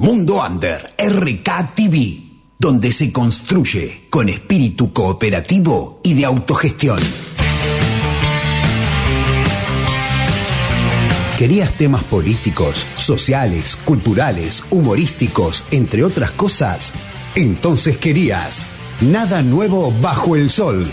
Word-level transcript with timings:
Mundo 0.00 0.42
Under 0.42 0.94
RK 0.96 1.74
TV, 1.74 2.22
donde 2.58 2.90
se 2.90 3.12
construye 3.12 4.06
con 4.08 4.30
espíritu 4.30 4.94
cooperativo 4.94 6.00
y 6.02 6.14
de 6.14 6.24
autogestión. 6.24 6.98
¿Querías 11.36 11.74
temas 11.74 12.02
políticos, 12.04 12.86
sociales, 12.96 13.76
culturales, 13.84 14.64
humorísticos, 14.70 15.64
entre 15.70 16.02
otras 16.02 16.30
cosas? 16.30 16.94
Entonces 17.34 17.98
querías 17.98 18.64
Nada 19.02 19.42
Nuevo 19.42 19.92
Bajo 20.00 20.34
el 20.34 20.48
Sol. 20.48 20.88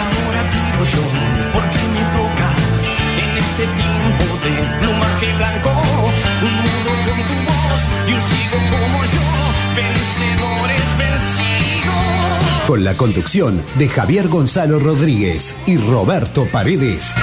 Con 12.68 12.84
la 12.84 12.94
conducción 12.96 13.64
de 13.80 13.88
Javier 13.88 14.28
Gonzalo 14.28 14.78
Rodríguez 14.78 15.56
y 15.66 15.78
Roberto 15.78 16.46
Paredes. 16.52 17.14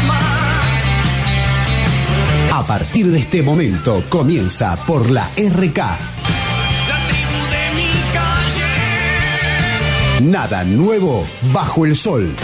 A 2.51 2.63
partir 2.67 3.11
de 3.11 3.19
este 3.19 3.43
momento 3.43 4.03
comienza 4.09 4.75
por 4.87 5.11
la 5.11 5.29
RK. 5.37 5.77
La 5.77 5.99
tribu 7.09 7.41
de 7.51 7.75
mi 7.77 7.91
calle. 8.15 8.71
Nada 10.31 10.65
nuevo 10.65 11.27
bajo 11.53 11.85
el 11.85 11.95
sol. 11.95 12.35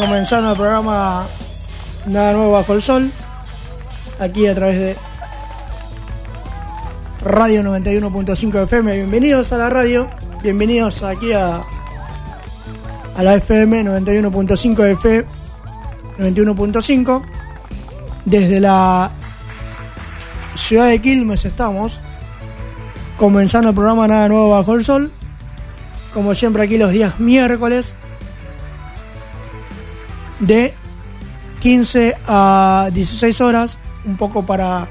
Comenzando 0.00 0.52
el 0.52 0.56
programa 0.56 1.28
Nada 2.06 2.32
Nuevo 2.32 2.52
Bajo 2.52 2.72
el 2.72 2.82
Sol. 2.82 3.12
Aquí 4.18 4.46
a 4.46 4.54
través 4.54 4.78
de 4.78 4.96
Radio 7.22 7.62
91.5 7.62 8.64
FM. 8.64 8.96
Bienvenidos 8.96 9.52
a 9.52 9.58
la 9.58 9.68
radio. 9.68 10.08
Bienvenidos 10.42 11.02
aquí 11.02 11.34
a, 11.34 11.62
a 13.14 13.22
la 13.22 13.34
FM 13.34 13.84
91.5 13.84 14.92
FM 14.92 15.26
91.5. 16.18 17.22
Desde 18.24 18.58
la 18.58 19.10
ciudad 20.54 20.86
de 20.86 21.02
Quilmes 21.02 21.44
estamos 21.44 22.00
comenzando 23.18 23.68
el 23.68 23.74
programa 23.74 24.08
Nada 24.08 24.28
Nuevo 24.28 24.50
Bajo 24.50 24.74
el 24.74 24.84
Sol. 24.84 25.12
Como 26.14 26.34
siempre 26.34 26.62
aquí 26.62 26.78
los 26.78 26.90
días 26.90 27.20
miércoles 27.20 27.96
de 30.40 30.74
15 31.60 32.16
a 32.26 32.90
16 32.92 33.40
horas, 33.40 33.78
un 34.04 34.16
poco 34.16 34.44
para 34.44 34.88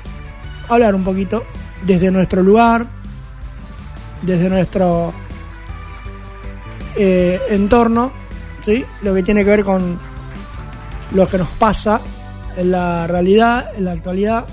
hablar 0.68 0.96
un 0.96 1.04
poquito 1.04 1.44
desde 1.86 2.12
nuestro 2.12 2.44
lugar, 2.44 2.86
desde 4.22 4.50
nuestro 4.50 5.14
eh, 6.96 7.40
entorno, 7.50 8.12
¿sí? 8.64 8.86
lo 9.02 9.14
que 9.14 9.24
tiene 9.24 9.44
que 9.44 9.50
ver 9.50 9.64
con 9.64 10.00
lo 11.12 11.28
que 11.28 11.38
nos 11.38 11.50
pasa 11.50 12.00
en 12.56 12.72
la 12.72 13.08
realidad, 13.08 13.72
en 13.76 13.86
la 13.86 13.94
actualidad, 13.94 14.46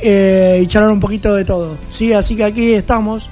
eh, 0.00 0.60
y 0.62 0.66
charlar 0.66 0.92
un 0.92 1.00
poquito 1.00 1.34
de 1.34 1.44
todo. 1.44 1.76
¿sí? 1.90 2.12
Así 2.12 2.36
que 2.36 2.44
aquí 2.44 2.74
estamos 2.74 3.30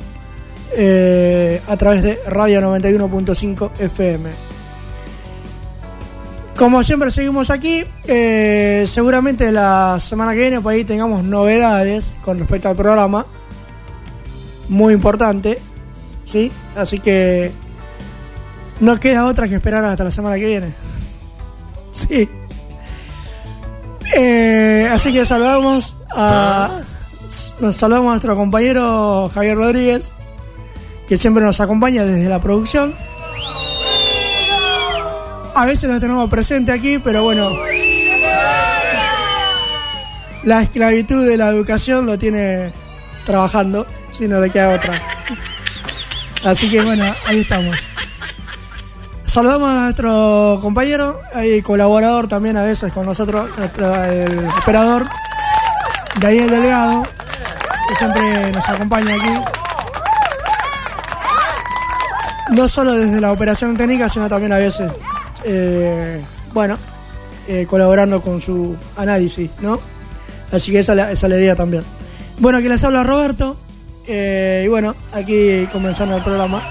eh, 0.77 1.61
a 1.69 1.77
través 1.77 2.03
de 2.03 2.19
Radio 2.27 2.61
91.5 2.61 3.71
FM. 3.79 4.54
Como 6.57 6.85
siempre 6.85 7.11
seguimos 7.11 7.51
aquí, 7.51 7.85
eh, 8.07 8.85
seguramente 8.87 9.51
la 9.51 9.99
semana 9.99 10.33
que 10.35 10.41
viene 10.41 10.61
por 10.61 10.73
ahí 10.73 10.85
tengamos 10.85 11.25
novedades 11.25 12.13
con 12.25 12.39
respecto 12.39 12.69
al 12.69 12.77
programa, 12.77 13.27
muy 14.69 14.95
importante, 14.95 15.59
¿sí? 16.25 16.53
Así 16.77 17.01
que 17.01 17.51
no 18.81 19.01
queda 19.01 19.27
otra 19.27 19.49
que 19.49 19.57
esperar 19.57 19.85
hasta 19.85 20.05
la 20.05 20.11
semana 20.11 20.37
que 20.37 20.47
viene. 20.47 20.69
Sí. 21.93 22.29
Eh, 24.17 24.89
así 24.93 25.13
que 25.13 25.25
saludamos 25.25 25.97
a, 26.11 26.81
nos 27.61 27.77
saludamos 27.77 28.09
a 28.09 28.11
nuestro 28.15 28.35
compañero 28.35 29.31
Javier 29.33 29.57
Rodríguez, 29.57 30.13
que 31.07 31.17
siempre 31.17 31.45
nos 31.45 31.61
acompaña 31.61 32.05
desde 32.05 32.29
la 32.29 32.41
producción. 32.41 32.95
A 35.55 35.67
veces 35.67 35.89
lo 35.89 36.01
tenemos 36.01 36.29
presente 36.29 36.73
aquí, 36.73 36.99
pero 36.99 37.23
bueno. 37.23 37.51
La 40.43 40.63
esclavitud 40.63 41.25
de 41.25 41.37
la 41.37 41.49
educación 41.49 42.07
lo 42.07 42.19
tiene 42.19 42.73
trabajando, 43.25 43.87
si 44.11 44.27
no 44.27 44.41
le 44.41 44.51
queda 44.51 44.75
otra. 44.75 45.01
Así 46.45 46.69
que 46.71 46.83
bueno, 46.83 47.05
ahí 47.27 47.41
estamos. 47.41 47.77
Saludamos 49.27 49.71
a 49.71 49.85
nuestro 49.85 50.59
compañero, 50.61 51.21
y 51.43 51.63
colaborador 51.63 52.29
también 52.29 52.57
a 52.57 52.63
veces 52.63 52.93
con 52.93 53.07
nosotros, 53.07 53.49
nuestro, 53.57 54.05
el 54.05 54.47
operador, 54.61 55.07
Daniel 56.21 56.51
Delgado, 56.51 57.05
que 57.89 57.95
siempre 57.97 58.53
nos 58.53 58.69
acompaña 58.69 59.15
aquí. 59.15 59.41
No 62.51 62.69
solo 62.69 62.93
desde 62.93 63.21
la 63.21 63.33
operación 63.33 63.77
técnica, 63.77 64.09
sino 64.09 64.29
también 64.29 64.53
a 64.53 64.59
veces 64.59 64.93
eh, 65.45 66.21
bueno, 66.53 66.79
eh, 67.49 67.67
colaborando 67.69 68.21
con 68.23 68.41
su 68.41 68.77
análisis, 68.97 69.51
¿no? 69.61 69.79
Así 70.53 70.71
que 70.73 70.81
esa, 70.81 70.95
la- 70.95 71.11
esa 71.13 71.27
es 71.27 71.31
la 71.31 71.39
idea 71.39 71.57
también. 71.57 71.85
Bueno, 72.39 72.59
aquí 72.59 72.69
les 72.69 72.83
habla 72.85 73.03
Roberto. 73.03 73.57
eh, 74.07 74.63
y 74.65 74.69
bueno, 74.69 74.95
aquí 75.15 75.67
comenzando 75.73 76.17
el 76.17 76.23
programa. 76.23 76.63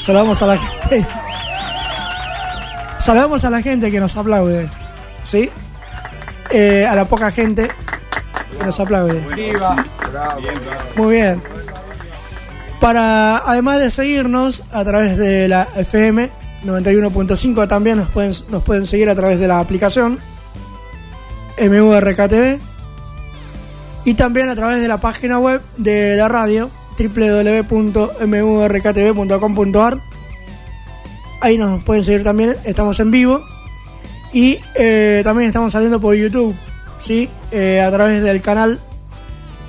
Saludamos 0.00 0.42
a 0.42 0.46
la 0.46 0.58
gente. 0.58 1.06
Saludamos 2.98 3.44
a 3.44 3.50
la 3.50 3.62
gente 3.62 3.90
que 3.90 4.00
nos 4.00 4.16
aplaude. 4.16 4.68
¿Sí? 5.24 5.50
Eh, 6.50 6.86
a 6.88 6.94
la 6.94 7.04
poca 7.06 7.30
gente 7.30 7.68
que 8.58 8.64
nos 8.64 8.78
aplaude. 8.80 9.22
Muy 10.96 11.14
bien. 11.16 11.42
Para, 12.80 13.38
además 13.38 13.80
de 13.80 13.90
seguirnos 13.90 14.62
a 14.72 14.84
través 14.84 15.16
de 15.16 15.48
la 15.48 15.66
FM 15.76 16.30
91.5, 16.64 17.68
también 17.68 17.98
nos 17.98 18.08
pueden, 18.08 18.32
nos 18.50 18.62
pueden 18.62 18.86
seguir 18.86 19.10
a 19.10 19.14
través 19.14 19.38
de 19.38 19.46
la 19.48 19.60
aplicación 19.60 20.18
MURKTV 21.58 22.58
y 24.04 24.14
también 24.14 24.48
a 24.48 24.56
través 24.56 24.80
de 24.80 24.88
la 24.88 24.96
página 24.98 25.38
web 25.38 25.60
de 25.76 26.16
la 26.16 26.26
radio 26.28 26.70
www.murktv.com.ar 26.98 29.98
ahí 31.40 31.58
nos 31.58 31.84
pueden 31.84 32.04
seguir 32.04 32.24
también 32.24 32.56
estamos 32.64 32.98
en 33.00 33.10
vivo 33.10 33.42
y 34.32 34.58
eh, 34.74 35.20
también 35.24 35.48
estamos 35.48 35.72
saliendo 35.72 36.00
por 36.00 36.14
YouTube 36.14 36.56
¿sí? 37.04 37.28
Eh, 37.52 37.80
a 37.80 37.90
través 37.90 38.22
del 38.22 38.40
canal 38.40 38.80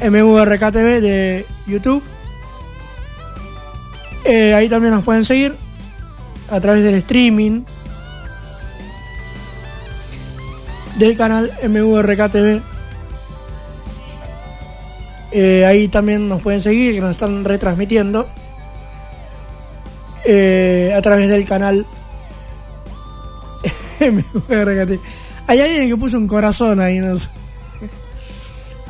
MURKTV 0.02 1.02
de 1.02 1.46
YouTube. 1.68 2.04
Eh, 4.24 4.54
ahí 4.54 4.70
también 4.70 4.94
nos 4.94 5.04
pueden 5.04 5.26
seguir 5.26 5.54
a 6.50 6.60
través 6.60 6.84
del 6.84 6.96
streaming 6.96 7.64
del 10.98 11.18
canal 11.18 11.52
MURKTV 11.68 12.76
eh, 15.38 15.66
ahí 15.66 15.90
también 15.90 16.30
nos 16.30 16.42
pueden 16.42 16.62
seguir, 16.62 16.94
que 16.96 17.02
nos 17.02 17.12
están 17.12 17.44
retransmitiendo 17.44 18.26
eh, 20.24 20.94
a 20.96 21.02
través 21.02 21.28
del 21.28 21.44
canal 21.44 21.86
MVRKT. 24.00 25.02
Hay 25.48 25.60
alguien 25.60 25.90
que 25.90 25.98
puso 25.98 26.18
un 26.18 26.28
corazón 26.28 26.80
ahí, 26.80 27.00
no 27.00 27.18
sé. 27.18 27.30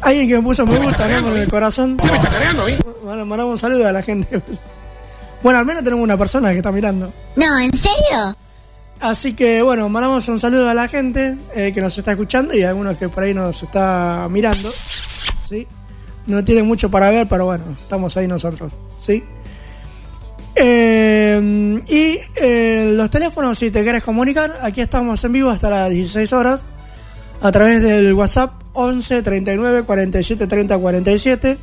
Alguien 0.02 0.28
que 0.28 0.36
me 0.36 0.44
puso 0.44 0.68
me 0.68 0.78
gusta, 0.78 1.08
¿no? 1.08 1.30
Con 1.30 1.36
el 1.36 1.48
corazón. 1.48 1.98
¿Qué 1.98 2.12
me 2.12 2.18
está 2.18 2.30
cargando? 2.30 2.66
Bueno, 3.04 3.26
mandamos 3.26 3.54
un 3.54 3.58
saludo 3.58 3.88
a 3.88 3.92
la 3.92 4.04
gente. 4.04 4.40
Bueno, 5.44 5.60
al 5.60 5.66
menos 5.66 5.84
tenemos 5.84 6.04
una 6.04 6.18
persona 6.18 6.52
que 6.52 6.58
está 6.58 6.72
mirando. 6.72 7.12
No, 7.36 7.60
¿en 7.60 7.72
serio? 7.72 8.36
Así 9.00 9.34
que 9.34 9.62
bueno, 9.62 9.90
mandamos 9.90 10.28
un 10.30 10.40
saludo 10.40 10.70
a 10.70 10.74
la 10.74 10.88
gente 10.88 11.36
eh, 11.54 11.72
que 11.74 11.82
nos 11.82 11.98
está 11.98 12.12
escuchando 12.12 12.56
y 12.56 12.64
a 12.64 12.70
algunos 12.70 12.98
que 12.98 13.10
por 13.10 13.24
ahí 13.24 13.34
nos 13.34 13.62
está 13.62 14.28
mirando. 14.32 14.70
¿sí? 15.48 15.68
No 16.28 16.44
tiene 16.44 16.64
mucho 16.64 16.90
para 16.90 17.10
ver, 17.10 17.28
pero 17.28 17.46
bueno, 17.46 17.66
estamos 17.82 18.16
ahí 18.18 18.28
nosotros. 18.28 18.74
¿sí? 19.02 19.24
Eh, 20.56 21.82
y 21.88 22.18
eh, 22.42 22.94
los 22.96 23.10
teléfonos, 23.10 23.60
si 23.60 23.70
te 23.70 23.84
quieres 23.84 24.04
comunicar, 24.04 24.54
aquí 24.62 24.80
estamos 24.80 25.24
en 25.26 25.34
vivo 25.34 25.50
hasta 25.50 25.70
las 25.70 25.90
16 25.90 26.32
horas 26.34 26.66
a 27.42 27.52
través 27.52 27.84
del 27.84 28.14
WhatsApp 28.14 28.54
11 28.74 29.22
39 29.22 29.84
47 29.84 30.48
30 30.48 30.78
47. 30.78 31.58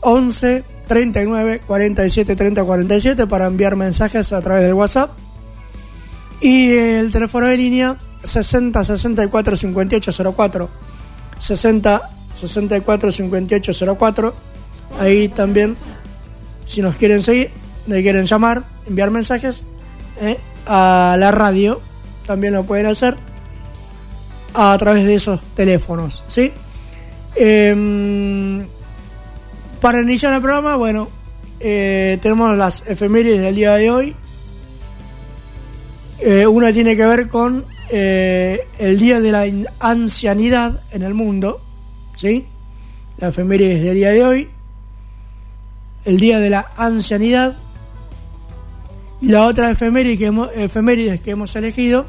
11 0.00 0.64
39 0.88 1.60
47 1.66 2.34
30 2.34 2.64
47 2.64 3.26
para 3.26 3.46
enviar 3.46 3.76
mensajes 3.76 4.32
a 4.32 4.40
través 4.40 4.64
del 4.64 4.74
WhatsApp. 4.74 5.10
Y 6.40 6.72
el 6.72 7.12
teléfono 7.12 7.46
de 7.46 7.56
línea 7.56 7.98
60 8.24 8.82
64 8.82 9.56
58 9.56 10.34
04. 10.34 10.68
60 11.38 12.02
64 12.34 13.12
58 13.12 13.96
04. 13.96 14.34
Ahí 14.98 15.28
también, 15.28 15.76
si 16.66 16.82
nos 16.82 16.96
quieren 16.96 17.22
seguir, 17.22 17.50
me 17.86 18.02
quieren 18.02 18.26
llamar, 18.26 18.64
enviar 18.86 19.10
mensajes 19.10 19.64
eh, 20.20 20.38
a 20.66 21.16
la 21.18 21.30
radio, 21.30 21.80
también 22.26 22.54
lo 22.54 22.64
pueden 22.64 22.86
hacer 22.86 23.16
a 24.54 24.76
través 24.78 25.04
de 25.04 25.14
esos 25.14 25.40
teléfonos. 25.54 26.24
¿sí? 26.28 26.52
Em, 27.36 28.66
para 29.80 30.02
iniciar 30.02 30.34
el 30.34 30.40
programa, 30.40 30.76
bueno, 30.76 31.08
eh, 31.60 32.18
tenemos 32.20 32.56
las 32.56 32.86
efemérides 32.86 33.40
del 33.40 33.54
día 33.54 33.74
de 33.74 33.90
hoy. 33.90 34.16
Eh, 36.20 36.46
una 36.46 36.72
tiene 36.72 36.96
que 36.96 37.06
ver 37.06 37.28
con 37.28 37.64
eh, 37.90 38.66
el 38.78 38.98
Día 38.98 39.20
de 39.20 39.32
la 39.32 39.46
Ancianidad 39.78 40.82
en 40.90 41.02
el 41.02 41.14
mundo, 41.14 41.60
¿sí? 42.16 42.46
La 43.18 43.28
efemérides 43.28 43.82
del 43.82 43.94
día 43.94 44.10
de 44.10 44.24
hoy. 44.24 44.50
El 46.04 46.18
Día 46.18 46.40
de 46.40 46.50
la 46.50 46.66
Ancianidad. 46.76 47.56
Y 49.20 49.28
la 49.28 49.46
otra 49.46 49.70
efeméride 49.70 50.16
que 50.16 50.26
hemos, 50.26 50.50
efemérides 50.54 51.20
que 51.20 51.32
hemos 51.32 51.54
elegido, 51.56 52.06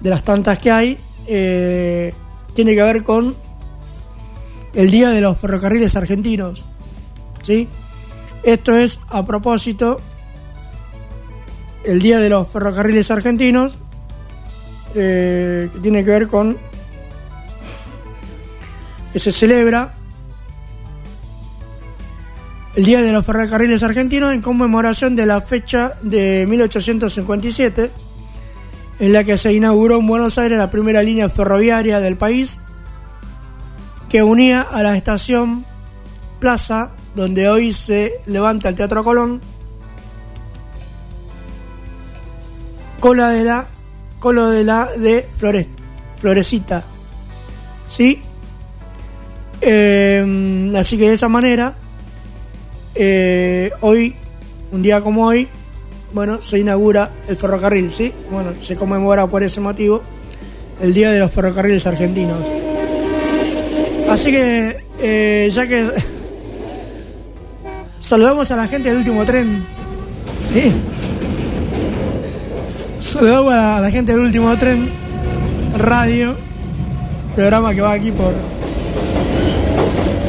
de 0.00 0.10
las 0.10 0.22
tantas 0.22 0.58
que 0.58 0.70
hay, 0.70 0.98
tiene 1.26 2.74
que 2.74 2.82
ver 2.82 3.02
con 3.02 3.34
el 4.74 4.90
Día 4.90 5.10
de 5.10 5.20
los 5.20 5.38
Ferrocarriles 5.38 5.96
Argentinos, 5.96 6.66
¿sí? 7.42 7.68
Esto 8.42 8.76
es 8.76 9.00
a 9.08 9.24
propósito 9.24 10.00
el 11.84 12.00
Día 12.00 12.18
de 12.18 12.30
los 12.30 12.48
Ferrocarriles 12.48 13.10
Argentinos, 13.10 13.78
eh, 14.94 15.70
que 15.72 15.80
tiene 15.80 16.04
que 16.04 16.10
ver 16.10 16.26
con 16.26 16.56
que 19.12 19.18
se 19.18 19.30
celebra 19.30 19.94
el 22.74 22.84
Día 22.84 23.02
de 23.02 23.12
los 23.12 23.24
Ferrocarriles 23.24 23.82
Argentinos 23.84 24.32
en 24.32 24.42
conmemoración 24.42 25.14
de 25.14 25.26
la 25.26 25.40
fecha 25.40 25.92
de 26.02 26.46
1857, 26.48 27.90
en 28.98 29.12
la 29.12 29.22
que 29.22 29.38
se 29.38 29.52
inauguró 29.52 30.00
en 30.00 30.06
Buenos 30.06 30.38
Aires 30.38 30.58
la 30.58 30.70
primera 30.70 31.02
línea 31.02 31.28
ferroviaria 31.28 32.00
del 32.00 32.16
país, 32.16 32.60
que 34.14 34.22
unía 34.22 34.60
a 34.60 34.80
la 34.84 34.96
estación 34.96 35.64
Plaza, 36.38 36.90
donde 37.16 37.48
hoy 37.48 37.72
se 37.72 38.20
levanta 38.26 38.68
el 38.68 38.76
Teatro 38.76 39.02
Colón, 39.02 39.40
con 43.00 43.16
la 43.16 43.30
de 43.30 43.42
la 43.42 43.66
con 44.20 44.36
lo 44.36 44.50
de 44.50 44.62
la 44.62 44.88
de 44.96 45.26
Flores, 45.36 45.66
Florecita. 46.20 46.84
¿Sí? 47.88 48.22
Eh, 49.60 50.70
así 50.78 50.96
que 50.96 51.08
de 51.08 51.14
esa 51.14 51.28
manera, 51.28 51.74
eh, 52.94 53.72
hoy, 53.80 54.14
un 54.70 54.80
día 54.80 55.00
como 55.00 55.26
hoy, 55.26 55.48
bueno, 56.12 56.40
se 56.40 56.60
inaugura 56.60 57.10
el 57.26 57.36
ferrocarril, 57.36 57.92
¿sí? 57.92 58.12
Bueno, 58.30 58.52
se 58.62 58.76
conmemora 58.76 59.26
por 59.26 59.42
ese 59.42 59.60
motivo 59.60 60.02
el 60.80 60.94
Día 60.94 61.10
de 61.10 61.18
los 61.18 61.32
Ferrocarriles 61.32 61.84
Argentinos. 61.84 62.46
Así 64.08 64.30
que, 64.30 64.84
eh, 65.00 65.50
ya 65.52 65.66
que 65.66 65.86
saludamos 68.00 68.50
a 68.50 68.56
la 68.56 68.66
gente 68.66 68.88
del 68.88 68.98
último 68.98 69.24
tren, 69.24 69.64
¿sí? 70.52 70.72
Saludamos 73.00 73.54
a 73.54 73.80
la 73.80 73.90
gente 73.90 74.12
del 74.12 74.22
último 74.22 74.56
tren, 74.56 74.90
radio, 75.76 76.36
programa 77.34 77.74
que 77.74 77.80
va 77.80 77.92
aquí 77.92 78.12
por 78.12 78.34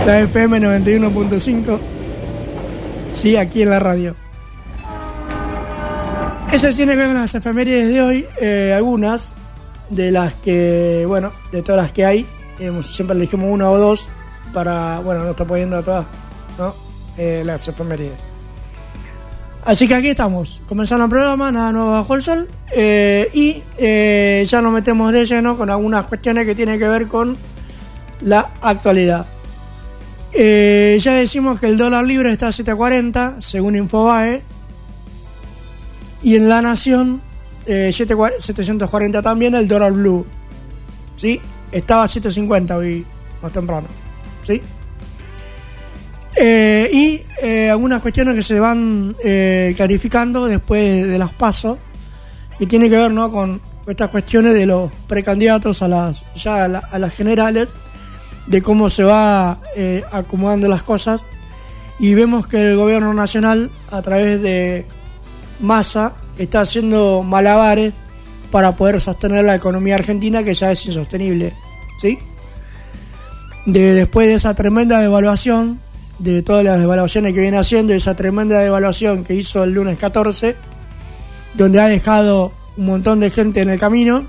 la 0.05 0.21
FM 0.21 0.59
91.5, 0.59 1.79
sí, 3.13 3.35
aquí 3.35 3.61
en 3.61 3.69
la 3.69 3.79
radio. 3.79 4.15
Eso 6.51 6.69
tiene 6.69 6.93
que 6.93 6.99
ver 6.99 7.07
con 7.07 7.15
las 7.15 7.35
efemérides 7.35 7.89
de 7.89 8.01
hoy, 8.01 8.25
eh, 8.39 8.73
algunas 8.75 9.33
de 9.89 10.11
las 10.11 10.33
que, 10.35 11.03
bueno, 11.07 11.31
de 11.51 11.61
todas 11.61 11.81
las 11.81 11.91
que 11.91 12.05
hay, 12.05 12.25
siempre 12.83 13.15
elegimos 13.15 13.51
una 13.51 13.69
o 13.69 13.77
dos 13.77 14.07
para, 14.53 14.99
bueno, 14.99 15.23
no 15.23 15.31
está 15.31 15.45
poniendo 15.45 15.77
a 15.77 15.81
todas, 15.81 16.05
¿no? 16.57 16.73
Eh, 17.17 17.43
las 17.45 17.67
efemérides. 17.67 18.17
Así 19.65 19.87
que 19.87 19.95
aquí 19.95 20.09
estamos, 20.09 20.61
comenzando 20.67 21.05
el 21.05 21.09
programa, 21.09 21.51
nada 21.51 21.71
nuevo 21.71 21.91
bajo 21.91 22.13
el 22.13 22.21
sol, 22.21 22.47
eh, 22.71 23.31
y 23.33 23.63
eh, 23.79 24.45
ya 24.47 24.61
nos 24.61 24.71
metemos 24.71 25.11
de 25.11 25.25
lleno 25.25 25.57
con 25.57 25.71
algunas 25.71 26.05
cuestiones 26.05 26.45
que 26.45 26.53
tienen 26.53 26.77
que 26.77 26.87
ver 26.87 27.07
con 27.07 27.35
la 28.21 28.51
actualidad. 28.61 29.25
Eh, 30.33 30.99
ya 31.01 31.13
decimos 31.13 31.59
que 31.59 31.65
el 31.65 31.77
dólar 31.77 32.05
libre 32.05 32.31
está 32.31 32.47
a 32.47 32.51
7.40, 32.51 33.41
según 33.41 33.75
Infobae, 33.75 34.43
y 36.21 36.35
en 36.35 36.47
La 36.47 36.61
Nación, 36.61 37.21
eh, 37.65 37.89
7.40 37.91 38.41
740 38.41 39.21
también 39.23 39.55
el 39.55 39.67
dólar 39.67 39.93
blue, 39.93 40.27
¿sí? 41.17 41.41
Estaba 41.77 42.03
a 42.03 42.07
7.50 42.07 42.71
hoy, 42.77 43.05
más 43.41 43.51
temprano, 43.51 43.87
¿sí? 44.47 44.61
Eh, 46.37 46.89
y 46.91 47.21
eh, 47.41 47.69
algunas 47.69 48.01
cuestiones 48.01 48.35
que 48.35 48.43
se 48.43 48.59
van 48.59 49.15
eh, 49.23 49.73
clarificando 49.77 50.47
después 50.47 51.07
de 51.07 51.17
las 51.17 51.31
pasos 51.31 51.77
y 52.59 52.65
tiene 52.65 52.89
que 52.89 52.97
ver 52.97 53.11
¿no? 53.11 53.31
con 53.31 53.61
estas 53.87 54.09
cuestiones 54.09 54.53
de 54.53 54.65
los 54.65 54.91
precandidatos 55.07 55.81
a 55.81 55.87
las 55.87 56.25
ya 56.35 56.65
a, 56.65 56.67
la- 56.67 56.79
a 56.79 56.99
las 56.99 57.13
generales 57.13 57.69
de 58.47 58.61
cómo 58.61 58.89
se 58.89 59.03
va 59.03 59.59
eh, 59.77 60.03
acomodando 60.11 60.67
las 60.67 60.83
cosas 60.83 61.25
y 61.99 62.13
vemos 62.15 62.47
que 62.47 62.71
el 62.71 62.75
gobierno 62.75 63.13
nacional 63.13 63.71
a 63.91 64.01
través 64.01 64.41
de 64.41 64.85
Massa 65.61 66.13
está 66.37 66.61
haciendo 66.61 67.23
malabares 67.23 67.93
para 68.51 68.73
poder 68.75 68.99
sostener 68.99 69.45
la 69.45 69.55
economía 69.55 69.95
argentina 69.95 70.43
que 70.43 70.53
ya 70.53 70.71
es 70.73 70.85
insostenible, 70.85 71.53
De, 73.65 73.93
después 73.93 74.27
de 74.27 74.35
esa 74.35 74.53
tremenda 74.53 74.99
devaluación, 74.99 75.79
de 76.19 76.41
todas 76.41 76.63
las 76.63 76.79
devaluaciones 76.79 77.33
que 77.33 77.39
viene 77.39 77.57
haciendo, 77.57 77.93
esa 77.93 78.15
tremenda 78.15 78.59
devaluación 78.59 79.23
que 79.23 79.33
hizo 79.35 79.63
el 79.63 79.73
lunes 79.73 79.97
14, 79.97 80.55
donde 81.55 81.79
ha 81.81 81.87
dejado 81.87 82.51
un 82.77 82.85
montón 82.85 83.19
de 83.19 83.31
gente 83.31 83.61
en 83.61 83.69
el 83.69 83.79
camino, 83.79 84.23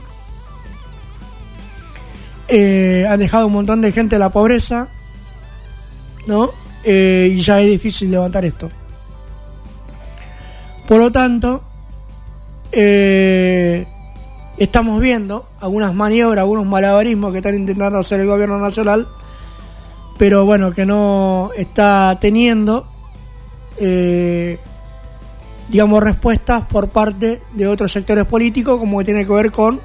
eh, 2.48 3.06
han 3.08 3.18
dejado 3.18 3.48
un 3.48 3.52
montón 3.52 3.80
de 3.82 3.92
gente 3.92 4.16
en 4.16 4.20
la 4.20 4.30
pobreza, 4.30 4.88
¿no? 6.26 6.50
Eh, 6.84 7.32
y 7.32 7.40
ya 7.40 7.60
es 7.60 7.68
difícil 7.68 8.10
levantar 8.10 8.44
esto. 8.44 8.68
Por 10.86 10.98
lo 10.98 11.10
tanto, 11.10 11.64
eh, 12.70 13.86
estamos 14.58 15.00
viendo 15.00 15.48
algunas 15.60 15.94
maniobras, 15.94 16.42
algunos 16.42 16.66
malabarismos 16.66 17.32
que 17.32 17.38
están 17.38 17.54
intentando 17.54 17.98
hacer 17.98 18.20
el 18.20 18.26
gobierno 18.26 18.58
nacional, 18.58 19.06
pero 20.18 20.44
bueno, 20.46 20.72
que 20.72 20.86
no 20.86 21.50
está 21.56 22.16
teniendo, 22.20 22.86
eh, 23.78 24.58
digamos, 25.68 26.02
respuestas 26.02 26.64
por 26.66 26.88
parte 26.88 27.42
de 27.52 27.66
otros 27.66 27.92
sectores 27.92 28.24
políticos, 28.26 28.78
como 28.78 28.98
que 28.98 29.04
tiene 29.04 29.26
que 29.26 29.32
ver 29.32 29.50
con 29.52 29.80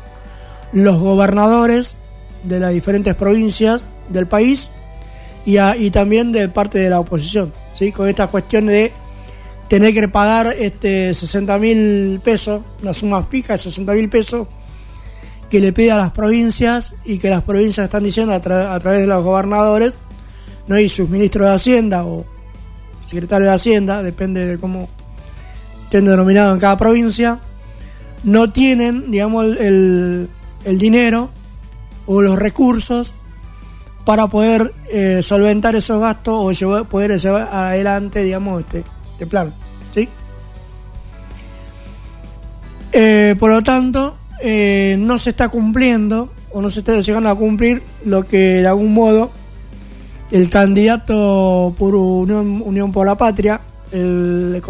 los 0.74 1.00
gobernadores 1.00 1.98
de 2.44 2.60
las 2.60 2.74
diferentes 2.74 3.14
provincias 3.16 3.86
del 4.10 4.26
país 4.28 4.72
y, 5.46 5.58
a- 5.58 5.76
también 5.92 6.32
de 6.32 6.48
parte 6.50 6.80
de 6.80 6.90
la 6.90 7.00
oposición, 7.00 7.52
¿sí? 7.74 7.92
con 7.92 8.08
esta 8.08 8.28
cuestión 8.28 8.68
de 8.68 8.92
tener 9.68 9.94
que 9.94 10.08
pagar 10.08 10.48
este 10.58 11.14
60 11.14 11.58
mil 11.58 12.20
pesos, 12.24 12.62
una 12.82 12.94
suma 12.94 13.24
fija 13.24 13.54
de 13.54 13.60
60 13.60 13.94
mil 13.94 14.10
pesos, 14.10 14.48
que 15.52 15.60
le 15.60 15.72
pide 15.74 15.92
a 15.92 15.98
las 15.98 16.12
provincias 16.14 16.96
y 17.06 17.20
que 17.20 17.30
las 17.30 17.44
provincias 17.44 17.84
están 17.86 18.04
diciendo 18.06 18.34
a, 18.34 18.42
tra- 18.42 18.74
a 18.74 18.80
través 18.80 19.02
de 19.02 19.08
los 19.08 19.24
gobernadores, 19.24 19.94
no 20.68 20.80
y 20.80 20.88
sus 20.90 21.10
ministros 21.10 21.48
de 21.50 21.54
Hacienda 21.54 22.06
o 22.06 22.26
secretarios 23.06 23.50
de 23.50 23.56
Hacienda, 23.56 24.02
depende 24.02 24.46
de 24.46 24.58
cómo 24.58 24.88
estén 25.84 26.06
denominados 26.06 26.54
en 26.56 26.60
cada 26.62 26.78
provincia, 26.78 27.40
no 28.24 28.52
tienen, 28.52 29.12
digamos, 29.12 29.44
el- 29.46 29.58
el, 29.58 30.30
el 30.64 30.78
dinero 30.80 31.30
o 32.06 32.22
los 32.22 32.40
recursos 32.40 33.14
para 34.06 34.28
poder 34.28 34.74
eh, 34.90 35.20
solventar 35.22 35.76
esos 35.76 36.00
gastos 36.00 36.34
o 36.38 36.52
llevar- 36.54 36.86
poder 36.86 37.20
llevar 37.20 37.50
adelante, 37.54 38.24
digamos, 38.24 38.62
este, 38.62 38.84
este 39.12 39.26
plan. 39.28 39.54
¿sí? 39.94 40.08
Eh, 42.94 43.36
por 43.40 43.52
lo 43.52 43.62
tanto, 43.62 44.16
eh, 44.42 44.96
no 45.00 45.18
se 45.18 45.32
está 45.32 45.50
cumpliendo 45.50 46.32
o 46.52 46.62
no 46.62 46.70
se 46.70 46.80
está 46.80 47.00
llegando 47.00 47.30
a 47.30 47.36
cumplir 47.36 47.82
lo 48.06 48.24
que 48.24 48.38
de 48.38 48.68
algún 48.68 48.94
modo 48.94 49.32
el 50.32 50.50
candidato 50.50 51.76
por 51.78 51.94
Unión, 51.96 52.62
Unión 52.64 52.92
por 52.92 53.06
la 53.06 53.16
Patria, 53.16 53.60
el 53.92 54.62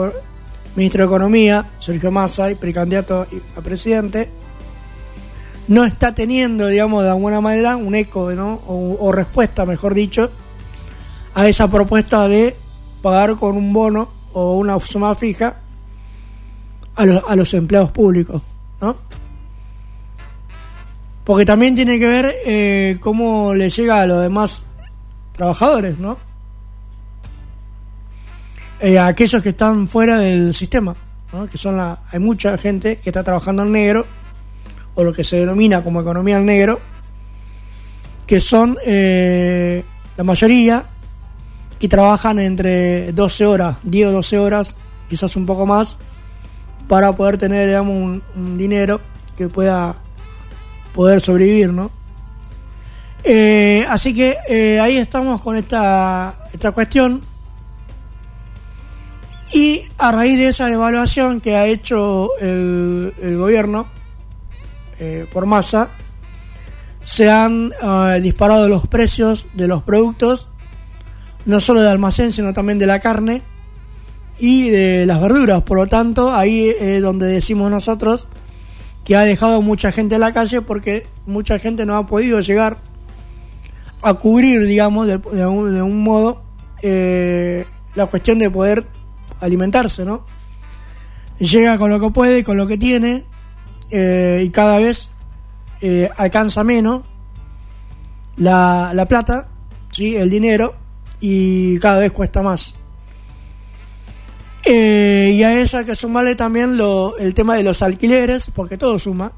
ministro 0.75 1.01
de 1.01 1.06
Economía, 1.06 1.66
Sergio 1.78 2.12
Massa, 2.12 2.50
y 2.50 2.56
precandidato 2.56 3.28
a 3.56 3.62
presidente, 3.62 4.28
no 5.68 5.86
está 5.86 6.16
teniendo, 6.16 6.68
digamos, 6.68 7.04
de 7.04 7.12
alguna 7.12 7.42
manera 7.42 7.78
un 7.78 7.94
eco, 7.94 8.32
¿no? 8.32 8.56
O, 8.68 8.98
o 9.00 9.12
respuesta, 9.12 9.66
mejor 9.66 9.94
dicho, 9.94 10.32
a 11.36 11.48
esa 11.48 11.70
propuesta 11.70 12.28
de 12.28 12.56
pagar 13.01 13.36
con 13.36 13.56
un 13.56 13.72
bono 13.72 14.10
o 14.34 14.56
una 14.56 14.80
suma 14.80 15.13
fija 15.16 15.58
a 16.96 17.06
los, 17.06 17.24
a 17.28 17.36
los 17.36 17.54
empleados 17.54 17.92
públicos, 17.92 18.42
¿no? 18.82 18.98
Porque 21.24 21.46
también 21.46 21.75
tiene 21.75 22.00
que 22.00 22.08
ver 22.08 22.34
eh, 22.46 22.98
cómo 23.00 23.54
le 23.54 23.70
llega 23.70 24.01
a 24.01 24.06
los 24.06 24.22
demás 24.22 24.66
trabajadores, 25.34 26.00
¿no? 26.00 26.18
Eh, 28.80 28.98
a 28.98 29.08
aquellos 29.08 29.44
que 29.44 29.50
están 29.50 29.88
fuera 29.88 30.18
del 30.18 30.56
sistema, 30.56 30.96
¿no? 31.32 31.46
Que 31.48 31.58
son 31.58 31.78
la, 31.78 32.00
hay 32.12 32.20
mucha 32.20 32.58
gente 32.58 32.98
que 32.98 33.12
está 33.12 33.24
trabajando 33.24 33.63
en 33.63 33.72
negro 33.72 34.08
o 34.96 35.04
lo 35.04 35.13
que 35.13 35.24
se 35.24 35.38
denomina 35.38 35.84
como 35.84 36.01
economía 36.01 36.38
en 36.38 36.46
negro, 36.48 36.80
que 38.25 38.40
son 38.40 38.78
eh, 38.86 39.84
la 40.18 40.24
mayoría 40.24 40.86
y 41.80 41.88
trabajan 41.88 42.40
entre 42.40 43.12
12 43.13 43.46
horas, 43.46 43.78
10 43.84 44.08
o 44.08 44.12
12 44.13 44.40
horas, 44.40 44.75
quizás 45.10 45.36
un 45.36 45.46
poco 45.46 45.66
más, 45.66 46.00
para 46.88 47.12
poder 47.13 47.38
tener 47.38 47.68
digamos, 47.68 48.22
un 48.36 48.58
dinero 48.58 49.00
que 49.38 49.48
pueda 49.48 49.96
poder 50.93 51.21
sobrevivir, 51.21 51.71
¿no? 51.71 51.91
Eh, 53.24 53.86
así 53.88 54.15
que 54.15 54.38
eh, 54.48 54.79
ahí 54.79 54.98
estamos 54.98 55.41
con 55.41 55.55
esta, 55.55 56.48
esta 56.53 56.71
cuestión. 56.71 57.21
Y 59.53 59.83
a 59.98 60.12
raíz 60.12 60.38
de 60.38 60.48
esa 60.48 60.71
evaluación 60.71 61.41
que 61.41 61.57
ha 61.57 61.67
hecho 61.67 62.29
el, 62.39 63.13
el 63.21 63.38
gobierno 63.38 63.88
eh, 64.98 65.27
por 65.31 65.45
masa, 65.45 65.89
se 67.03 67.29
han 67.29 67.71
disparado 68.21 68.69
los 68.69 68.88
precios 68.88 69.48
de 69.53 69.67
los 69.67 69.83
productos, 69.83 70.50
no 71.45 71.60
solo 71.60 71.81
de 71.81 71.89
almacén, 71.89 72.31
sino 72.31 72.53
también 72.53 72.79
de 72.79 72.86
la 72.86 73.00
carne 73.00 73.41
y 74.39 74.69
de 74.69 75.05
las 75.05 75.19
verduras. 75.19 75.63
Por 75.63 75.77
lo 75.79 75.88
tanto, 75.88 76.33
ahí 76.33 76.69
es 76.79 77.01
donde 77.01 77.27
decimos 77.27 77.69
nosotros 77.69 78.29
que 79.03 79.15
ha 79.15 79.22
dejado 79.22 79.62
mucha 79.62 79.91
gente 79.91 80.15
en 80.15 80.22
la 80.22 80.34
calle 80.34 80.62
porque 80.62 81.08
mucha 81.25 81.60
gente 81.60 81.86
no 81.86 81.98
ha 81.98 82.05
podido 82.05 82.39
llegar 82.39 82.77
a 84.01 84.13
cubrir, 84.15 84.65
digamos, 84.65 85.08
de, 85.08 85.17
de 85.17 85.46
un, 85.46 85.74
de 85.75 85.81
un 85.81 86.03
modo, 86.03 86.43
eh, 86.81 87.65
la 87.96 88.08
cuestión 88.08 88.39
de 88.39 88.50
poder 88.50 88.86
alimentarse, 89.39 90.05
¿no? 90.05 90.25
Llega 91.39 91.77
con 91.77 91.89
lo 91.89 92.00
que 92.00 92.10
puede, 92.10 92.43
con 92.43 92.58
lo 92.58 92.67
que 92.67 92.77
tiene, 92.77 93.25
eh, 93.89 94.43
y 94.46 94.50
cada 94.50 94.77
vez 94.77 95.12
eh, 95.81 96.10
alcanza 96.15 96.63
menos 96.63 97.03
la, 98.38 98.91
la 98.93 99.08
plata, 99.08 99.50
¿sí? 99.91 100.15
el 100.15 100.29
dinero, 100.29 100.75
y 101.20 101.77
cada 101.79 102.00
vez 102.00 102.12
cuesta 102.12 102.41
más. 102.41 102.75
Eh, 104.63 105.32
y 105.34 105.44
a 105.44 105.60
eso 105.60 105.77
hay 105.77 105.86
que 105.86 105.96
sumarle 105.96 106.36
también 106.36 106.77
el 107.20 107.34
tema 107.34 107.56
de 107.56 107.63
los 107.63 107.82
alquileres, 107.82 108.51
porque 108.53 108.77
todo 108.77 109.00
suma, 109.00 109.32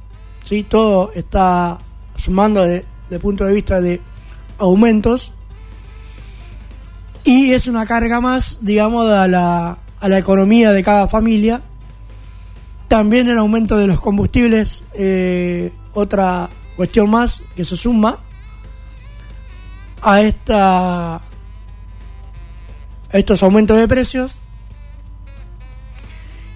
¿sí? 0.44 0.64
todo 0.64 1.12
está 1.14 1.80
sumando 2.18 2.64
desde 2.64 2.86
el 3.10 3.20
punto 3.20 3.46
de 3.46 3.54
vista 3.54 3.80
de 3.80 4.02
aumentos. 4.58 5.34
Y 7.24 7.52
es 7.54 7.68
una 7.68 7.86
carga 7.86 8.20
más, 8.20 8.60
digamos, 8.62 9.10
a 9.10 9.28
la, 9.28 9.78
a 10.00 10.10
la 10.10 10.18
economía 10.18 10.72
de 10.72 10.84
cada 10.84 11.08
familia. 11.08 11.62
También 12.90 13.30
el 13.30 13.38
aumento 13.38 13.78
de 13.78 13.88
los 13.88 14.02
combustibles, 14.02 14.84
eh, 14.94 15.72
otra 15.94 16.50
cuestión 16.76 17.10
más 17.10 17.44
que 17.56 17.64
se 17.64 17.78
suma 17.78 18.20
a 20.02 20.22
esta 20.22 21.16
a 21.16 21.22
estos 23.12 23.42
aumentos 23.44 23.78
de 23.78 23.88
precios. 23.88 24.36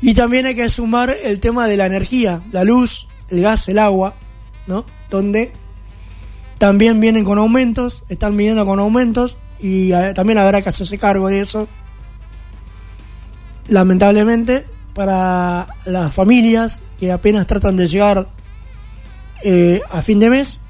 Y 0.02 0.14
también 0.14 0.46
hay 0.46 0.56
que 0.56 0.70
sumar 0.70 1.14
el 1.24 1.40
tema 1.40 1.68
de 1.68 1.78
la 1.78 1.86
energía, 1.86 2.42
la 2.52 2.64
luz, 2.64 3.08
el 3.30 3.42
gas, 3.42 3.68
el 3.68 3.80
agua, 3.80 4.14
¿no? 4.68 4.86
Donde 5.10 5.52
también 6.58 7.00
vienen 7.00 7.24
con 7.24 7.38
aumentos, 7.38 8.04
están 8.10 8.38
viniendo 8.38 8.66
con 8.66 8.80
aumentos 8.80 9.38
y 9.60 9.92
eh, 9.92 10.14
también 10.16 10.38
habrá 10.38 10.62
que 10.62 10.70
hacerse 10.70 10.98
cargo 10.98 11.30
de 11.30 11.42
eso. 11.42 11.68
Lamentablemente, 13.68 14.66
para 14.94 15.68
las 15.86 16.14
familias 16.14 16.82
que 17.00 17.12
apenas 17.12 17.48
tratan 17.48 17.76
de 17.76 17.88
llegar 17.88 18.28
eh, 19.44 19.82
a 19.90 20.02
fin 20.02 20.20
de 20.20 20.30
mes, 20.30 20.62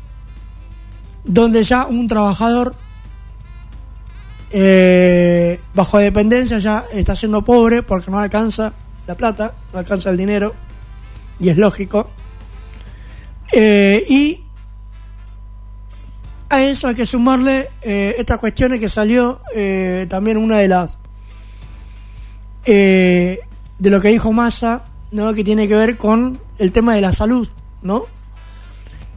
donde 1.23 1.63
ya 1.63 1.85
un 1.85 2.07
trabajador 2.07 2.75
eh, 4.51 5.59
bajo 5.73 5.97
dependencia 5.97 6.57
ya 6.57 6.85
está 6.93 7.15
siendo 7.15 7.43
pobre 7.43 7.83
porque 7.83 8.09
no 8.09 8.19
alcanza 8.19 8.73
la 9.07 9.15
plata, 9.15 9.53
no 9.73 9.79
alcanza 9.79 10.09
el 10.09 10.17
dinero, 10.17 10.53
y 11.39 11.49
es 11.49 11.57
lógico. 11.57 12.09
Eh, 13.51 14.03
y 14.09 14.41
a 16.49 16.63
eso 16.63 16.87
hay 16.87 16.95
que 16.95 17.05
sumarle 17.05 17.69
eh, 17.81 18.15
estas 18.17 18.39
cuestiones 18.39 18.79
que 18.79 18.89
salió 18.89 19.41
eh, 19.55 20.05
también 20.09 20.37
una 20.37 20.59
de 20.59 20.67
las 20.67 20.97
de 22.65 23.39
lo 23.79 24.01
que 24.01 24.09
dijo 24.09 24.33
Massa, 24.33 24.83
¿no? 25.11 25.33
que 25.33 25.45
tiene 25.45 25.69
que 25.69 25.75
ver 25.75 25.97
con 25.97 26.37
el 26.57 26.73
tema 26.73 26.95
de 26.95 26.99
la 26.99 27.13
salud, 27.13 27.47
¿no? 27.81 28.07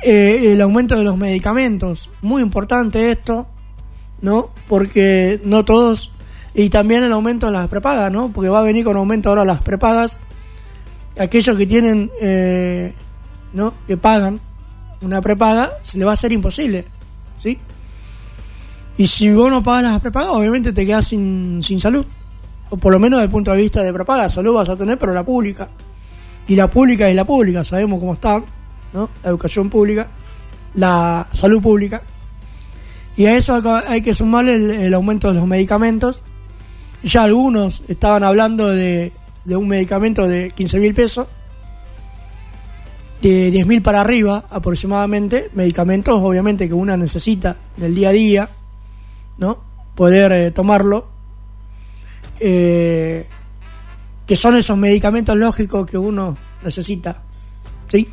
El 0.05 0.61
aumento 0.61 0.97
de 0.97 1.03
los 1.03 1.17
medicamentos, 1.17 2.11
muy 2.23 2.43
importante 2.43 3.11
esto, 3.11 3.49
¿no? 4.23 4.51
Porque 4.69 5.41
no 5.43 5.65
todos, 5.65 6.13
y 6.55 6.69
también 6.69 7.03
el 7.03 7.13
aumento 7.13 7.47
de 7.47 7.53
las 7.53 7.69
prepagas, 7.69 8.11
¿no? 8.11 8.31
Porque 8.31 8.49
va 8.49 8.61
a 8.61 8.63
venir 8.63 8.85
con 8.85 8.97
aumento 8.97 9.29
ahora 9.29 9.45
las 9.45 9.63
prepagas, 9.63 10.21
aquellos 11.19 11.57
que 11.57 11.67
tienen, 11.67 12.11
eh, 12.21 12.93
¿no? 13.53 13.75
Que 13.87 13.97
pagan 13.97 14.41
una 15.03 15.21
prepaga, 15.21 15.71
se 15.83 15.99
le 15.99 16.05
va 16.05 16.13
a 16.13 16.15
hacer 16.15 16.33
imposible, 16.33 16.85
¿sí? 17.43 17.59
Y 18.97 19.07
si 19.07 19.33
vos 19.33 19.51
no 19.51 19.63
pagas 19.63 19.85
las 19.85 20.01
prepagas, 20.01 20.31
obviamente 20.31 20.73
te 20.73 20.85
quedas 20.85 21.07
sin, 21.07 21.61
sin 21.63 21.81
salud. 21.81 22.05
O 22.69 22.77
por 22.77 22.93
lo 22.93 22.99
menos 22.99 23.19
desde 23.19 23.27
el 23.27 23.31
punto 23.31 23.51
de 23.53 23.57
vista 23.57 23.83
de 23.83 23.93
prepaga, 23.93 24.29
salud 24.29 24.55
vas 24.55 24.69
a 24.69 24.77
tener, 24.77 24.99
pero 24.99 25.13
la 25.13 25.25
pública. 25.25 25.69
Y 26.47 26.55
la 26.55 26.69
pública 26.69 27.09
es 27.09 27.17
la 27.17 27.25
pública, 27.25 27.65
sabemos 27.65 28.01
cómo 28.01 28.15
está, 28.15 28.43
¿no? 28.93 29.09
La 29.23 29.31
educación 29.31 29.71
pública, 29.71 30.09
la 30.75 31.29
salud 31.33 31.63
pública. 31.63 32.03
Y 33.17 33.27
a 33.27 33.37
eso 33.37 33.61
hay 33.89 34.03
que 34.03 34.15
sumarle 34.15 34.87
el 34.87 34.95
aumento 34.95 35.29
de 35.29 35.35
los 35.35 35.47
medicamentos. 35.47 36.23
Ya 37.03 37.23
algunos 37.23 37.83
estaban 37.89 38.23
hablando 38.23 38.69
de, 38.69 39.13
de 39.45 39.57
un 39.57 39.69
medicamento 39.69 40.27
de 40.27 40.51
15 40.51 40.79
mil 40.79 40.95
pesos, 40.95 41.27
de 43.23 43.51
10 43.51 43.67
mil 43.67 43.83
para 43.83 44.01
arriba 44.01 44.45
aproximadamente, 44.51 45.51
medicamentos 45.55 46.19
obviamente 46.21 46.69
que 46.69 46.75
una 46.75 46.97
necesita 46.97 47.57
del 47.77 47.95
día 47.95 48.11
a 48.11 48.13
día, 48.13 48.49
¿no? 49.39 49.59
Poder 49.95 50.33
eh, 50.33 50.51
tomarlo, 50.51 51.09
eh, 52.39 53.27
que 54.27 54.37
son 54.37 54.57
esos 54.57 54.77
medicamentos 54.79 55.37
lógicos 55.37 55.89
que 55.91 55.99
uno 55.99 56.37
necesita, 56.63 57.23
¿sí? 57.89 58.09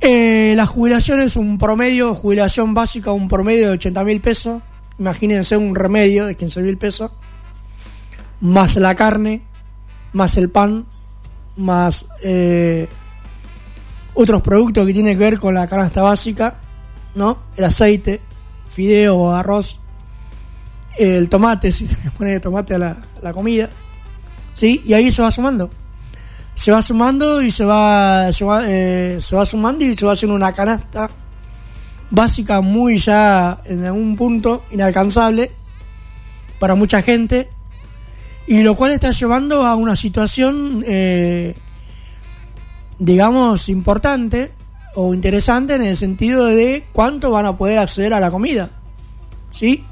Eh, 0.00 0.54
la 0.56 0.64
jubilación 0.64 1.20
es 1.20 1.36
un 1.36 1.58
promedio, 1.58 2.14
jubilación 2.14 2.72
básica, 2.72 3.12
un 3.12 3.28
promedio 3.28 3.66
de 3.66 3.72
80 3.72 4.04
mil 4.04 4.20
pesos. 4.20 4.62
Imagínense 4.98 5.56
un 5.56 5.74
remedio 5.74 6.26
de 6.26 6.36
15 6.36 6.62
mil 6.62 6.76
pesos, 6.78 7.12
más 8.40 8.76
la 8.76 8.94
carne, 8.94 9.42
más 10.12 10.36
el 10.36 10.50
pan, 10.50 10.86
más 11.56 12.06
eh, 12.22 12.88
otros 14.14 14.42
productos 14.42 14.86
que 14.86 14.92
tienen 14.92 15.16
que 15.16 15.24
ver 15.24 15.38
con 15.38 15.54
la 15.54 15.66
canasta 15.66 16.02
básica, 16.02 16.56
¿no? 17.14 17.38
El 17.56 17.64
aceite, 17.64 18.20
fideo, 18.68 19.32
arroz, 19.32 19.78
el 20.96 21.28
tomate, 21.28 21.70
si 21.72 21.86
se 21.86 22.10
pone 22.10 22.40
tomate 22.40 22.74
a 22.74 22.78
la, 22.78 22.96
la 23.22 23.32
comida, 23.32 23.70
¿sí? 24.54 24.82
Y 24.84 24.94
ahí 24.94 25.12
se 25.12 25.22
va 25.22 25.30
sumando 25.30 25.70
se 26.58 26.72
va 26.72 26.82
sumando 26.82 27.40
y 27.40 27.52
se 27.52 27.64
va, 27.64 28.32
se 28.32 28.44
va, 28.44 28.62
eh, 28.66 29.18
se 29.20 29.36
va 29.36 29.46
sumando 29.46 29.84
y 29.84 29.96
se 29.96 30.04
va 30.04 30.12
haciendo 30.12 30.34
una 30.34 30.52
canasta 30.52 31.08
básica 32.10 32.60
muy 32.60 32.98
ya 32.98 33.60
en 33.64 33.84
algún 33.84 34.16
punto 34.16 34.64
inalcanzable 34.70 35.50
para 36.58 36.74
mucha 36.74 37.02
gente 37.02 37.48
y 38.46 38.62
lo 38.62 38.74
cual 38.76 38.92
está 38.92 39.10
llevando 39.10 39.66
a 39.66 39.74
una 39.76 39.94
situación 39.94 40.82
eh, 40.86 41.54
digamos 42.98 43.68
importante 43.68 44.52
o 44.94 45.12
interesante 45.14 45.74
en 45.74 45.82
el 45.82 45.96
sentido 45.96 46.46
de 46.46 46.84
cuánto 46.92 47.30
van 47.30 47.46
a 47.46 47.56
poder 47.56 47.78
acceder 47.78 48.14
a 48.14 48.20
la 48.20 48.30
comida 48.30 48.70
¿sí? 49.50 49.84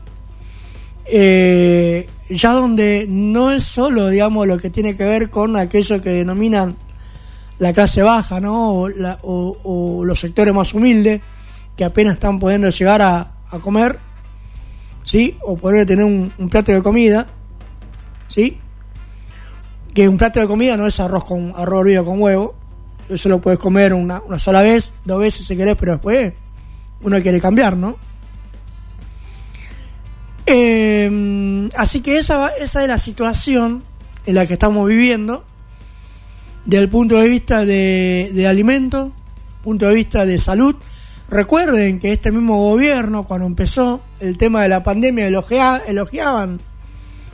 Eh, 1.04 2.08
ya 2.28 2.52
donde 2.52 3.06
no 3.08 3.52
es 3.52 3.62
solo, 3.62 4.08
digamos, 4.08 4.46
lo 4.48 4.58
que 4.58 4.70
tiene 4.70 4.96
que 4.96 5.04
ver 5.04 5.30
con 5.30 5.56
aquello 5.56 6.00
que 6.00 6.10
denominan 6.10 6.74
la 7.60 7.72
clase 7.72 8.02
baja, 8.02 8.40
¿no? 8.40 8.88
La- 8.88 9.18
o 9.22 10.02
los 10.04 10.18
sectores 10.18 10.52
más 10.52 10.74
humildes, 10.74 11.20
que 11.76 11.84
apenas 11.84 12.14
están 12.14 12.38
pudiendo 12.38 12.70
llegar 12.70 13.02
a, 13.02 13.32
a 13.50 13.58
comer, 13.58 13.98
¿sí? 15.02 15.36
O 15.42 15.56
poder 15.56 15.86
tener 15.86 16.04
un, 16.04 16.32
un 16.38 16.48
plato 16.48 16.72
de 16.72 16.82
comida, 16.82 17.26
¿sí? 18.28 18.58
Que 19.94 20.08
un 20.08 20.16
plato 20.16 20.40
de 20.40 20.46
comida 20.46 20.76
no 20.76 20.86
es 20.86 20.98
arroz 21.00 21.24
con 21.24 21.52
arroz 21.56 21.82
hervido 21.82 22.04
con 22.04 22.20
huevo, 22.20 22.54
eso 23.08 23.28
lo 23.28 23.40
puedes 23.40 23.60
comer 23.60 23.94
una, 23.94 24.20
una 24.20 24.38
sola 24.38 24.62
vez, 24.62 24.94
dos 25.04 25.20
veces 25.20 25.46
si 25.46 25.56
querés, 25.56 25.76
pero 25.76 25.92
después 25.92 26.32
uno 27.02 27.20
quiere 27.20 27.40
cambiar, 27.40 27.76
¿no? 27.76 27.96
Eh, 30.46 31.68
así 31.76 32.00
que 32.00 32.18
esa, 32.18 32.48
esa 32.56 32.82
es 32.82 32.88
la 32.88 32.98
situación 32.98 33.82
en 34.24 34.34
la 34.34 34.46
que 34.46 34.54
estamos 34.54 34.88
viviendo, 34.88 35.44
desde 36.64 36.84
el 36.84 36.90
punto 36.90 37.18
de 37.18 37.28
vista 37.28 37.64
de, 37.64 38.30
de 38.32 38.46
alimento, 38.46 39.12
punto 39.62 39.88
de 39.88 39.94
vista 39.94 40.26
de 40.26 40.38
salud. 40.38 40.76
Recuerden 41.28 41.98
que 41.98 42.12
este 42.12 42.30
mismo 42.30 42.56
gobierno, 42.58 43.24
cuando 43.24 43.46
empezó 43.46 44.00
el 44.20 44.38
tema 44.38 44.62
de 44.62 44.68
la 44.68 44.82
pandemia, 44.84 45.26
elogia- 45.26 45.82
elogiaban 45.86 46.60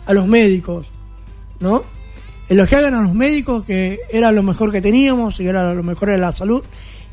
a 0.07 0.15
los 0.15 0.27
médicos, 0.27 0.91
¿no? 1.61 1.85
Elogiaban 2.49 2.95
a 2.95 3.03
los 3.03 3.15
médicos 3.15 3.65
que 3.67 4.01
era 4.11 4.33
lo 4.33 4.43
mejor 4.43 4.73
que 4.73 4.81
teníamos 4.81 5.41
y 5.41 5.47
era 5.47 5.75
lo 5.75 5.83
mejor 5.83 6.11
de 6.11 6.19
la 6.19 6.33
salud, 6.33 6.65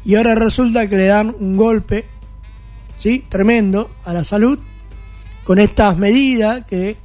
y 0.06 0.16
ahora 0.16 0.36
resulta 0.36 0.88
que 0.88 0.96
le 0.96 1.08
dan 1.08 1.36
un 1.40 1.58
golpe, 1.58 2.06
¿sí? 2.98 3.24
Tremendo 3.28 3.90
a 4.06 4.14
la 4.14 4.24
salud 4.24 4.60
con 5.44 5.60
estas 5.60 5.98
medidas 5.98 6.66
que 6.66 6.96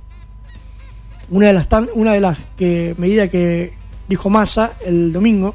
una 1.31 1.49
de 1.49 1.53
las 1.53 1.69
una 1.95 2.13
de 2.13 2.21
las 2.21 2.39
que 2.57 2.95
medidas 2.99 3.29
que 3.31 3.73
dijo 4.09 4.31
Massa 4.31 4.75
el 4.85 5.13
domingo, 5.13 5.55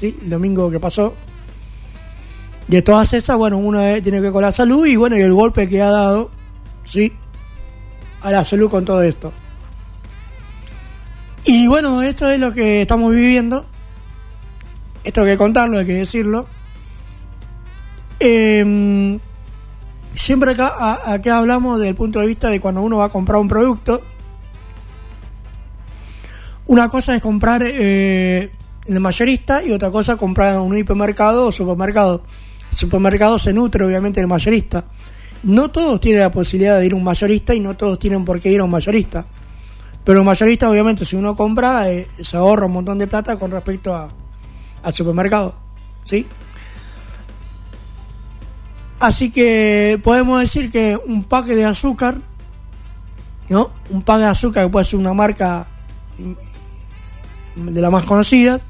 ¿sí? 0.00 0.16
el 0.22 0.30
domingo 0.30 0.70
que 0.70 0.80
pasó, 0.80 1.14
de 2.68 2.82
todas 2.82 3.12
esas, 3.12 3.36
bueno, 3.36 3.58
una 3.58 4.00
tiene 4.00 4.18
que 4.18 4.22
ver 4.22 4.32
con 4.32 4.42
la 4.42 4.52
salud 4.52 4.86
y 4.86 4.96
bueno, 4.96 5.16
y 5.16 5.22
el 5.22 5.32
golpe 5.32 5.68
que 5.68 5.82
ha 5.82 5.90
dado, 5.90 6.30
sí, 6.84 7.12
a 8.20 8.30
la 8.30 8.44
salud 8.44 8.70
con 8.70 8.84
todo 8.84 9.02
esto. 9.02 9.32
Y 11.44 11.66
bueno, 11.66 12.02
esto 12.02 12.30
es 12.30 12.38
lo 12.38 12.52
que 12.52 12.82
estamos 12.82 13.14
viviendo. 13.14 13.66
Esto 15.02 15.22
hay 15.22 15.28
que 15.28 15.38
contarlo, 15.38 15.78
hay 15.78 15.86
que 15.86 15.94
decirlo. 15.94 16.46
Em, 18.18 19.18
siempre 20.12 20.52
acá, 20.52 21.00
acá 21.10 21.38
hablamos 21.38 21.78
desde 21.78 21.90
el 21.90 21.96
punto 21.96 22.20
de 22.20 22.26
vista 22.26 22.48
de 22.48 22.60
cuando 22.60 22.82
uno 22.82 22.98
va 22.98 23.06
a 23.06 23.08
comprar 23.08 23.40
un 23.40 23.48
producto. 23.48 24.02
Una 26.66 26.88
cosa 26.88 27.16
es 27.16 27.22
comprar 27.22 27.62
eh, 27.64 28.50
en 28.86 28.94
el 28.94 29.00
mayorista 29.00 29.64
y 29.64 29.72
otra 29.72 29.90
cosa 29.90 30.16
comprar 30.16 30.54
en 30.54 30.60
un 30.60 30.76
hipermercado 30.76 31.46
o 31.46 31.52
supermercado. 31.52 32.22
El 32.70 32.76
supermercado 32.76 33.38
se 33.38 33.52
nutre 33.52 33.84
obviamente 33.84 34.20
del 34.20 34.28
mayorista. 34.28 34.84
No 35.42 35.70
todos 35.70 36.00
tienen 36.00 36.20
la 36.22 36.30
posibilidad 36.30 36.78
de 36.78 36.86
ir 36.86 36.92
a 36.92 36.96
un 36.96 37.04
mayorista 37.04 37.54
y 37.54 37.60
no 37.60 37.74
todos 37.76 37.98
tienen 37.98 38.24
por 38.24 38.40
qué 38.40 38.50
ir 38.50 38.60
a 38.60 38.64
un 38.64 38.70
mayorista. 38.70 39.24
Pero 40.04 40.20
un 40.20 40.26
mayorista 40.26 40.68
obviamente 40.68 41.04
si 41.04 41.16
uno 41.16 41.36
compra 41.36 41.90
eh, 41.90 42.06
se 42.20 42.36
ahorra 42.36 42.66
un 42.66 42.72
montón 42.72 42.98
de 42.98 43.06
plata 43.06 43.36
con 43.36 43.50
respecto 43.50 43.94
a, 43.94 44.08
al 44.82 44.94
supermercado. 44.94 45.54
¿Sí? 46.04 46.26
Así 48.98 49.30
que 49.30 49.98
podemos 50.04 50.40
decir 50.40 50.70
que 50.70 50.98
un 51.06 51.24
paque 51.24 51.56
de 51.56 51.64
azúcar, 51.64 52.18
¿no? 53.48 53.70
Un 53.88 54.02
paque 54.02 54.24
de 54.24 54.28
azúcar 54.28 54.64
que 54.64 54.70
puede 54.70 54.84
ser 54.84 54.98
una 54.98 55.14
marca 55.14 55.66
de 57.56 57.80
las 57.80 57.90
más 57.90 58.04
conocidas, 58.04 58.62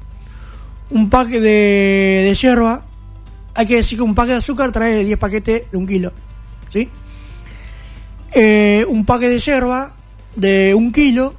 un 0.89 1.09
paque 1.09 1.41
de, 1.41 2.23
de 2.25 2.33
yerba, 2.33 2.85
hay 3.53 3.65
que 3.65 3.75
decir 3.75 3.97
que 3.97 4.03
un 4.03 4.15
paque 4.15 4.31
de 4.31 4.37
azúcar 4.37 4.71
trae 4.71 5.03
10 5.03 5.19
paquetes 5.19 5.71
de 5.71 5.77
un 5.77 5.87
kilo, 5.87 6.11
¿sí? 6.69 6.89
Eh, 8.33 8.85
un 8.87 9.05
paque 9.05 9.27
de 9.27 9.39
yerba 9.39 9.93
de 10.35 10.73
un 10.73 10.91
kilo, 10.91 11.35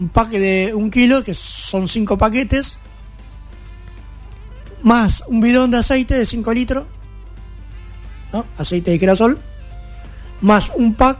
un 0.00 0.08
paque 0.08 0.40
de 0.40 0.74
un 0.74 0.90
kilo, 0.90 1.22
que 1.22 1.34
son 1.34 1.88
5 1.88 2.16
paquetes, 2.16 2.78
más 4.82 5.22
un 5.26 5.40
bidón 5.40 5.70
de 5.70 5.78
aceite 5.78 6.14
de 6.14 6.26
5 6.26 6.52
litros, 6.52 6.86
aceite 8.56 8.90
de 8.90 8.98
girasol, 8.98 9.38
más 10.40 10.70
un 10.74 10.94
pack 10.94 11.18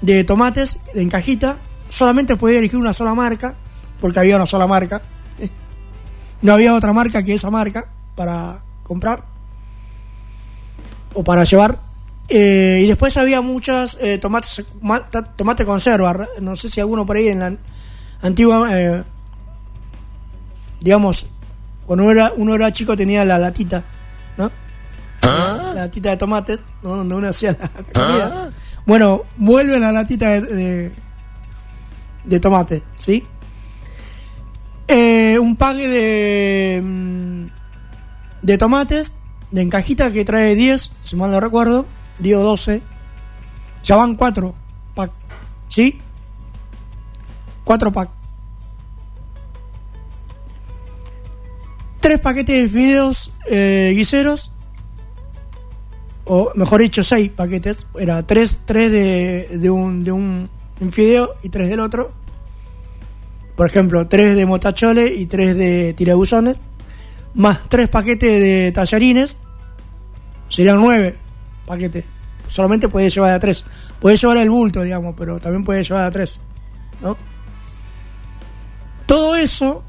de 0.00 0.24
tomates 0.24 0.78
en 0.94 1.08
cajita. 1.08 1.58
Solamente 1.88 2.36
podía 2.36 2.58
elegir 2.58 2.78
una 2.78 2.92
sola 2.92 3.14
marca, 3.14 3.54
porque 4.00 4.18
había 4.18 4.36
una 4.36 4.46
sola 4.46 4.66
marca. 4.66 5.02
No 6.42 6.54
había 6.54 6.74
otra 6.74 6.92
marca 6.92 7.22
que 7.22 7.34
esa 7.34 7.50
marca 7.50 7.88
para 8.16 8.62
comprar 8.82 9.24
o 11.14 11.22
para 11.24 11.44
llevar. 11.44 11.78
Eh, 12.28 12.82
y 12.84 12.86
después 12.86 13.16
había 13.16 13.40
muchas 13.40 13.98
eh, 14.00 14.18
tomates, 14.18 14.64
tomate 15.36 15.64
conserva. 15.64 16.26
No 16.40 16.56
sé 16.56 16.68
si 16.68 16.80
alguno 16.80 17.04
por 17.04 17.16
ahí 17.16 17.28
en 17.28 17.40
la 17.40 17.56
antigua, 18.22 18.68
eh, 18.72 19.02
digamos, 20.80 21.26
cuando 21.86 22.04
uno 22.04 22.12
era, 22.12 22.32
uno 22.36 22.54
era 22.54 22.72
chico 22.72 22.96
tenía 22.96 23.24
la 23.24 23.38
latita, 23.38 23.84
¿no? 24.36 24.50
la 25.22 25.74
latita 25.74 26.10
de 26.10 26.16
tomates, 26.16 26.60
¿no? 26.82 26.96
donde 26.96 27.14
uno 27.14 27.28
hacía 27.28 27.56
la 27.58 27.68
comida. 27.68 28.50
Bueno, 28.86 29.24
vuelve 29.36 29.78
la 29.78 29.92
latita 29.92 30.30
de, 30.30 30.40
de, 30.40 30.92
de 32.24 32.40
tomate, 32.40 32.82
¿sí? 32.96 33.26
Un 34.88 35.56
paque 35.56 35.88
de, 35.88 36.82
mm, 36.82 37.46
de 38.42 38.58
tomates, 38.58 39.14
de 39.50 39.62
encajita 39.62 40.10
que 40.10 40.24
trae 40.24 40.54
10, 40.54 40.92
si 41.02 41.16
mal 41.16 41.30
no 41.30 41.40
recuerdo, 41.40 41.86
10 42.18 42.36
o 42.38 42.42
12. 42.42 42.82
Ya 43.84 43.96
van 43.96 44.14
cuatro 44.14 44.54
pack. 44.94 45.10
¿Sí? 45.68 45.98
Cuatro 47.64 47.92
pack. 47.92 48.10
Tres 52.00 52.20
paquetes 52.20 52.62
de 52.62 52.68
fideos 52.68 53.32
eh, 53.48 53.92
guiseros. 53.94 54.50
O 56.24 56.52
mejor 56.54 56.80
dicho, 56.80 57.02
seis 57.02 57.30
paquetes. 57.30 57.86
Era 57.98 58.24
tres, 58.24 58.58
tres 58.64 58.90
de, 58.90 59.58
de, 59.58 59.70
un, 59.70 60.04
de 60.04 60.12
un, 60.12 60.48
un 60.80 60.92
fideo 60.92 61.34
y 61.42 61.48
tres 61.48 61.68
del 61.68 61.80
otro. 61.80 62.12
Por 63.56 63.66
ejemplo, 63.66 64.06
tres 64.08 64.36
de 64.36 64.46
motachole 64.46 65.14
y 65.14 65.26
tres 65.26 65.56
de 65.56 65.94
tirabuzones. 65.96 66.60
Más 67.34 67.60
tres 67.68 67.88
paquetes 67.88 68.40
de 68.40 68.72
tallarines. 68.72 69.38
Serían 70.48 70.78
nueve 70.78 71.16
paquetes. 71.66 72.04
Solamente 72.48 72.88
puede 72.88 73.08
llevar 73.08 73.32
a 73.32 73.40
tres. 73.40 73.64
Puede 74.00 74.16
llevar 74.16 74.36
el 74.36 74.50
bulto, 74.50 74.82
digamos, 74.82 75.14
pero 75.16 75.40
también 75.40 75.64
puede 75.64 75.82
llevar 75.82 76.04
a 76.04 76.10
tres. 76.10 76.40
¿No? 77.00 77.16
Todo 79.06 79.36
eso, 79.36 79.82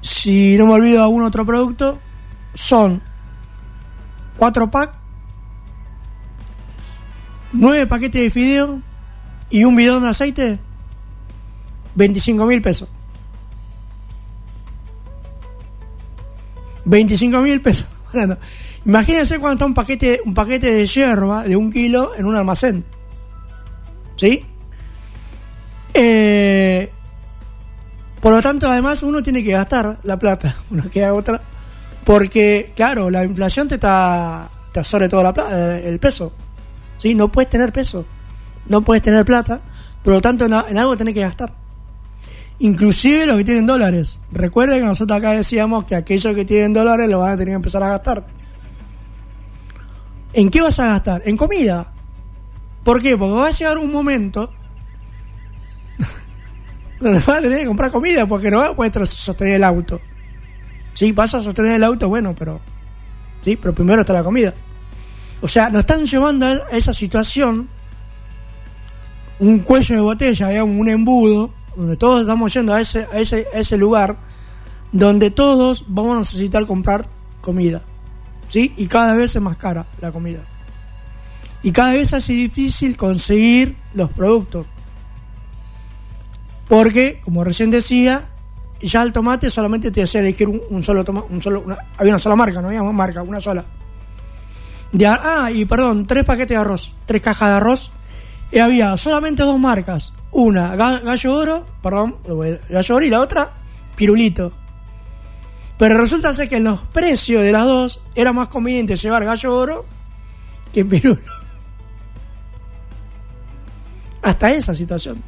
si 0.00 0.56
no 0.56 0.66
me 0.66 0.72
olvido 0.72 1.02
algún 1.02 1.22
otro 1.22 1.44
producto, 1.44 1.98
son 2.54 3.02
cuatro 4.36 4.70
packs, 4.70 4.96
nueve 7.52 7.86
paquetes 7.86 8.22
de 8.22 8.30
fideo 8.30 8.82
y 9.50 9.64
un 9.64 9.76
bidón 9.76 10.02
de 10.02 10.08
aceite, 10.08 10.58
25 11.94 12.46
mil 12.46 12.62
pesos. 12.62 12.88
25 16.84 17.38
mil 17.40 17.60
pesos. 17.60 17.86
Imagínense 18.84 19.38
cuando 19.38 19.54
está 19.54 19.66
un 19.66 19.74
paquete, 19.74 20.20
un 20.24 20.34
paquete 20.34 20.72
de 20.72 20.86
hierba 20.86 21.44
de 21.44 21.56
un 21.56 21.70
kilo 21.70 22.14
en 22.16 22.26
un 22.26 22.36
almacén. 22.36 22.84
¿Sí? 24.16 24.44
Eh, 25.94 26.90
por 28.20 28.32
lo 28.32 28.42
tanto, 28.42 28.68
además, 28.68 29.02
uno 29.02 29.22
tiene 29.22 29.42
que 29.42 29.52
gastar 29.52 29.98
la 30.02 30.18
plata, 30.18 30.56
uno 30.70 30.84
queda 30.90 31.14
otra. 31.14 31.40
Porque, 32.04 32.72
claro, 32.74 33.10
la 33.10 33.24
inflación 33.24 33.68
te 33.68 33.76
está 33.76 34.48
te 34.72 34.80
absorbe 34.80 35.08
todo 35.08 35.22
la 35.22 35.32
plata, 35.32 35.78
el 35.78 35.98
peso. 35.98 36.32
¿Sí? 36.96 37.14
No 37.14 37.30
puedes 37.32 37.50
tener 37.50 37.72
peso, 37.72 38.04
no 38.66 38.82
puedes 38.82 39.02
tener 39.02 39.24
plata, 39.24 39.60
por 40.02 40.14
lo 40.14 40.20
tanto, 40.20 40.46
en 40.46 40.78
algo 40.78 40.96
tenés 40.96 41.14
que 41.14 41.20
gastar. 41.20 41.59
Inclusive 42.60 43.26
los 43.26 43.38
que 43.38 43.44
tienen 43.44 43.66
dólares. 43.66 44.20
Recuerden 44.30 44.80
que 44.80 44.86
nosotros 44.86 45.18
acá 45.18 45.32
decíamos 45.32 45.86
que 45.86 45.94
aquellos 45.94 46.34
que 46.34 46.44
tienen 46.44 46.74
dólares 46.74 47.08
lo 47.08 47.20
van 47.20 47.32
a 47.32 47.36
tener 47.36 47.52
que 47.52 47.56
empezar 47.56 47.82
a 47.82 47.88
gastar. 47.88 48.26
¿En 50.34 50.50
qué 50.50 50.60
vas 50.60 50.78
a 50.78 50.88
gastar? 50.88 51.22
En 51.24 51.38
comida. 51.38 51.90
¿Por 52.84 53.00
qué? 53.00 53.16
Porque 53.16 53.34
va 53.34 53.46
a 53.46 53.50
llegar 53.50 53.78
un 53.78 53.90
momento 53.90 54.52
donde 57.00 57.18
vas 57.20 57.38
a 57.38 57.40
tener 57.40 57.60
que 57.60 57.66
comprar 57.66 57.90
comida 57.90 58.26
porque 58.26 58.50
no 58.50 58.58
vas 58.58 58.70
a 58.70 58.76
poder 58.76 59.06
sostener 59.06 59.54
el 59.54 59.64
auto. 59.64 59.98
Sí, 60.92 61.12
vas 61.12 61.34
a 61.34 61.42
sostener 61.42 61.72
el 61.72 61.84
auto, 61.84 62.10
bueno, 62.10 62.34
pero. 62.38 62.60
Sí, 63.40 63.56
pero 63.56 63.74
primero 63.74 64.02
está 64.02 64.12
la 64.12 64.22
comida. 64.22 64.52
O 65.40 65.48
sea, 65.48 65.70
nos 65.70 65.80
están 65.80 66.04
llevando 66.04 66.44
a 66.44 66.58
esa 66.72 66.92
situación, 66.92 67.70
un 69.38 69.60
cuello 69.60 69.94
de 69.94 70.00
botella, 70.02 70.62
un 70.62 70.86
embudo, 70.90 71.54
donde 71.80 71.96
todos 71.96 72.20
estamos 72.20 72.52
yendo 72.52 72.74
a 72.74 72.80
ese, 72.82 73.06
a 73.10 73.18
ese, 73.18 73.46
a 73.54 73.58
ese 73.58 73.78
lugar, 73.78 74.16
donde 74.92 75.30
todos 75.30 75.86
vamos 75.88 76.14
a 76.14 76.18
necesitar 76.18 76.66
comprar 76.66 77.06
comida. 77.40 77.80
¿sí? 78.50 78.74
Y 78.76 78.86
cada 78.86 79.14
vez 79.14 79.34
es 79.34 79.40
más 79.40 79.56
cara 79.56 79.86
la 80.02 80.12
comida. 80.12 80.40
Y 81.62 81.72
cada 81.72 81.92
vez 81.92 82.12
hace 82.12 82.34
difícil 82.34 82.98
conseguir 82.98 83.76
los 83.94 84.10
productos. 84.10 84.66
Porque, 86.68 87.22
como 87.24 87.44
recién 87.44 87.70
decía, 87.70 88.28
ya 88.82 89.02
el 89.02 89.12
tomate 89.12 89.48
solamente 89.48 89.90
te 89.90 90.02
hacía 90.02 90.20
elegir 90.20 90.48
un, 90.48 90.82
solo 90.82 91.02
tomate, 91.02 91.32
un 91.32 91.40
solo, 91.40 91.64
había 91.96 92.12
una 92.12 92.18
sola 92.18 92.36
marca, 92.36 92.60
no 92.60 92.68
había 92.68 92.82
más 92.82 92.94
marca, 92.94 93.22
una 93.22 93.40
sola. 93.40 93.64
De, 94.92 95.06
ah, 95.06 95.48
y 95.50 95.64
perdón, 95.64 96.04
tres 96.06 96.24
paquetes 96.24 96.50
de 96.50 96.56
arroz, 96.56 96.92
tres 97.06 97.22
cajas 97.22 97.48
de 97.48 97.54
arroz. 97.54 97.92
Y 98.52 98.58
había 98.58 98.96
solamente 98.96 99.42
dos 99.42 99.58
marcas. 99.58 100.12
Una, 100.32 100.76
gallo 100.76 101.34
oro, 101.34 101.66
perdón, 101.82 102.16
gallo 102.68 102.96
oro 102.96 103.04
y 103.04 103.10
la 103.10 103.20
otra, 103.20 103.50
pirulito. 103.96 104.52
Pero 105.78 105.96
resulta 105.96 106.34
ser 106.34 106.48
que 106.48 106.56
en 106.56 106.64
los 106.64 106.80
precios 106.80 107.42
de 107.42 107.52
las 107.52 107.64
dos 107.64 108.02
era 108.14 108.32
más 108.32 108.48
conveniente 108.48 108.96
llevar 108.96 109.24
gallo 109.24 109.56
oro 109.56 109.86
que 110.72 110.84
pirulo. 110.84 111.20
Hasta 114.22 114.50
esa 114.50 114.74
situación. 114.74 115.22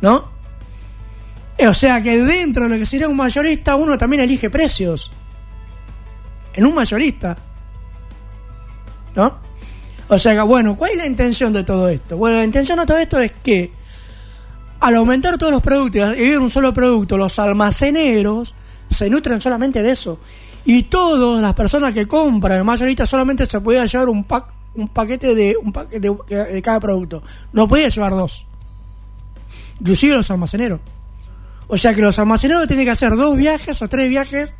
¿No? 0.00 0.28
O 1.66 1.74
sea 1.74 2.02
que 2.02 2.22
dentro 2.22 2.64
de 2.64 2.70
lo 2.70 2.76
que 2.76 2.86
sería 2.86 3.08
un 3.08 3.16
mayorista 3.16 3.76
uno 3.76 3.98
también 3.98 4.22
elige 4.22 4.50
precios. 4.50 5.12
En 6.52 6.66
un 6.66 6.74
mayorista. 6.74 7.36
¿No? 9.14 9.49
O 10.10 10.18
sea 10.18 10.34
que, 10.34 10.40
bueno, 10.40 10.76
¿cuál 10.76 10.90
es 10.90 10.96
la 10.96 11.06
intención 11.06 11.52
de 11.52 11.62
todo 11.62 11.88
esto? 11.88 12.16
Bueno, 12.16 12.38
la 12.38 12.44
intención 12.44 12.80
de 12.80 12.84
todo 12.84 12.98
esto 12.98 13.20
es 13.20 13.30
que 13.30 13.70
al 14.80 14.96
aumentar 14.96 15.38
todos 15.38 15.52
los 15.52 15.62
productos 15.62 16.16
y 16.18 16.34
un 16.34 16.50
solo 16.50 16.74
producto, 16.74 17.16
los 17.16 17.38
almaceneros 17.38 18.56
se 18.88 19.08
nutren 19.08 19.40
solamente 19.40 19.84
de 19.84 19.92
eso. 19.92 20.18
Y 20.64 20.82
todas 20.84 21.40
las 21.40 21.54
personas 21.54 21.94
que 21.94 22.06
compran 22.06 22.58
el 22.58 22.64
mayorista 22.64 23.06
solamente 23.06 23.46
se 23.46 23.60
podía 23.60 23.86
llevar 23.86 24.08
un 24.08 24.24
pack, 24.24 24.52
un 24.74 24.88
paquete 24.88 25.32
de 25.32 25.56
un 25.56 25.72
paquete 25.72 26.10
de, 26.10 26.60
cada 26.60 26.80
producto. 26.80 27.22
No 27.52 27.68
podía 27.68 27.88
llevar 27.88 28.10
dos. 28.10 28.48
Inclusive 29.78 30.16
los 30.16 30.28
almaceneros. 30.32 30.80
O 31.68 31.78
sea 31.78 31.94
que 31.94 32.00
los 32.00 32.18
almaceneros 32.18 32.66
tienen 32.66 32.84
que 32.84 32.90
hacer 32.90 33.14
dos 33.14 33.36
viajes 33.36 33.80
o 33.80 33.88
tres 33.88 34.08
viajes 34.08 34.56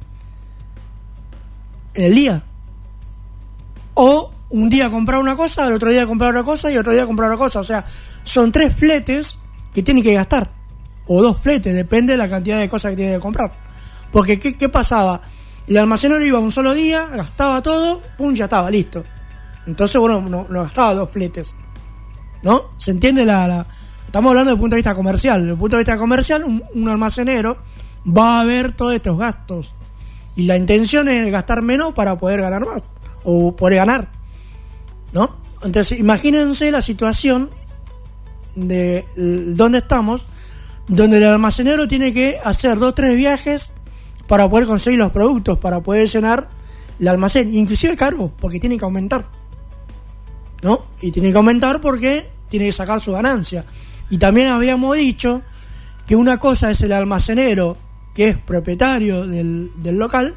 en 1.94 2.04
el 2.04 2.14
día. 2.14 2.44
O 3.94 4.30
un 4.50 4.68
día 4.68 4.90
comprar 4.90 5.20
una 5.20 5.36
cosa, 5.36 5.66
el 5.66 5.72
otro 5.72 5.90
día 5.90 6.06
comprar 6.06 6.30
otra 6.30 6.42
cosa 6.42 6.70
y 6.70 6.76
otro 6.76 6.92
día 6.92 7.06
comprar 7.06 7.30
otra 7.30 7.38
cosa. 7.38 7.60
O 7.60 7.64
sea, 7.64 7.84
son 8.24 8.52
tres 8.52 8.74
fletes 8.74 9.40
que 9.72 9.82
tienen 9.82 10.02
que 10.02 10.14
gastar. 10.14 10.50
O 11.06 11.22
dos 11.22 11.38
fletes, 11.40 11.74
depende 11.74 12.12
de 12.12 12.16
la 12.18 12.28
cantidad 12.28 12.58
de 12.58 12.68
cosas 12.68 12.90
que 12.90 12.96
tienen 12.96 13.16
que 13.16 13.20
comprar. 13.20 13.52
Porque, 14.12 14.38
¿qué, 14.38 14.68
pasaba? 14.68 15.22
El 15.66 15.76
almacenero 15.76 16.24
iba 16.24 16.38
un 16.38 16.50
solo 16.50 16.74
día, 16.74 17.06
gastaba 17.06 17.62
todo, 17.62 18.02
pum, 18.18 18.34
ya 18.34 18.44
estaba, 18.44 18.70
listo. 18.70 19.04
Entonces, 19.66 20.00
bueno, 20.00 20.20
no, 20.20 20.46
gastaba 20.48 20.94
dos 20.94 21.10
fletes. 21.10 21.54
¿No? 22.42 22.70
¿Se 22.78 22.90
entiende 22.90 23.24
la, 23.24 23.66
Estamos 24.06 24.30
hablando 24.30 24.50
desde 24.50 24.56
el 24.56 24.60
punto 24.60 24.74
de 24.74 24.78
vista 24.78 24.94
comercial. 24.94 25.40
Desde 25.40 25.52
el 25.52 25.58
punto 25.58 25.76
de 25.76 25.82
vista 25.82 25.96
comercial, 25.96 26.44
un, 26.44 26.88
almacenero 26.88 27.58
va 28.06 28.40
a 28.40 28.44
ver 28.44 28.72
todos 28.72 28.94
estos 28.94 29.16
gastos. 29.16 29.74
Y 30.34 30.44
la 30.44 30.56
intención 30.56 31.08
es 31.08 31.30
gastar 31.30 31.62
menos 31.62 31.92
para 31.92 32.18
poder 32.18 32.40
ganar 32.40 32.66
más. 32.66 32.82
O 33.22 33.54
poder 33.54 33.76
ganar. 33.76 34.19
¿No? 35.12 35.36
Entonces, 35.62 35.98
imagínense 35.98 36.70
la 36.70 36.82
situación 36.82 37.50
de 38.54 39.04
donde 39.16 39.78
estamos, 39.78 40.26
donde 40.88 41.18
el 41.18 41.24
almacenero 41.24 41.86
tiene 41.86 42.12
que 42.12 42.38
hacer 42.42 42.78
dos 42.78 42.90
o 42.90 42.94
tres 42.94 43.16
viajes 43.16 43.74
para 44.26 44.48
poder 44.48 44.66
conseguir 44.66 44.98
los 44.98 45.12
productos, 45.12 45.58
para 45.58 45.80
poder 45.80 46.08
llenar 46.08 46.48
el 46.98 47.08
almacén, 47.08 47.54
inclusive 47.54 47.96
caro, 47.96 48.32
porque 48.40 48.60
tiene 48.60 48.78
que 48.78 48.84
aumentar. 48.84 49.26
¿No? 50.62 50.86
Y 51.00 51.10
tiene 51.10 51.30
que 51.30 51.36
aumentar 51.36 51.80
porque 51.80 52.28
tiene 52.48 52.66
que 52.66 52.72
sacar 52.72 53.00
su 53.00 53.12
ganancia. 53.12 53.64
Y 54.10 54.18
también 54.18 54.48
habíamos 54.48 54.96
dicho 54.96 55.42
que 56.06 56.16
una 56.16 56.38
cosa 56.38 56.70
es 56.70 56.80
el 56.82 56.92
almacenero 56.92 57.76
que 58.14 58.28
es 58.28 58.36
propietario 58.36 59.26
del, 59.26 59.70
del 59.76 59.98
local 59.98 60.34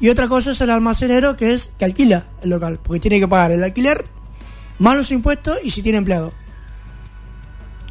y 0.00 0.08
otra 0.08 0.28
cosa 0.28 0.50
es 0.50 0.60
el 0.60 0.70
almacenero 0.70 1.36
que 1.36 1.52
es 1.52 1.68
que 1.78 1.84
alquila 1.84 2.26
el 2.42 2.50
local, 2.50 2.78
porque 2.82 3.00
tiene 3.00 3.18
que 3.18 3.28
pagar 3.28 3.52
el 3.52 3.64
alquiler, 3.64 4.04
más 4.78 4.96
los 4.96 5.10
impuestos 5.10 5.58
y 5.62 5.70
si 5.70 5.82
tiene 5.82 5.98
empleado. 5.98 6.32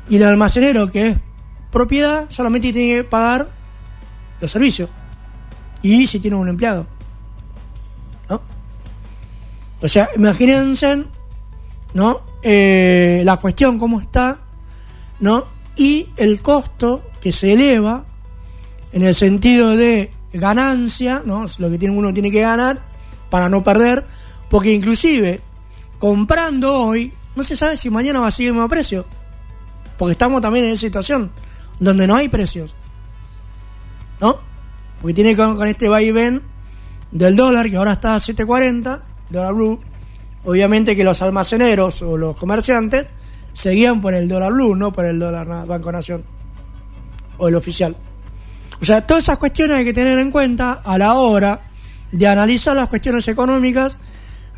Y 0.08 0.18
el 0.18 0.24
almacenero 0.24 0.92
que 0.92 1.08
es 1.10 1.18
propiedad 1.72 2.30
solamente 2.30 2.72
tiene 2.72 2.98
que 2.98 3.04
pagar 3.04 3.50
los 4.40 4.52
servicios 4.52 4.90
y 5.82 6.06
si 6.08 6.20
tiene 6.20 6.38
un 6.38 6.48
empleado. 6.48 6.86
¿No? 8.30 8.42
O 9.82 9.88
sea, 9.88 10.10
imagínense, 10.16 11.06
¿no? 11.94 12.22
Eh, 12.44 13.24
la 13.26 13.38
cuestión 13.38 13.80
cómo 13.80 14.00
está, 14.00 14.40
¿no? 15.20 15.46
Y 15.76 16.10
el 16.18 16.42
costo 16.42 17.04
que 17.20 17.32
se 17.32 17.54
eleva 17.54 18.06
en 18.94 19.04
el 19.04 19.16
sentido 19.16 19.76
de 19.76 20.12
ganancia, 20.40 21.22
¿no? 21.26 21.46
Lo 21.58 21.70
que 21.70 21.78
tiene 21.78 21.96
uno 21.96 22.14
tiene 22.14 22.32
que 22.32 22.42
ganar 22.42 22.80
para 23.30 23.50
no 23.50 23.64
perder, 23.64 24.06
porque 24.50 24.74
inclusive 24.74 25.42
comprando 26.00 26.74
hoy, 26.74 27.14
no 27.36 27.44
se 27.44 27.56
sabe 27.56 27.78
si 27.78 27.90
mañana 27.90 28.20
va 28.20 28.28
a 28.28 28.32
seguir 28.32 28.50
el 28.50 28.54
mismo 28.54 28.70
precio, 28.70 29.06
porque 29.98 30.14
estamos 30.14 30.42
también 30.42 30.66
en 30.66 30.72
esa 30.72 30.82
situación 30.82 31.32
donde 31.80 32.08
no 32.08 32.16
hay 32.16 32.30
precios, 32.30 32.76
¿no? 34.22 34.40
Porque 35.02 35.14
tiene 35.14 35.36
con, 35.36 35.58
con 35.58 35.68
este 35.68 35.90
vaivén 35.90 36.42
del 37.12 37.36
dólar, 37.36 37.70
que 37.70 37.78
ahora 37.78 37.94
está 37.94 38.16
a 38.16 38.20
7.40, 38.20 39.02
dólar 39.30 39.54
blue, 39.54 39.80
obviamente 40.44 40.96
que 40.96 41.04
los 41.04 41.22
almaceneros 41.22 42.02
o 42.02 42.18
los 42.18 42.36
comerciantes 42.36 43.08
seguían 43.54 44.02
por 44.02 44.14
el 44.14 44.28
dólar 44.28 44.54
blue, 44.54 44.76
no 44.76 44.92
por 44.92 45.06
el 45.06 45.20
dólar 45.20 45.66
Banco 45.66 45.92
Nación 45.92 46.24
o 47.38 47.48
el 47.48 47.56
oficial. 47.56 47.96
O 48.82 48.86
sea, 48.86 49.06
todas 49.06 49.24
esas 49.24 49.38
cuestiones 49.38 49.78
hay 49.78 49.86
que 49.86 49.94
tener 49.94 50.20
en 50.20 50.32
cuenta 50.32 50.82
a 50.84 50.98
la 50.98 51.14
hora 51.14 51.62
de 52.12 52.28
analizar 52.28 52.76
las 52.76 52.90
cuestiones 52.90 53.28
económicas 53.28 53.98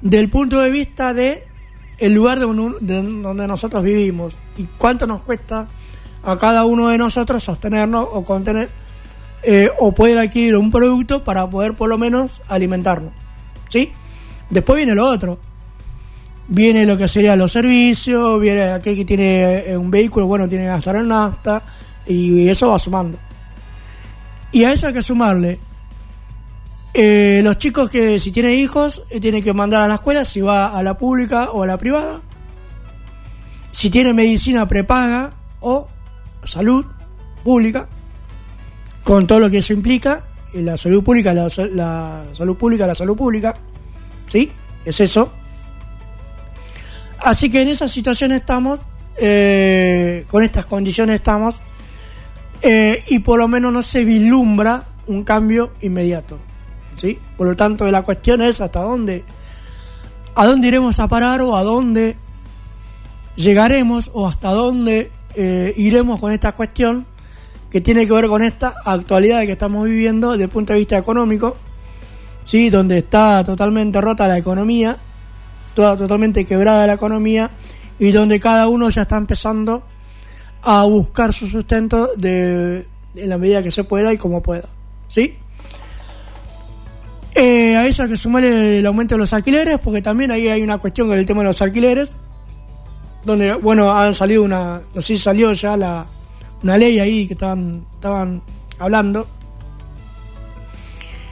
del 0.01 0.29
punto 0.29 0.59
de 0.59 0.69
vista 0.69 1.13
de 1.13 1.43
el 1.97 2.13
lugar 2.13 2.39
de 2.39 2.45
donde 2.45 3.47
nosotros 3.47 3.83
vivimos 3.83 4.37
y 4.57 4.65
cuánto 4.77 5.07
nos 5.07 5.23
cuesta 5.23 5.67
a 6.23 6.37
cada 6.37 6.65
uno 6.65 6.89
de 6.89 6.97
nosotros 6.97 7.43
sostenernos 7.43 8.07
o 8.11 8.23
contener 8.23 8.69
eh, 9.43 9.69
o 9.79 9.93
poder 9.93 10.17
adquirir 10.19 10.55
un 10.57 10.71
producto 10.71 11.23
para 11.23 11.49
poder 11.49 11.73
por 11.73 11.89
lo 11.89 11.97
menos 11.97 12.41
alimentarnos. 12.47 13.13
¿Sí? 13.69 13.91
Después 14.49 14.77
viene 14.77 14.95
lo 14.95 15.07
otro. 15.07 15.39
Viene 16.49 16.85
lo 16.85 16.97
que 16.97 17.09
serían 17.09 17.39
los 17.39 17.51
servicios, 17.51 18.39
viene 18.39 18.63
aquel 18.71 18.95
que 18.95 19.03
tiene 19.03 19.69
eh, 19.69 19.77
un 19.77 19.91
vehículo, 19.91 20.27
bueno, 20.27 20.47
tiene 20.47 20.63
que 20.63 20.69
gastar 20.69 20.95
en 20.95 21.09
nafta 21.09 21.61
y 22.05 22.47
eso 22.47 22.69
va 22.69 22.79
sumando. 22.79 23.17
Y 24.51 24.63
a 24.63 24.71
eso 24.71 24.87
hay 24.87 24.93
que 24.93 25.01
sumarle 25.01 25.59
eh, 26.93 27.41
los 27.43 27.57
chicos 27.59 27.91
que 27.91 28.19
si 28.19 28.31
tienen 28.31 28.53
hijos 28.53 29.03
eh, 29.11 29.19
tienen 29.19 29.43
que 29.43 29.53
mandar 29.53 29.81
a 29.81 29.87
la 29.87 29.95
escuela 29.95 30.25
si 30.25 30.41
va 30.41 30.75
a 30.75 30.81
la 30.81 30.97
pública 30.97 31.51
o 31.51 31.63
a 31.63 31.67
la 31.67 31.77
privada. 31.77 32.21
Si 33.71 33.91
tiene 33.91 34.13
medicina 34.13 34.67
prepaga 34.67 35.33
o 35.59 35.87
salud 36.43 36.85
pública, 37.43 37.87
con 39.03 39.27
todo 39.27 39.39
lo 39.39 39.49
que 39.51 39.59
eso 39.59 39.73
implica, 39.73 40.23
eh, 40.53 40.61
la 40.61 40.75
salud 40.75 41.03
pública, 41.03 41.33
la, 41.33 41.47
la 41.73 42.23
salud 42.33 42.57
pública, 42.57 42.87
la 42.87 42.95
salud 42.95 43.15
pública, 43.15 43.55
¿sí? 44.27 44.51
Es 44.83 44.99
eso. 44.99 45.31
Así 47.19 47.49
que 47.49 47.61
en 47.61 47.67
esa 47.67 47.87
situación 47.87 48.31
estamos, 48.31 48.79
eh, 49.19 50.25
con 50.29 50.43
estas 50.43 50.65
condiciones 50.65 51.17
estamos, 51.17 51.55
eh, 52.61 53.03
y 53.07 53.19
por 53.19 53.39
lo 53.39 53.47
menos 53.47 53.71
no 53.71 53.81
se 53.81 54.03
vislumbra 54.03 54.83
un 55.07 55.23
cambio 55.23 55.73
inmediato. 55.81 56.37
¿sí? 56.95 57.19
Por 57.37 57.47
lo 57.47 57.55
tanto, 57.55 57.89
la 57.89 58.01
cuestión 58.01 58.41
es 58.41 58.61
hasta 58.61 58.81
dónde, 58.81 59.23
a 60.35 60.45
dónde 60.45 60.67
iremos 60.67 60.99
a 60.99 61.07
parar 61.07 61.41
o 61.41 61.55
a 61.55 61.63
dónde 61.63 62.15
llegaremos 63.35 64.09
o 64.13 64.27
hasta 64.27 64.49
dónde 64.49 65.11
eh, 65.35 65.73
iremos 65.77 66.19
con 66.19 66.31
esta 66.31 66.53
cuestión 66.53 67.05
que 67.69 67.81
tiene 67.81 68.07
que 68.07 68.13
ver 68.13 68.27
con 68.27 68.41
esta 68.41 68.75
actualidad 68.85 69.41
que 69.41 69.51
estamos 69.51 69.85
viviendo 69.85 70.31
desde 70.31 70.45
el 70.45 70.49
punto 70.49 70.73
de 70.73 70.79
vista 70.79 70.97
económico, 70.97 71.57
¿sí? 72.45 72.69
donde 72.69 72.99
está 72.99 73.43
totalmente 73.43 74.01
rota 74.01 74.27
la 74.27 74.37
economía, 74.37 74.97
toda 75.75 75.95
totalmente 75.95 76.45
quebrada 76.45 76.87
la 76.87 76.93
economía 76.93 77.51
y 77.99 78.11
donde 78.11 78.39
cada 78.39 78.67
uno 78.67 78.89
ya 78.89 79.03
está 79.03 79.17
empezando 79.17 79.83
a 80.61 80.83
buscar 80.83 81.33
su 81.33 81.47
sustento 81.47 82.09
de, 82.17 82.85
en 83.15 83.29
la 83.29 83.37
medida 83.37 83.63
que 83.63 83.71
se 83.71 83.83
pueda 83.83 84.13
y 84.13 84.17
como 84.17 84.41
pueda. 84.41 84.67
¿Sí? 85.07 85.35
Eh, 87.35 87.75
a 87.75 87.85
eso 87.85 88.03
hay 88.03 88.09
que 88.09 88.17
sumarle 88.17 88.79
el 88.79 88.85
aumento 88.85 89.15
de 89.15 89.19
los 89.19 89.31
alquileres, 89.33 89.79
porque 89.79 90.01
también 90.01 90.31
ahí 90.31 90.47
hay 90.47 90.61
una 90.63 90.79
cuestión 90.79 91.07
con 91.07 91.17
el 91.17 91.25
tema 91.25 91.41
de 91.43 91.49
los 91.49 91.61
alquileres, 91.61 92.13
donde, 93.25 93.53
bueno, 93.53 93.91
han 93.91 94.15
salido 94.15 94.43
una, 94.43 94.81
no 94.95 95.01
sé 95.01 95.15
si 95.15 95.21
salió 95.21 95.53
ya 95.53 95.77
la, 95.77 96.05
una 96.63 96.77
ley 96.77 96.97
ahí 96.99 97.27
que 97.27 97.33
estaban, 97.33 97.85
estaban 97.93 98.41
hablando 98.79 99.27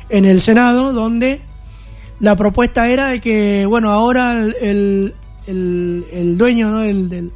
en 0.10 0.26
el 0.26 0.42
Senado, 0.42 0.94
donde 0.94 1.42
la 2.20 2.36
propuesta 2.36 2.88
era 2.90 3.08
de 3.08 3.20
que, 3.22 3.66
bueno, 3.66 3.90
ahora 3.90 4.34
el, 4.40 5.16
el, 5.48 6.06
el- 6.12 6.38
dueño 6.38 6.78
del- 6.78 7.32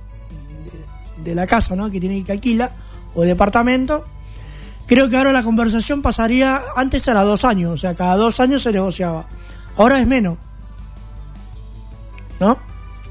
de, 1.20 1.30
de 1.30 1.36
la 1.36 1.48
casa 1.48 1.76
¿no? 1.76 1.90
que 1.90 2.00
tiene 2.00 2.24
que 2.24 2.32
alquila 2.32 2.72
o 3.16 3.24
departamento, 3.24 4.06
creo 4.88 5.10
que 5.10 5.18
ahora 5.18 5.32
la 5.32 5.44
conversación 5.44 6.02
pasaría, 6.02 6.62
antes 6.76 7.08
era 7.08 7.24
dos 7.24 7.46
años, 7.46 7.72
o 7.74 7.78
sea, 7.78 7.96
cada 7.96 8.16
dos 8.16 8.40
años 8.40 8.64
se 8.64 8.72
negociaba. 8.72 9.28
Ahora 9.78 10.00
es 10.00 10.08
menos. 10.08 10.38
¿No? 12.40 12.58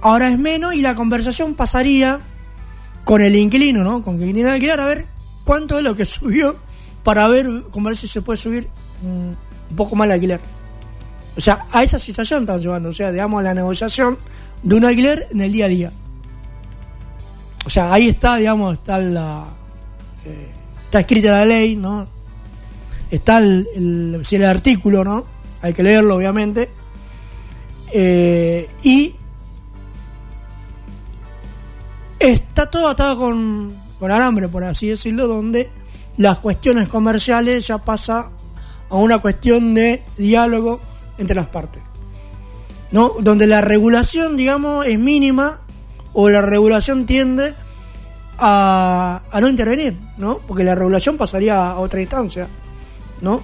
Ahora 0.01 0.29
es 0.29 0.39
menos 0.39 0.75
y 0.75 0.83
la 0.83 0.95
conversación 0.95 1.55
pasaría 1.55 2.21
con 3.05 3.21
el 3.21 3.37
inquilino, 3.37 3.83
¿no? 3.83 4.03
Con 4.03 4.19
quien 4.19 4.35
tiene 4.35 4.49
que 4.49 4.55
alquilar, 4.55 4.81
a 4.81 4.87
ver 4.87 5.07
cuánto 5.45 5.79
es 5.79 5.85
lo 5.85 5.95
que 5.95 6.05
subió 6.07 6.57
para 7.03 7.27
ver, 7.29 7.47
como 7.71 7.89
ver 7.89 7.97
si 7.97 8.07
se 8.07 8.23
puede 8.23 8.37
subir 8.37 8.69
un 9.03 9.37
poco 9.77 9.97
más 9.97 10.07
el 10.07 10.13
alquiler. 10.13 10.41
O 11.37 11.41
sea, 11.41 11.67
a 11.73 11.83
esa 11.83 11.99
situación 11.99 12.41
están 12.43 12.61
llevando, 12.61 12.89
o 12.89 12.93
sea, 12.93 13.13
digamos, 13.13 13.43
la 13.43 13.55
negociación 13.55 14.19
de 14.63 14.75
un 14.75 14.85
alquiler 14.85 15.27
en 15.31 15.41
el 15.41 15.53
día 15.53 15.67
a 15.67 15.69
día. 15.69 15.93
O 17.69 17.71
sea, 17.71 17.93
ahí 17.93 18.09
está, 18.09 18.37
digamos, 18.37 18.79
está 18.79 18.99
la. 18.99 19.45
eh, 20.25 20.49
está 20.87 21.01
escrita 21.01 21.33
la 21.33 21.45
ley, 21.45 21.77
¿no? 21.77 22.07
Está 23.11 23.41
el, 23.41 23.69
el, 23.77 24.23
el 24.31 24.45
artículo, 24.47 25.05
¿no? 25.05 25.27
Hay 25.61 25.75
que 25.75 25.83
leerlo, 25.83 26.17
obviamente. 26.17 26.71
Eh, 27.93 28.71
y 28.83 29.15
está 32.19 32.71
todo 32.71 32.89
atado 32.89 33.19
con, 33.19 33.75
con 33.99 34.11
alambre, 34.11 34.49
por 34.49 34.65
así 34.65 34.89
decirlo, 34.89 35.29
donde 35.29 35.69
las 36.17 36.39
cuestiones 36.39 36.89
comerciales 36.89 37.67
ya 37.67 37.77
pasa 37.77 38.31
a 38.89 38.97
una 38.97 39.19
cuestión 39.19 39.75
de 39.75 40.03
diálogo 40.17 40.81
entre 41.19 41.37
las 41.37 41.49
partes. 41.49 41.83
¿no? 42.93 43.17
Donde 43.21 43.47
la 43.47 43.61
regulación, 43.61 44.39
digamos, 44.39 44.87
es 44.87 44.99
mínima 44.99 45.61
o 46.13 46.29
la 46.29 46.41
regulación 46.43 47.07
tiende 47.07 47.55
a, 48.39 49.23
a 49.31 49.41
no 49.41 49.49
intervenir, 49.49 49.97
¿no? 50.17 50.39
Porque 50.47 50.65
la 50.65 50.75
regulación 50.75 51.17
pasaría 51.17 51.71
a 51.71 51.79
otra 51.79 52.01
instancia, 52.01 52.49
¿no? 53.21 53.43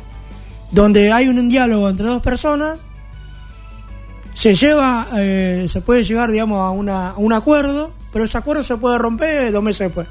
Donde 0.71 1.13
hay 1.13 1.29
un 1.29 1.49
diálogo 1.49 1.89
entre 1.89 2.07
dos 2.07 2.23
personas, 2.23 2.85
se 4.35 4.55
lleva, 4.55 5.07
eh, 5.17 5.67
se 5.69 5.81
puede 5.81 6.05
llegar, 6.05 6.31
digamos, 6.31 6.59
a, 6.59 6.71
una, 6.71 7.11
a 7.11 7.17
un 7.17 7.33
acuerdo, 7.33 7.93
pero 8.13 8.25
ese 8.25 8.39
acuerdo 8.39 8.65
se 8.65 8.77
puede 8.77 8.99
romper 8.99 9.53
dos 9.53 9.63
meses 9.63 9.87
después, 9.87 10.09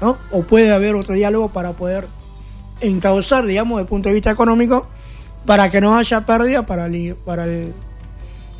¿no? 0.00 0.16
O 0.30 0.42
puede 0.42 0.72
haber 0.72 0.94
otro 0.94 1.14
diálogo 1.14 1.48
para 1.48 1.72
poder 1.72 2.06
encauzar, 2.80 3.44
digamos, 3.44 3.76
desde 3.76 3.82
el 3.82 3.88
punto 3.88 4.08
de 4.08 4.14
vista 4.14 4.30
económico, 4.30 4.86
para 5.46 5.70
que 5.70 5.80
no 5.80 5.96
haya 5.96 6.24
pérdida 6.24 6.64
para 6.64 6.86
el, 6.86 7.16
para 7.24 7.44
el, 7.44 7.74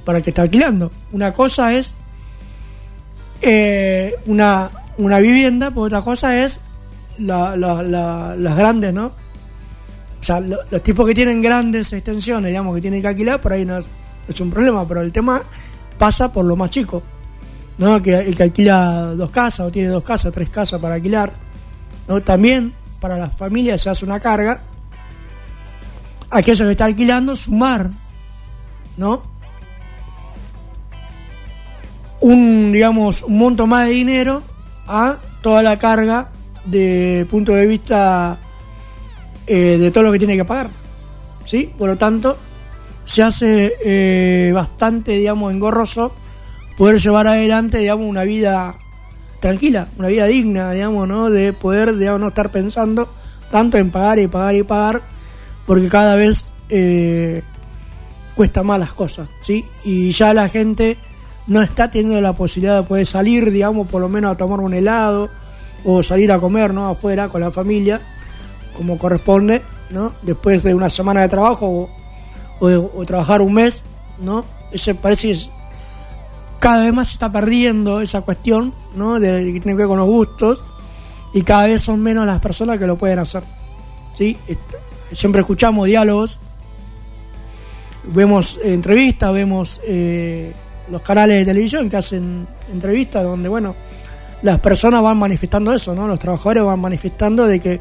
para 0.05 0.19
el 0.19 0.25
que 0.25 0.31
está 0.31 0.43
alquilando. 0.43 0.91
Una 1.13 1.33
cosa 1.33 1.75
es 1.75 1.95
eh, 3.43 4.15
una, 4.27 4.71
una 4.99 5.19
vivienda, 5.19 5.71
pues 5.71 5.87
otra 5.87 6.03
cosa 6.03 6.45
es 6.45 6.61
la- 7.19 7.57
la- 7.57 7.83
la- 7.83 8.35
las 8.37 8.57
grandes, 8.57 8.93
¿no? 8.95 9.07
O 9.07 10.25
sea, 10.27 10.41
lo- 10.41 10.59
los 10.71 10.83
tipos 10.83 11.07
que 11.07 11.15
tienen 11.15 11.43
grandes 11.43 11.93
extensiones, 11.93 12.49
digamos, 12.51 12.75
que 12.75 12.81
tienen 12.81 13.03
que 13.03 13.09
alquilar, 13.09 13.41
por 13.41 13.53
ahí 13.53 13.65
no 13.65 13.79
es, 14.29 14.41
un 14.41 14.51
problema, 14.51 14.87
pero 14.89 15.03
el 15.03 15.13
tema 15.13 15.43
pasa 15.99 16.33
por 16.33 16.45
lo 16.47 16.57
más 16.57 16.71
chico, 16.71 17.03
¿no? 17.79 18.01
Que 18.01 18.19
el 18.21 18.35
que 18.35 18.45
alquila 18.45 19.13
dos 19.17 19.31
casas 19.31 19.67
o 19.67 19.71
tiene 19.71 19.89
dos 19.89 20.03
casas, 20.03 20.33
tres 20.33 20.49
casas 20.49 20.81
para 20.81 20.95
alquilar, 20.95 21.33
¿no? 22.09 22.23
También 22.23 22.73
para 23.01 23.19
las 23.19 23.37
familias 23.37 23.83
se 23.83 23.91
hace 23.91 24.05
una 24.05 24.19
carga 24.19 24.63
aquello 26.31 26.65
que 26.65 26.71
está 26.73 26.87
alquilando 26.87 27.37
sumar, 27.37 27.91
¿no? 28.97 29.23
Un, 32.21 32.73
digamos, 32.73 33.23
un 33.23 33.39
monto 33.39 33.67
más 33.67 33.87
de 33.87 33.93
dinero 33.93 34.43
a 34.87 35.17
toda 35.43 35.63
la 35.63 35.79
carga 35.79 36.31
de 36.65 37.27
punto 37.31 37.53
de 37.53 37.67
vista 37.67 38.39
eh, 39.47 39.77
de 39.79 39.91
todo 39.91 40.05
lo 40.05 40.13
que 40.13 40.19
tiene 40.19 40.37
que 40.37 40.45
pagar, 40.45 40.71
¿sí? 41.45 41.71
Por 41.77 41.89
lo 41.89 41.97
tanto, 41.97 42.39
se 43.05 43.23
hace 43.23 43.75
eh, 43.85 44.53
bastante, 44.55 45.13
digamos, 45.13 45.53
engorroso 45.53 46.13
poder 46.79 47.01
llevar 47.01 47.27
adelante, 47.27 47.79
digamos, 47.79 48.07
una 48.07 48.25
vida 48.25 48.77
tranquila, 49.41 49.89
una 49.99 50.09
vida 50.09 50.27
digna, 50.27 50.73
digamos, 50.73 51.07
¿no? 51.07 51.29
De 51.29 51.53
poder, 51.53 51.97
digamos, 51.97 52.21
no 52.21 52.29
estar 52.29 52.51
pensando 52.51 53.09
tanto 53.51 53.77
en 53.77 53.91
pagar 53.91 54.19
y 54.19 54.27
pagar 54.27 54.55
y 54.57 54.63
pagar 54.63 55.03
porque 55.67 55.89
cada 55.89 56.17
vez 56.17 56.49
eh, 56.71 57.43
cuesta 58.35 58.63
más 58.63 58.81
las 58.81 58.93
cosas, 58.93 59.29
¿sí? 59.41 59.65
Y 59.85 60.13
ya 60.13 60.35
la 60.35 60.49
gente 60.49 60.97
no 61.47 61.63
está 61.63 61.91
teniendo 61.91 62.21
la 62.21 62.33
posibilidad 62.33 62.81
de 62.81 62.89
poder 62.89 63.07
salir, 63.07 63.51
digamos, 63.51 63.87
por 63.89 64.01
lo 64.01 64.09
menos 64.09 64.33
a 64.33 64.37
tomar 64.37 64.61
un 64.61 64.75
helado 64.75 65.29
o 65.85 66.03
salir 66.03 66.33
a 66.33 66.39
comer, 66.39 66.73
¿no? 66.73 66.89
Afuera 66.89 67.29
con 67.29 67.41
la 67.41 67.51
familia, 67.51 68.01
como 68.77 68.99
corresponde, 68.99 69.63
¿no? 69.91 70.13
Después 70.23 70.63
de 70.63 70.75
una 70.75 70.89
semana 70.89 71.23
de 71.23 71.29
trabajo 71.29 71.91
o, 72.61 73.05
trabajar 73.07 73.43
un 73.43 73.53
mes, 73.53 73.85
¿no? 74.19 74.45
Ese 74.73 74.95
parece 74.95 75.33
que 75.33 75.39
cada 76.61 76.85
vez 76.85 76.95
más 76.95 77.09
se 77.09 77.15
está 77.15 77.31
perdiendo 77.31 78.01
esa 78.01 78.23
cuestión, 78.23 78.73
¿no? 78.97 79.21
De, 79.21 79.53
que 79.53 79.61
tiene 79.61 79.77
que 79.77 79.83
ver 79.83 79.87
con 79.87 79.99
los 79.99 80.07
gustos 80.07 80.65
y 81.35 81.43
cada 81.43 81.65
vez 81.65 81.83
son 81.83 82.01
menos 82.01 82.27
las 82.27 82.41
personas 82.41 82.79
que 82.79 82.87
lo 82.87 82.97
pueden 82.97 83.19
hacer, 83.19 83.43
¿sí? 84.17 84.39
Siempre 85.13 85.43
escuchamos 85.43 85.87
diálogos 85.87 86.41
vemos 88.07 88.59
entrevistas, 88.63 89.33
vemos 89.33 89.81
eh, 89.87 90.53
los 90.91 91.03
canales 91.03 91.39
de 91.39 91.45
televisión 91.45 91.89
que 91.89 91.97
hacen 91.97 92.47
entrevistas 92.73 93.23
donde, 93.23 93.49
bueno, 93.49 93.75
las 94.43 94.61
personas 94.61 95.03
van 95.03 95.17
manifestando 95.17 95.73
eso, 95.73 95.95
¿no? 95.95 96.07
Los 96.07 96.19
trabajadores 96.19 96.65
van 96.65 96.81
manifestando 96.81 97.47
de 97.47 97.61
que, 97.61 97.81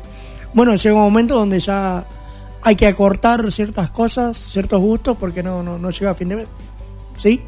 bueno, 0.53 0.75
llega 0.75 0.95
un 0.95 1.01
momento 1.01 1.35
donde 1.35 1.59
ya 1.59 2.05
hay 2.61 2.75
que 2.75 2.87
acortar 2.87 3.51
ciertas 3.51 3.91
cosas, 3.91 4.37
ciertos 4.37 4.79
gustos, 4.79 5.17
porque 5.19 5.43
no, 5.43 5.61
no, 5.61 5.77
no 5.77 5.89
llega 5.89 6.11
a 6.11 6.15
fin 6.15 6.29
de 6.29 6.37
mes. 6.37 6.47
¿Sí? 7.17 7.41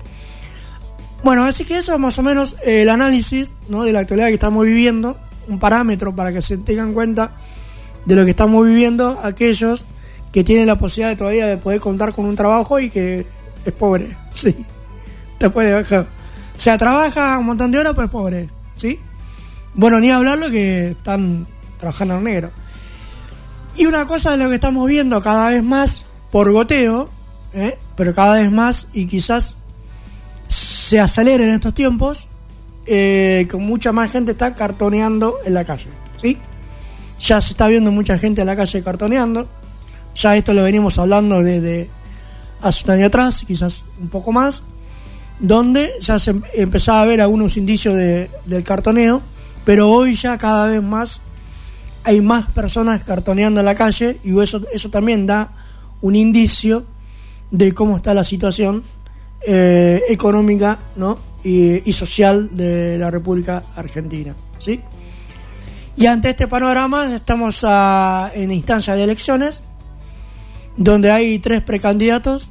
Bueno, 1.24 1.46
así 1.46 1.64
que 1.64 1.78
eso 1.78 1.94
es 1.94 2.00
más 2.00 2.20
o 2.20 2.22
menos 2.22 2.56
el 2.64 2.90
análisis 2.90 3.50
¿no? 3.70 3.84
de 3.84 3.94
la 3.94 4.02
actualidad 4.02 4.28
que 4.28 4.34
estamos 4.36 4.66
viviendo, 4.66 5.18
un 5.48 5.60
parámetro 5.60 6.14
para 6.14 6.34
que 6.34 6.42
se 6.42 6.58
tengan 6.58 6.94
cuenta 6.94 7.32
de 8.06 8.16
lo 8.16 8.26
que 8.26 8.32
estamos 8.32 8.66
viviendo 8.66 9.20
aquellos 9.24 9.86
que 10.32 10.44
tienen 10.44 10.68
la 10.68 10.78
posibilidad 10.78 11.10
de 11.10 11.16
todavía 11.16 11.48
de 11.48 11.58
poder 11.58 11.80
contar 11.80 12.14
con 12.14 12.26
un 12.26 12.36
trabajo 12.36 12.80
y 12.80 12.90
que 12.90 13.26
es 13.66 13.74
pobre, 13.74 14.16
sí. 14.34 14.56
Bajar. 15.50 16.08
O 16.58 16.62
sea, 16.62 16.78
trabaja 16.78 17.38
un 17.38 17.46
montón 17.46 17.72
de 17.72 17.80
horas, 17.80 17.94
pero 17.94 18.06
es 18.06 18.12
pobre, 18.12 18.50
¿sí? 18.76 19.00
Bueno, 19.74 20.00
ni 20.00 20.10
hablarlo 20.10 20.50
que 20.50 20.92
están 20.92 21.46
trabajando 21.78 22.18
en 22.18 22.24
negro. 22.24 22.52
Y 23.76 23.86
una 23.86 24.06
cosa 24.08 24.32
de 24.32 24.38
lo 24.38 24.50
que 24.50 24.56
estamos 24.56 24.88
viendo 24.88 25.22
cada 25.22 25.50
vez 25.50 25.64
más 25.64 26.06
por 26.32 26.52
goteo, 26.52 27.10
¿eh? 27.54 27.78
pero 27.98 28.14
cada 28.16 28.36
vez 28.36 28.52
más 28.52 28.88
y 28.94 29.06
quizás 29.08 29.56
se 30.48 31.00
acelere 31.00 31.44
en 31.44 31.56
estos 31.56 31.74
tiempos, 31.74 32.30
eh, 32.86 33.48
con 33.50 33.64
mucha 33.64 33.92
más 33.92 34.12
gente 34.12 34.32
está 34.32 34.56
cartoneando 34.56 35.36
en 35.46 35.54
la 35.54 35.66
calle, 35.66 35.88
¿sí? 36.22 36.38
Ya 37.20 37.42
se 37.42 37.52
está 37.52 37.68
viendo 37.68 37.92
mucha 37.92 38.18
gente 38.18 38.42
en 38.42 38.48
la 38.48 38.56
calle 38.56 38.84
cartoneando, 38.84 39.48
ya 40.16 40.38
esto 40.38 40.54
lo 40.54 40.64
venimos 40.64 40.98
hablando 41.00 41.42
desde 41.44 41.90
hace 42.62 42.84
un 42.86 42.92
año 42.92 43.08
atrás, 43.08 43.44
quizás 43.46 43.84
un 44.00 44.10
poco 44.10 44.32
más, 44.32 44.64
donde 45.40 45.90
ya 46.02 46.18
se 46.20 46.32
em- 46.32 46.44
empezaba 46.54 47.02
a 47.02 47.06
ver 47.06 47.22
algunos 47.22 47.58
indicios 47.58 47.96
de- 47.96 48.30
del 48.46 48.64
cartoneo, 48.64 49.22
pero 49.66 49.90
hoy 49.92 50.16
ya 50.16 50.38
cada 50.38 50.68
vez 50.68 50.82
más 50.84 51.22
hay 52.04 52.22
más 52.22 52.50
personas 52.52 53.04
cartoneando 53.04 53.60
en 53.62 53.66
la 53.66 53.76
calle 53.76 54.18
y 54.24 54.40
eso, 54.40 54.62
eso 54.72 54.90
también 54.90 55.26
da 55.26 55.52
un 56.02 56.16
indicio 56.16 56.86
de 57.52 57.74
cómo 57.74 57.98
está 57.98 58.14
la 58.14 58.24
situación 58.24 58.84
eh, 59.48 60.02
económica 60.10 60.80
¿no? 60.96 61.18
y, 61.44 61.88
y 61.88 61.94
social 61.94 62.50
de 62.56 62.98
la 62.98 63.10
República 63.12 63.64
Argentina. 63.76 64.36
¿sí? 64.60 64.82
Y 65.98 66.06
ante 66.08 66.30
este 66.32 66.48
panorama 66.48 67.14
estamos 67.16 67.60
a- 67.64 68.32
en 68.34 68.52
instancia 68.52 68.96
de 68.96 69.04
elecciones, 69.04 69.64
donde 70.78 71.10
hay 71.12 71.40
tres 71.40 71.62
precandidatos 71.62 72.50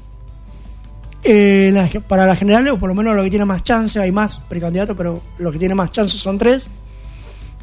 eh, 1.25 2.01
para 2.07 2.27
las 2.27 2.39
generales, 2.39 2.73
o 2.73 2.79
por 2.79 2.89
lo 2.89 2.95
menos 2.95 3.17
lo 3.17 3.23
que 3.23 3.31
tiene 3.31 3.45
más 3.45 3.63
chance, 3.63 3.99
hay 3.99 4.13
más 4.13 4.39
precandidatos, 4.49 4.97
pero 4.97 5.21
lo 5.39 5.51
que 5.51 5.59
tiene 5.59 5.75
más 5.75 5.91
chances 5.91 6.21
son 6.21 6.39
tres. 6.39 6.69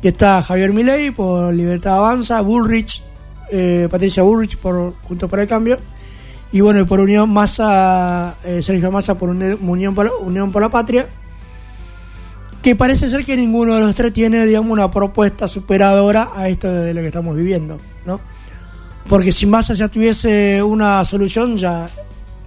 Que 0.01 0.07
está 0.07 0.41
Javier 0.41 0.73
Milei 0.73 1.11
por 1.11 1.53
Libertad 1.53 1.97
Avanza, 1.97 2.41
Bullrich, 2.41 3.03
eh, 3.51 3.87
Patricia 3.91 4.23
Bullrich 4.23 4.57
por 4.57 4.95
Juntos 5.03 5.29
por 5.29 5.39
el 5.39 5.47
Cambio, 5.47 5.77
y 6.51 6.59
bueno, 6.59 6.79
y 6.79 6.85
por 6.85 6.99
Unión 6.99 7.29
Massa, 7.29 8.35
eh, 8.43 8.63
Sergio 8.63 8.91
Massa 8.91 9.13
por 9.15 9.29
Uni- 9.29 9.57
Unión 9.61 9.93
por, 9.93 10.05
la, 10.07 10.11
Unión 10.15 10.51
por 10.51 10.63
la 10.63 10.69
Patria, 10.69 11.05
que 12.63 12.75
parece 12.75 13.09
ser 13.09 13.23
que 13.25 13.35
ninguno 13.37 13.75
de 13.75 13.81
los 13.81 13.93
tres 13.95 14.11
tiene, 14.11 14.43
digamos, 14.45 14.71
una 14.71 14.89
propuesta 14.89 15.47
superadora 15.47 16.29
a 16.35 16.49
esto 16.49 16.67
de 16.71 16.93
lo 16.93 17.01
que 17.01 17.07
estamos 17.07 17.35
viviendo, 17.35 17.77
¿no? 18.05 18.19
Porque 19.07 19.31
si 19.31 19.45
Massa 19.45 19.75
ya 19.75 19.87
tuviese 19.87 20.61
una 20.63 21.05
solución, 21.05 21.57
ya 21.57 21.85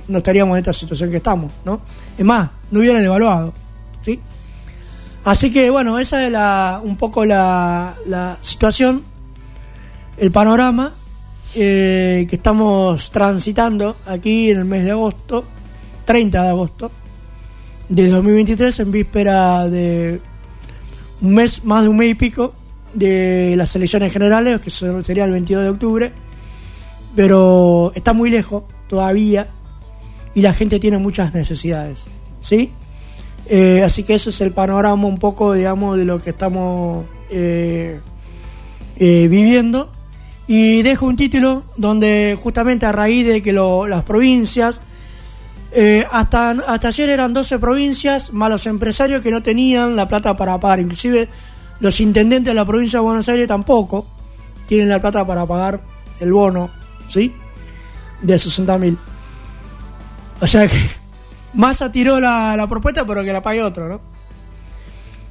no 0.09 0.19
estaríamos 0.19 0.55
en 0.57 0.59
esta 0.59 0.73
situación 0.73 1.11
que 1.11 1.19
estamos, 1.19 1.53
¿no? 1.64 1.81
Es 2.17 2.25
más, 2.25 2.51
no 2.71 2.81
hubieran 2.81 3.05
evaluado, 3.05 3.53
¿sí? 4.03 4.21
Así 5.25 5.51
que 5.51 5.71
bueno, 5.71 5.99
esa 5.99 6.25
es 6.25 6.31
la, 6.31 6.81
un 6.83 6.97
poco 6.97 7.25
la, 7.25 7.95
la 8.07 8.38
situación, 8.43 9.03
el 10.19 10.31
panorama 10.31 10.93
eh, 11.55 12.27
que 12.29 12.37
estamos 12.37 13.11
transitando 13.11 13.97
aquí 14.07 14.51
en 14.51 14.59
el 14.59 14.64
mes 14.64 14.85
de 14.85 14.90
agosto, 14.90 15.45
30 16.05 16.43
de 16.43 16.49
agosto 16.49 16.90
de 17.88 18.09
2023, 18.09 18.81
en 18.81 18.90
víspera 18.90 19.69
de 19.69 20.21
un 21.21 21.35
mes, 21.35 21.64
más 21.64 21.85
de 21.85 21.88
un 21.88 21.97
mes 21.97 22.11
y 22.11 22.14
pico 22.14 22.53
de 22.93 23.55
las 23.57 23.75
elecciones 23.77 24.12
generales, 24.12 24.61
que 24.61 24.71
sería 24.71 25.25
el 25.25 25.31
22 25.31 25.64
de 25.64 25.71
octubre, 25.71 26.12
pero 27.14 27.93
está 27.95 28.12
muy 28.12 28.31
lejos 28.31 28.64
todavía 28.88 29.49
y 30.35 30.42
la 30.42 30.53
gente 30.53 30.79
tiene 30.81 30.99
muchas 30.99 31.33
necesidades, 31.33 32.05
¿sí? 32.42 32.73
Eh, 33.47 33.83
así 33.85 34.05
que 34.05 34.14
ese 34.14 34.31
es 34.31 34.40
el 34.40 34.53
panorama 34.53 35.07
un 35.07 35.18
poco, 35.18 35.53
digamos, 35.53 35.97
de 35.99 36.05
lo 36.05 36.20
que 36.20 36.31
estamos 36.31 37.05
eh, 37.31 38.01
eh, 38.97 39.29
viviendo. 39.29 39.90
Y 40.47 40.83
dejo 40.83 41.07
un 41.07 41.16
título 41.16 41.64
donde 41.77 42.38
justamente 42.42 42.85
a 42.85 42.92
raíz 42.92 43.27
de 43.27 43.40
que 43.42 43.53
las 43.53 44.03
provincias, 44.05 44.81
hasta, 46.11 46.51
hasta 46.51 46.88
ayer 46.88 47.09
eran 47.09 47.33
12 47.33 47.59
provincias, 47.59 48.33
más 48.33 48.51
los 48.51 48.66
empresarios 48.66 49.23
que 49.23 49.31
no 49.31 49.42
tenían 49.42 49.97
la 49.97 50.07
plata 50.07 50.37
para 50.37 50.61
pagar, 50.61 50.81
inclusive 50.81 51.29
los 51.81 51.99
intendentes 51.99 52.53
de 52.53 52.55
la 52.55 52.66
provincia 52.66 52.99
de 52.99 53.05
Buenos 53.05 53.29
Aires 53.29 53.49
tampoco 53.49 54.07
tienen 54.68 54.90
la 54.90 55.01
plata 55.01 55.27
para 55.27 55.47
pagar 55.47 55.81
el 56.20 56.33
bono, 56.33 56.68
¿sí? 57.09 57.35
De 58.20 58.38
60 58.38 58.79
mil. 58.79 58.99
O 60.40 60.47
sea 60.47 60.66
que 60.68 60.79
Massa 61.55 61.90
tiró 61.90 62.20
la, 62.20 62.57
la 62.57 62.66
propuesta, 62.68 63.07
pero 63.07 63.23
que 63.23 63.33
la 63.33 63.42
pague 63.42 63.62
otro, 63.62 63.88
¿no? 63.88 64.01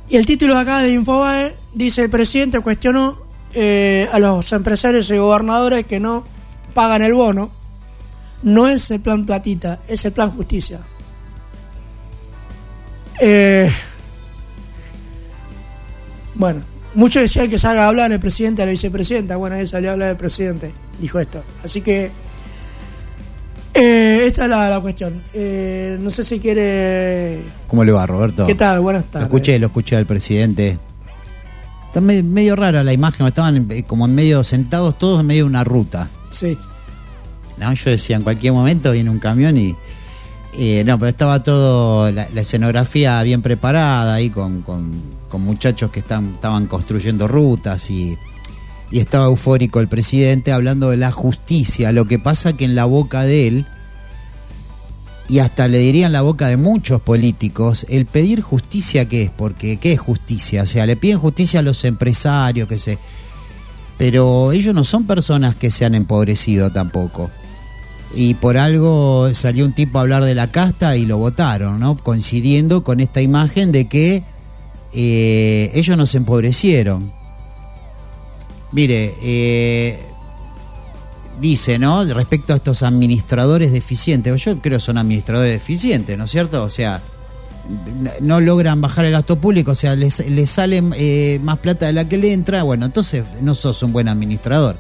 Y 0.09 0.17
el 0.17 0.25
título 0.25 0.55
de 0.55 0.61
acá 0.61 0.79
de 0.79 0.91
Infobae 0.91 1.55
dice: 1.73 2.03
el 2.03 2.09
presidente 2.09 2.59
cuestionó 2.59 3.17
eh, 3.53 4.07
a 4.11 4.19
los 4.19 4.51
empresarios 4.51 5.09
y 5.09 5.17
gobernadores 5.17 5.85
que 5.85 5.99
no 5.99 6.23
pagan 6.73 7.01
el 7.01 7.13
bono. 7.13 7.51
No 8.43 8.67
es 8.67 8.91
el 8.91 8.99
plan 8.99 9.25
platita, 9.25 9.79
es 9.87 10.03
el 10.03 10.11
plan 10.11 10.31
justicia. 10.31 10.79
Eh, 13.21 13.71
bueno, 16.35 16.61
muchos 16.93 17.21
decían 17.21 17.49
que 17.49 17.57
salga 17.57 17.85
a 17.85 17.87
hablar 17.87 18.11
el 18.11 18.19
presidente 18.19 18.61
a 18.61 18.65
la 18.65 18.71
vicepresidenta. 18.71 19.37
Bueno, 19.37 19.55
él 19.55 19.67
salió 19.67 19.91
a 19.91 19.93
hablar 19.93 20.09
del 20.09 20.17
presidente, 20.17 20.73
dijo 20.99 21.19
esto. 21.19 21.41
Así 21.63 21.79
que 21.81 22.11
eh, 23.73 24.25
esta 24.27 24.43
es 24.43 24.49
la, 24.49 24.69
la 24.69 24.79
cuestión. 24.79 25.21
Eh, 25.33 25.97
no 25.99 26.11
sé 26.11 26.23
si 26.23 26.39
quiere. 26.39 27.41
¿Cómo 27.67 27.83
le 27.83 27.91
va, 27.91 28.05
Roberto? 28.05 28.45
¿Qué 28.45 28.55
tal? 28.55 28.79
Buenas 28.81 29.05
Lo 29.05 29.11
tardes. 29.11 29.27
escuché, 29.27 29.59
lo 29.59 29.67
escuché 29.67 29.95
al 29.95 30.05
presidente. 30.05 30.77
Está 31.87 32.01
me- 32.01 32.23
medio 32.23 32.55
rara 32.55 32.83
la 32.83 32.93
imagen, 32.93 33.25
estaban 33.27 33.67
eh, 33.71 33.83
como 33.83 34.05
en 34.05 34.15
medio 34.15 34.43
sentados 34.43 34.97
todos 34.97 35.19
en 35.21 35.27
medio 35.27 35.43
de 35.43 35.49
una 35.49 35.63
ruta. 35.63 36.07
Sí. 36.31 36.57
No, 37.57 37.71
yo 37.73 37.91
decía, 37.91 38.15
en 38.15 38.23
cualquier 38.23 38.53
momento 38.53 38.91
viene 38.91 39.09
un 39.11 39.19
camión 39.19 39.55
y... 39.57 39.75
eh, 40.57 40.83
no, 40.85 40.97
pero 40.97 41.09
estaba 41.09 41.43
todo, 41.43 42.11
la, 42.11 42.27
la 42.33 42.41
escenografía 42.41 43.21
bien 43.21 43.43
preparada 43.43 44.15
ahí 44.15 44.29
con, 44.31 44.61
con- 44.63 45.01
con 45.29 45.41
muchachos 45.41 45.91
que 45.91 45.99
están, 45.99 46.33
estaban 46.35 46.65
construyendo 46.67 47.27
rutas 47.27 47.89
y, 47.91 48.17
y 48.93 48.99
estaba 48.99 49.25
eufórico 49.25 49.79
el 49.79 49.87
presidente 49.87 50.51
hablando 50.51 50.91
de 50.91 50.97
la 50.97 51.11
justicia. 51.11 51.91
Lo 51.91 52.05
que 52.05 52.19
pasa 52.19 52.53
que 52.53 52.63
en 52.63 52.75
la 52.75 52.85
boca 52.85 53.23
de 53.23 53.47
él, 53.47 53.65
y 55.27 55.39
hasta 55.39 55.67
le 55.67 55.79
diría 55.79 56.05
en 56.05 56.13
la 56.13 56.21
boca 56.21 56.47
de 56.47 56.57
muchos 56.57 57.01
políticos, 57.01 57.87
el 57.89 58.05
pedir 58.05 58.41
justicia, 58.41 59.09
¿qué 59.09 59.23
es? 59.23 59.31
Porque, 59.31 59.77
¿qué 59.77 59.93
es 59.93 59.99
justicia? 59.99 60.61
O 60.61 60.67
sea, 60.67 60.85
le 60.85 60.95
piden 60.95 61.17
justicia 61.17 61.61
a 61.61 61.63
los 61.63 61.83
empresarios, 61.85 62.67
que 62.67 62.77
se... 62.77 62.99
Pero 63.97 64.51
ellos 64.51 64.75
no 64.75 64.83
son 64.83 65.07
personas 65.07 65.55
que 65.55 65.71
se 65.71 65.85
han 65.85 65.95
empobrecido 65.95 66.71
tampoco 66.71 67.31
y 68.15 68.35
por 68.35 68.57
algo 68.59 69.33
salió 69.33 69.65
un 69.65 69.73
tipo 69.73 69.97
a 69.97 70.01
hablar 70.01 70.23
de 70.23 70.35
la 70.35 70.51
casta 70.51 70.95
y 70.97 71.07
lo 71.07 71.17
votaron, 71.17 71.79
¿no? 71.79 71.97
Coincidiendo 71.97 72.83
con 72.83 72.99
esta 72.99 73.23
imagen 73.23 73.71
de 73.71 73.87
que 73.87 74.23
eh, 74.93 75.71
ellos 75.73 75.97
no 75.97 76.05
se 76.05 76.17
empobrecieron. 76.17 77.11
Mire, 78.73 79.15
eh, 79.21 79.99
dice, 81.39 81.77
¿no? 81.77 82.03
Respecto 82.05 82.53
a 82.53 82.57
estos 82.57 82.83
administradores 82.83 83.71
deficientes, 83.71 84.43
yo 84.43 84.57
creo 84.57 84.79
que 84.79 84.83
son 84.83 84.97
administradores 84.97 85.51
deficientes, 85.51 86.17
¿no 86.17 86.25
es 86.25 86.31
cierto? 86.31 86.63
O 86.63 86.69
sea, 86.69 87.01
no 88.19 88.41
logran 88.41 88.81
bajar 88.81 89.05
el 89.05 89.11
gasto 89.11 89.37
público, 89.37 89.71
o 89.71 89.75
sea, 89.75 89.95
les, 89.95 90.27
les 90.27 90.49
sale 90.49 90.83
eh, 90.95 91.39
más 91.43 91.59
plata 91.59 91.85
de 91.85 91.93
la 91.93 92.09
que 92.09 92.17
le 92.17 92.33
entra, 92.33 92.63
bueno, 92.63 92.87
entonces 92.87 93.23
no 93.41 93.55
sos 93.55 93.83
un 93.83 93.93
buen 93.93 94.07
administrador. 94.07 94.75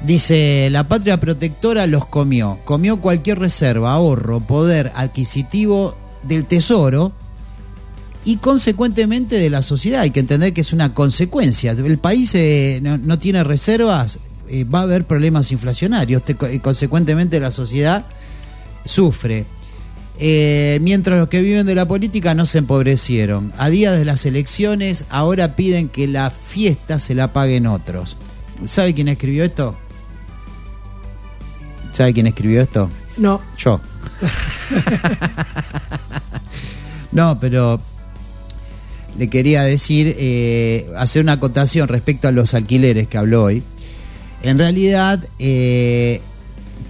Dice, 0.00 0.68
la 0.70 0.88
patria 0.88 1.18
protectora 1.18 1.86
los 1.86 2.06
comió, 2.06 2.58
comió 2.64 3.00
cualquier 3.00 3.38
reserva, 3.38 3.92
ahorro, 3.92 4.40
poder 4.40 4.92
adquisitivo 4.94 5.96
del 6.22 6.46
tesoro 6.46 7.12
y 8.28 8.36
consecuentemente 8.36 9.36
de 9.36 9.48
la 9.48 9.62
sociedad. 9.62 10.02
Hay 10.02 10.10
que 10.10 10.20
entender 10.20 10.52
que 10.52 10.60
es 10.60 10.74
una 10.74 10.92
consecuencia. 10.92 11.70
El 11.70 11.96
país 11.96 12.30
eh, 12.34 12.78
no, 12.82 12.98
no 12.98 13.18
tiene 13.18 13.42
reservas, 13.42 14.18
eh, 14.50 14.64
va 14.64 14.80
a 14.80 14.82
haber 14.82 15.06
problemas 15.06 15.50
inflacionarios. 15.50 16.22
Te- 16.26 16.36
y 16.52 16.58
consecuentemente 16.58 17.40
la 17.40 17.50
sociedad 17.50 18.04
sufre. 18.84 19.46
Eh, 20.18 20.78
mientras 20.82 21.18
los 21.18 21.30
que 21.30 21.40
viven 21.40 21.64
de 21.64 21.74
la 21.74 21.88
política 21.88 22.34
no 22.34 22.44
se 22.44 22.58
empobrecieron. 22.58 23.50
A 23.56 23.70
día 23.70 23.92
de 23.92 24.04
las 24.04 24.26
elecciones, 24.26 25.06
ahora 25.08 25.56
piden 25.56 25.88
que 25.88 26.06
la 26.06 26.28
fiesta 26.28 26.98
se 26.98 27.14
la 27.14 27.32
paguen 27.32 27.66
otros. 27.66 28.18
¿Sabe 28.66 28.92
quién 28.92 29.08
escribió 29.08 29.42
esto? 29.42 29.74
¿Sabe 31.92 32.12
quién 32.12 32.26
escribió 32.26 32.60
esto? 32.60 32.90
No, 33.16 33.40
Yo. 33.56 33.80
no, 37.12 37.38
pero 37.40 37.80
le 39.18 39.28
quería 39.28 39.62
decir, 39.64 40.14
eh, 40.18 40.88
hacer 40.96 41.22
una 41.22 41.32
acotación 41.32 41.88
respecto 41.88 42.28
a 42.28 42.32
los 42.32 42.54
alquileres 42.54 43.08
que 43.08 43.18
habló 43.18 43.44
hoy. 43.44 43.62
En 44.42 44.58
realidad, 44.58 45.22
eh, 45.38 46.20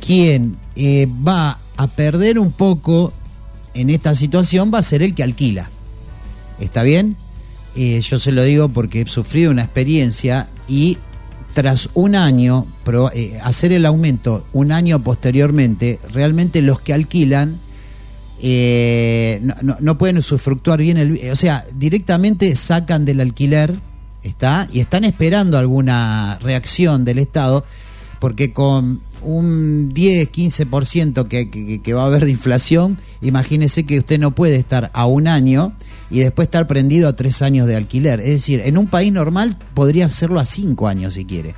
quien 0.04 0.56
eh, 0.76 1.08
va 1.26 1.58
a 1.76 1.86
perder 1.86 2.38
un 2.38 2.52
poco 2.52 3.12
en 3.74 3.90
esta 3.90 4.14
situación 4.14 4.70
va 4.72 4.78
a 4.78 4.82
ser 4.82 5.02
el 5.02 5.14
que 5.14 5.22
alquila. 5.22 5.70
¿Está 6.60 6.82
bien? 6.82 7.16
Eh, 7.76 8.00
yo 8.00 8.18
se 8.18 8.32
lo 8.32 8.42
digo 8.42 8.68
porque 8.68 9.00
he 9.00 9.06
sufrido 9.06 9.50
una 9.50 9.62
experiencia 9.62 10.48
y 10.66 10.98
tras 11.54 11.88
un 11.94 12.14
año, 12.14 12.66
hacer 13.42 13.72
el 13.72 13.86
aumento 13.86 14.46
un 14.52 14.70
año 14.70 15.02
posteriormente, 15.02 15.98
realmente 16.12 16.62
los 16.62 16.80
que 16.80 16.92
alquilan 16.92 17.58
eh, 18.40 19.40
no, 19.62 19.98
pueden 19.98 20.18
usufructuar 20.18 20.80
bien 20.80 20.96
el... 20.96 21.20
O 21.30 21.36
sea, 21.36 21.66
directamente 21.74 22.54
sacan 22.56 23.04
del 23.04 23.20
alquiler, 23.20 23.74
¿está? 24.22 24.68
Y 24.72 24.80
están 24.80 25.04
esperando 25.04 25.58
alguna 25.58 26.38
reacción 26.40 27.04
del 27.04 27.18
Estado, 27.18 27.64
porque 28.20 28.52
con 28.52 29.00
un 29.22 29.92
10, 29.92 30.30
15% 30.30 31.26
que, 31.26 31.50
que, 31.50 31.82
que 31.82 31.94
va 31.94 32.04
a 32.04 32.06
haber 32.06 32.24
de 32.24 32.30
inflación, 32.30 32.96
imagínese 33.20 33.84
que 33.84 33.98
usted 33.98 34.20
no 34.20 34.34
puede 34.34 34.56
estar 34.56 34.90
a 34.94 35.06
un 35.06 35.26
año 35.26 35.72
y 36.10 36.20
después 36.20 36.46
estar 36.46 36.66
prendido 36.66 37.08
a 37.08 37.16
tres 37.16 37.42
años 37.42 37.66
de 37.66 37.76
alquiler. 37.76 38.20
Es 38.20 38.28
decir, 38.28 38.62
en 38.64 38.78
un 38.78 38.86
país 38.86 39.12
normal 39.12 39.56
podría 39.74 40.06
hacerlo 40.06 40.38
a 40.38 40.44
cinco 40.44 40.86
años 40.86 41.14
si 41.14 41.24
quiere. 41.24 41.54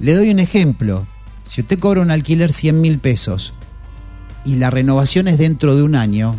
Le 0.00 0.14
doy 0.14 0.30
un 0.30 0.38
ejemplo. 0.38 1.06
Si 1.44 1.62
usted 1.62 1.78
cobra 1.78 2.02
un 2.02 2.10
alquiler 2.10 2.52
100 2.52 2.80
mil 2.80 2.98
pesos 2.98 3.54
y 4.48 4.56
la 4.56 4.70
renovación 4.70 5.28
es 5.28 5.38
dentro 5.38 5.76
de 5.76 5.82
un 5.82 5.94
año, 5.94 6.34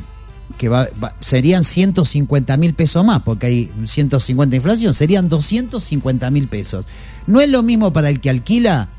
que 0.57 0.67
va, 0.69 0.87
va- 1.01 1.15
serían 1.19 1.63
150 1.63 2.57
mil 2.57 2.73
pesos 2.73 3.05
más, 3.05 3.21
porque 3.21 3.47
hay 3.47 3.71
150 3.85 4.49
de 4.51 4.57
inflación, 4.57 4.93
serían 4.93 5.29
250 5.29 6.31
mil 6.31 6.47
pesos. 6.47 6.85
No 7.27 7.39
es 7.41 7.49
lo 7.49 7.61
mismo 7.63 7.93
para 7.93 8.09
el 8.09 8.19
que 8.19 8.29
alquila 8.29 8.89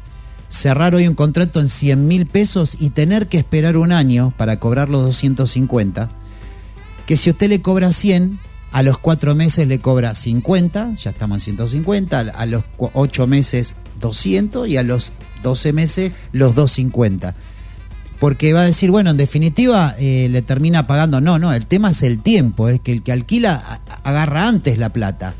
cerrar 0.48 0.94
hoy 0.94 1.06
un 1.08 1.14
contrato 1.14 1.60
en 1.60 1.68
100 1.68 2.06
mil 2.06 2.26
pesos 2.26 2.76
y 2.80 2.90
tener 2.90 3.26
que 3.28 3.38
esperar 3.38 3.76
un 3.76 3.92
año 3.92 4.32
para 4.36 4.58
cobrar 4.58 4.88
los 4.88 5.02
250, 5.02 6.08
que 7.06 7.16
si 7.16 7.30
usted 7.30 7.48
le 7.48 7.60
cobra 7.60 7.92
100, 7.92 8.38
a 8.72 8.82
los 8.84 8.98
cuatro 8.98 9.34
meses 9.34 9.66
le 9.66 9.80
cobra 9.80 10.14
50, 10.14 10.94
ya 10.94 11.10
estamos 11.10 11.36
en 11.38 11.40
150, 11.40 12.20
a- 12.20 12.46
los 12.46 12.64
cu- 12.76 12.90
ocho 12.94 13.26
meses 13.26 13.74
200 14.00 14.68
y 14.68 14.76
a 14.76 14.82
los 14.84 15.12
12 15.42 15.72
meses 15.72 16.12
los 16.32 16.54
250 16.54 17.34
porque 18.20 18.52
va 18.52 18.60
a 18.60 18.66
decir, 18.66 18.90
bueno, 18.90 19.10
en 19.10 19.16
definitiva 19.16 19.96
eh, 19.98 20.28
le 20.30 20.42
termina 20.42 20.86
pagando. 20.86 21.22
No, 21.22 21.38
no, 21.38 21.54
el 21.54 21.66
tema 21.66 21.90
es 21.90 22.02
el 22.02 22.20
tiempo, 22.20 22.68
es 22.68 22.78
que 22.78 22.92
el 22.92 23.02
que 23.02 23.12
alquila 23.12 23.80
agarra 24.04 24.46
antes 24.46 24.78
la 24.78 24.92
plata. 24.92 25.34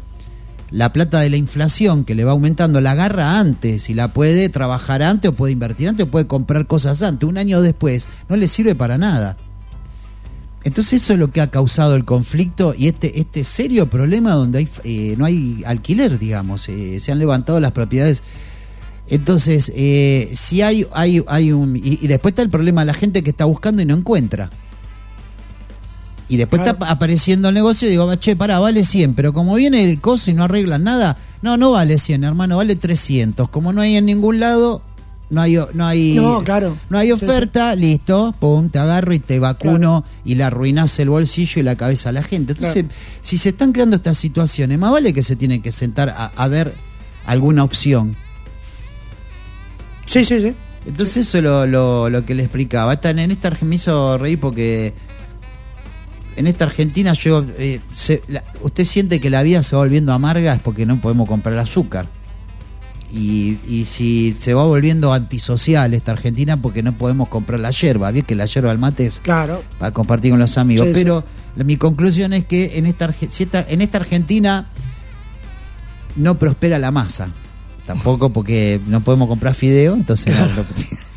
La 0.70 0.92
plata 0.92 1.20
de 1.20 1.28
la 1.28 1.36
inflación 1.36 2.04
que 2.04 2.14
le 2.14 2.24
va 2.24 2.32
aumentando 2.32 2.80
la 2.80 2.92
agarra 2.92 3.38
antes 3.38 3.90
y 3.90 3.94
la 3.94 4.08
puede 4.08 4.48
trabajar 4.48 5.02
antes 5.02 5.30
o 5.30 5.34
puede 5.34 5.52
invertir 5.52 5.88
antes 5.88 6.06
o 6.06 6.10
puede 6.10 6.26
comprar 6.26 6.66
cosas 6.66 7.02
antes. 7.02 7.28
Un 7.28 7.36
año 7.36 7.60
después 7.60 8.08
no 8.30 8.36
le 8.36 8.48
sirve 8.48 8.74
para 8.74 8.96
nada. 8.96 9.36
Entonces 10.64 11.02
eso 11.02 11.12
es 11.12 11.18
lo 11.18 11.30
que 11.30 11.42
ha 11.42 11.50
causado 11.50 11.96
el 11.96 12.06
conflicto 12.06 12.74
y 12.76 12.88
este, 12.88 13.20
este 13.20 13.44
serio 13.44 13.90
problema 13.90 14.32
donde 14.32 14.58
hay, 14.58 14.68
eh, 14.84 15.16
no 15.18 15.26
hay 15.26 15.62
alquiler, 15.66 16.18
digamos. 16.18 16.68
eh, 16.70 16.98
se 17.00 17.12
han 17.12 17.18
levantado 17.18 17.60
las 17.60 17.72
propiedades 17.72 18.22
entonces, 19.10 19.70
eh, 19.74 20.30
si 20.34 20.62
hay, 20.62 20.86
hay, 20.92 21.22
hay 21.26 21.52
un... 21.52 21.76
Y, 21.76 21.98
y 22.02 22.06
después 22.06 22.32
está 22.32 22.42
el 22.42 22.50
problema 22.50 22.82
de 22.82 22.86
la 22.86 22.94
gente 22.94 23.22
que 23.22 23.30
está 23.30 23.44
buscando 23.44 23.82
y 23.82 23.84
no 23.84 23.94
encuentra. 23.96 24.50
Y 26.28 26.36
después 26.36 26.62
Claro. 26.62 26.74
está 26.78 26.86
ap- 26.86 26.92
apareciendo 26.92 27.48
el 27.48 27.54
negocio 27.54 27.88
y 27.88 27.90
digo, 27.90 28.14
che, 28.14 28.36
pará, 28.36 28.60
vale 28.60 28.84
100, 28.84 29.14
pero 29.14 29.32
como 29.32 29.54
viene 29.56 29.82
el 29.82 30.00
coso 30.00 30.30
y 30.30 30.34
no 30.34 30.44
arreglan 30.44 30.84
nada, 30.84 31.16
no, 31.42 31.56
no 31.56 31.72
vale 31.72 31.98
100, 31.98 32.22
hermano, 32.22 32.56
vale 32.56 32.76
300. 32.76 33.48
Como 33.48 33.72
no 33.72 33.80
hay 33.80 33.96
en 33.96 34.06
ningún 34.06 34.38
lado, 34.38 34.80
no 35.28 35.40
hay, 35.40 35.58
no 35.74 35.86
hay, 35.86 36.14
No, 36.14 36.44
claro. 36.44 36.76
no 36.88 36.98
hay 36.98 37.08
Sí, 37.08 37.12
oferta, 37.14 37.74
listo, 37.74 38.32
pum, 38.38 38.68
te 38.68 38.78
agarro 38.78 39.12
y 39.12 39.18
te 39.18 39.40
vacuno 39.40 40.04
y 40.24 40.36
le 40.36 40.44
arruinas 40.44 40.96
el 41.00 41.10
bolsillo 41.10 41.60
y 41.60 41.64
la 41.64 41.74
cabeza 41.74 42.10
a 42.10 42.12
la 42.12 42.22
gente. 42.22 42.52
Entonces, 42.52 42.84
si 43.22 43.36
se 43.36 43.48
están 43.48 43.72
creando 43.72 43.96
estas 43.96 44.16
situaciones, 44.16 44.78
más 44.78 44.92
vale 44.92 45.12
que 45.12 45.24
se 45.24 45.34
tienen 45.34 45.62
que 45.62 45.72
sentar 45.72 46.10
a, 46.10 46.26
a 46.36 46.46
ver 46.46 46.74
alguna 47.26 47.64
opción. 47.64 48.14
Sí, 50.10 50.24
sí, 50.24 50.40
sí. 50.42 50.54
Entonces 50.86 51.18
eso 51.18 51.38
es 51.38 51.44
lo, 51.44 51.66
lo, 51.66 52.08
lo 52.10 52.24
que 52.24 52.34
le 52.34 52.42
explicaba. 52.42 52.94
Esta- 52.94 53.10
en 53.10 53.30
esta 53.30 53.56
me 53.62 53.74
hizo 53.76 54.16
reír 54.18 54.40
porque 54.40 54.94
en 56.36 56.46
esta 56.46 56.64
Argentina 56.64 57.12
yo 57.12 57.44
eh, 57.58 57.80
se- 57.94 58.22
la- 58.28 58.44
usted 58.62 58.84
siente 58.84 59.20
que 59.20 59.28
la 59.30 59.42
vida 59.42 59.62
se 59.62 59.76
va 59.76 59.82
volviendo 59.82 60.12
amarga 60.12 60.54
es 60.54 60.62
porque 60.62 60.86
no 60.86 61.00
podemos 61.00 61.28
comprar 61.28 61.58
azúcar. 61.58 62.08
Y, 63.12 63.58
y 63.68 63.84
si 63.86 64.36
se 64.38 64.54
va 64.54 64.64
volviendo 64.64 65.12
antisocial 65.12 65.92
esta 65.94 66.12
Argentina 66.12 66.56
porque 66.56 66.82
no 66.82 66.96
podemos 66.96 67.28
comprar 67.28 67.58
la 67.60 67.72
yerba. 67.72 68.10
Bien 68.12 68.24
que 68.24 68.34
la 68.36 68.46
yerba 68.46 68.70
al 68.70 68.78
mate 68.78 69.06
es 69.06 69.18
Claro. 69.20 69.62
para 69.78 69.92
compartir 69.92 70.30
con 70.30 70.38
los 70.40 70.56
amigos. 70.58 70.86
Sí, 70.86 70.92
Pero 70.94 71.24
mi 71.56 71.76
conclusión 71.76 72.32
es 72.32 72.44
que 72.46 72.78
en 72.78 72.86
esta, 72.86 73.12
si 73.12 73.42
esta- 73.42 73.66
en 73.68 73.80
esta 73.82 73.98
Argentina 73.98 74.68
no 76.16 76.38
prospera 76.38 76.78
la 76.78 76.90
masa. 76.90 77.28
Tampoco 77.94 78.30
porque 78.30 78.80
no 78.86 79.00
podemos 79.00 79.28
comprar 79.28 79.54
fideo, 79.54 79.94
entonces 79.94 80.36
no- 80.36 80.46
no- 80.46 80.64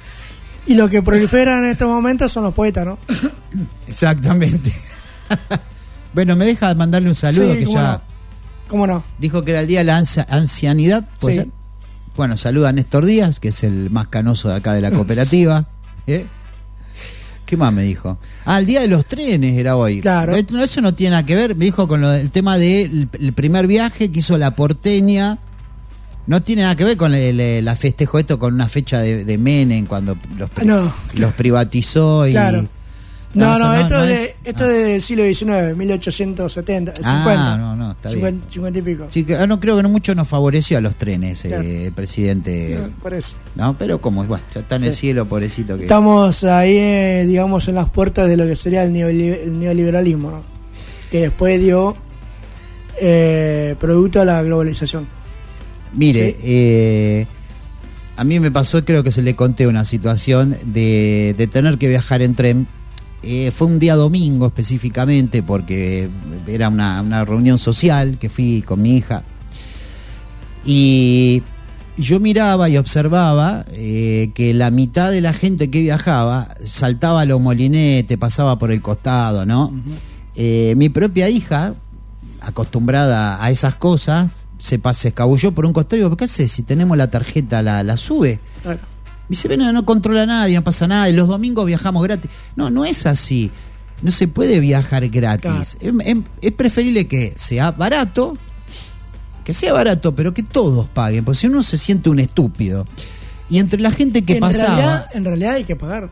Y 0.66 0.76
lo 0.76 0.88
que 0.90 1.02
prolifera 1.04 1.58
en 1.58 1.66
estos 1.66 1.88
momentos 1.90 2.32
son 2.32 2.46
los 2.46 2.54
poetas, 2.54 2.86
¿no? 2.86 2.98
Exactamente. 3.88 4.72
bueno, 6.14 6.36
me 6.36 6.46
deja 6.46 6.74
mandarle 6.76 7.10
un 7.10 7.16
saludo 7.16 7.54
Sí, 7.54 7.60
que 7.60 7.66
cómo 7.66 7.78
ya 7.78 7.92
no. 7.94 8.02
¿Cómo 8.70 8.88
no? 8.88 9.04
dijo 9.20 9.44
que 9.44 9.52
era 9.52 9.60
el 9.62 9.68
día 9.68 9.80
de 9.80 9.86
la 9.86 9.98
ansia- 10.00 10.26
ancianidad. 10.30 11.08
¿puede 11.20 11.36
Sí. 11.36 11.42
ser? 11.42 11.50
Bueno, 12.16 12.38
saluda 12.38 12.70
a 12.70 12.72
Néstor 12.72 13.06
Díaz, 13.06 13.40
que 13.40 13.50
es 13.50 13.64
el 13.64 13.90
más 13.90 14.08
canoso 14.08 14.50
de 14.50 14.56
acá 14.56 14.74
de 14.74 14.82
la 14.82 14.90
cooperativa. 14.96 15.66
¿Eh? 16.08 16.26
¿Qué 17.46 17.58
más 17.58 17.74
me 17.74 17.84
dijo? 17.84 18.18
Ah, 18.46 18.58
el 18.60 18.66
día 18.66 18.82
de 18.82 18.88
los 18.88 19.06
trenes 19.06 19.58
era 19.58 19.76
hoy. 19.76 20.02
Claro. 20.02 20.36
Eh, 20.36 20.46
Eso 20.64 20.82
no 20.82 20.94
tiene 20.96 21.12
nada 21.12 21.26
que 21.26 21.36
ver. 21.36 21.56
Me 21.56 21.66
dijo 21.66 21.88
con 21.88 22.02
lo 22.02 22.10
del 22.10 22.32
tema 22.32 22.58
del 22.58 23.10
el 23.20 23.34
primer 23.34 23.68
viaje 23.68 24.12
que 24.12 24.20
hizo 24.20 24.38
la 24.38 24.56
porteña. 24.56 25.38
No 26.28 26.42
tiene 26.42 26.62
nada 26.62 26.76
que 26.76 26.84
ver 26.86 26.96
con 26.98 27.14
el- 27.14 27.40
el- 27.40 27.66
la 27.66 27.76
festejo 27.76 28.18
esto 28.20 28.40
con 28.40 28.54
una 28.54 28.70
fecha 28.70 29.00
de, 29.00 29.26
de 29.26 29.38
Menem 29.38 29.86
cuando 29.86 30.18
los, 30.38 30.50
pri- 30.50 30.66
No. 30.66 30.94
los 31.16 31.34
privatizó 31.34 32.28
y... 32.28 32.32
Claro. 32.32 32.66
No, 33.36 33.58
no, 33.58 33.74
esto, 33.74 33.96
no 33.98 34.04
es 34.04 34.10
de, 34.10 34.36
esto 34.44 34.64
ah. 34.64 34.72
es 34.72 34.84
del 34.86 35.02
siglo 35.02 35.24
XIX, 35.24 35.76
1870, 35.76 36.94
50. 36.98 37.54
Ah, 37.54 37.58
no, 37.58 37.76
no, 37.76 37.92
está 37.94 38.10
bien. 38.10 38.20
50, 38.44 38.50
50 38.54 38.80
y 38.80 38.82
pico. 38.84 39.08
Sí, 39.10 39.24
que, 39.24 39.36
ah, 39.36 39.48
no 39.48 39.60
creo 39.60 39.76
que 39.76 39.82
no 39.82 39.90
mucho 39.90 40.14
nos 40.14 40.28
favoreció 40.28 40.78
a 40.78 40.82
los 40.82 40.96
trenes, 40.96 41.44
eh, 41.46 41.88
el 41.88 41.94
presidente. 41.94 42.78
No, 42.80 42.90
por 43.02 43.16
eso. 43.16 43.36
No, 43.56 43.76
pero 43.76 44.00
como, 44.00 44.24
bueno, 44.26 44.44
ya 44.54 44.60
está 44.62 44.76
en 44.76 44.84
el 44.84 44.94
cielo, 44.94 45.28
pobrecito 45.28 45.76
que. 45.78 45.82
Estamos 45.86 46.44
ahí, 46.44 46.78
eh, 46.78 47.26
digamos, 47.28 47.68
en 47.68 47.74
las 47.74 47.90
puertas 47.90 48.28
de 48.30 48.38
lo 48.38 48.46
que 48.46 48.56
sería 48.56 48.84
el, 48.84 48.94
neoli- 48.94 49.34
el 49.46 49.58
neoliberalismo, 49.60 50.30
¿no? 50.30 50.44
Que 51.10 51.22
después 51.22 51.60
dio 51.60 51.98
eh, 53.02 53.76
producto 53.80 54.22
a 54.22 54.26
la 54.26 54.44
globalización. 54.44 55.08
Mire, 55.94 56.32
Sí. 56.32 56.36
eh, 56.44 57.28
a 58.16 58.24
mí 58.24 58.40
me 58.40 58.52
pasó, 58.52 58.84
creo 58.86 59.04
que 59.04 59.12
se 59.12 59.22
le 59.22 59.36
conté 59.36 59.68
una 59.68 59.86
situación 59.86 60.56
de, 60.66 61.36
de 61.38 61.48
tener 61.48 61.78
que 61.78 61.88
viajar 61.88 62.22
en 62.22 62.36
tren. 62.36 62.68
Eh, 63.24 63.52
fue 63.56 63.68
un 63.68 63.80
día 63.80 63.96
domingo 63.96 64.48
específicamente 64.48 65.42
porque 65.44 66.10
era 66.48 66.68
una, 66.70 67.02
una 67.02 67.24
reunión 67.26 67.58
social 67.58 68.18
que 68.20 68.30
fui 68.30 68.62
con 68.64 68.82
mi 68.82 68.98
hija. 68.98 69.24
Y 70.66 71.42
yo 71.98 72.20
miraba 72.20 72.70
y 72.70 72.78
observaba 72.78 73.66
eh, 73.72 74.32
que 74.34 74.54
la 74.54 74.72
mitad 74.72 75.12
de 75.12 75.22
la 75.22 75.34
gente 75.34 75.70
que 75.70 75.82
viajaba 75.82 76.56
saltaba 76.66 77.22
a 77.22 77.26
los 77.26 77.40
molinetes, 77.40 78.18
pasaba 78.18 78.58
por 78.58 78.72
el 78.72 78.82
costado, 78.82 79.46
¿no? 79.46 79.74
Eh, 80.36 80.74
mi 80.78 80.90
propia 80.90 81.30
hija, 81.30 81.76
acostumbrada 82.42 83.44
a 83.44 83.52
esas 83.52 83.76
cosas, 83.76 84.28
se, 84.64 84.80
se 84.94 85.08
escabulló 85.10 85.52
por 85.52 85.66
un 85.66 85.74
costado 85.74 85.98
y 85.98 86.04
digo, 86.04 86.16
¿qué 86.16 86.24
haces? 86.24 86.50
Si 86.52 86.64
tenemos 86.64 86.96
la 86.96 87.10
tarjeta, 87.12 87.62
la, 87.62 87.84
la 87.84 87.98
sube. 87.98 88.40
Claro. 88.62 88.80
Dice, 89.28 89.50
bueno, 89.50 89.70
no 89.74 89.84
controla 89.86 90.26
nadie, 90.26 90.56
no 90.56 90.64
pasa 90.64 90.88
nada, 90.88 91.10
y 91.10 91.14
los 91.14 91.28
domingos 91.28 91.66
viajamos 91.66 92.02
gratis. 92.04 92.32
No, 92.56 92.70
no 92.70 92.86
es 92.86 93.06
así. 93.06 93.52
No 94.02 94.12
se 94.12 94.28
puede 94.30 94.60
viajar 94.62 95.08
gratis. 95.10 95.78
Es, 95.82 95.94
es- 96.06 96.18
es 96.42 96.52
preferible 96.54 97.08
que 97.08 97.34
sea 97.36 97.72
barato, 97.72 98.38
que 99.44 99.54
sea 99.54 99.74
barato, 99.74 100.16
pero 100.16 100.34
que 100.34 100.44
todos 100.44 100.88
paguen, 100.88 101.26
porque 101.26 101.40
si 101.40 101.48
uno 101.48 101.62
se 101.64 101.78
siente 101.78 102.10
un 102.10 102.20
estúpido. 102.20 102.86
Y 103.50 103.60
entre 103.60 103.82
la 103.82 103.92
gente 103.92 104.24
que 104.24 104.36
en 104.36 104.40
pasaba... 104.40 104.76
Realidad, 104.76 105.06
en 105.14 105.26
realidad 105.26 105.54
hay 105.56 105.64
que 105.66 105.76
pagar. 105.76 106.10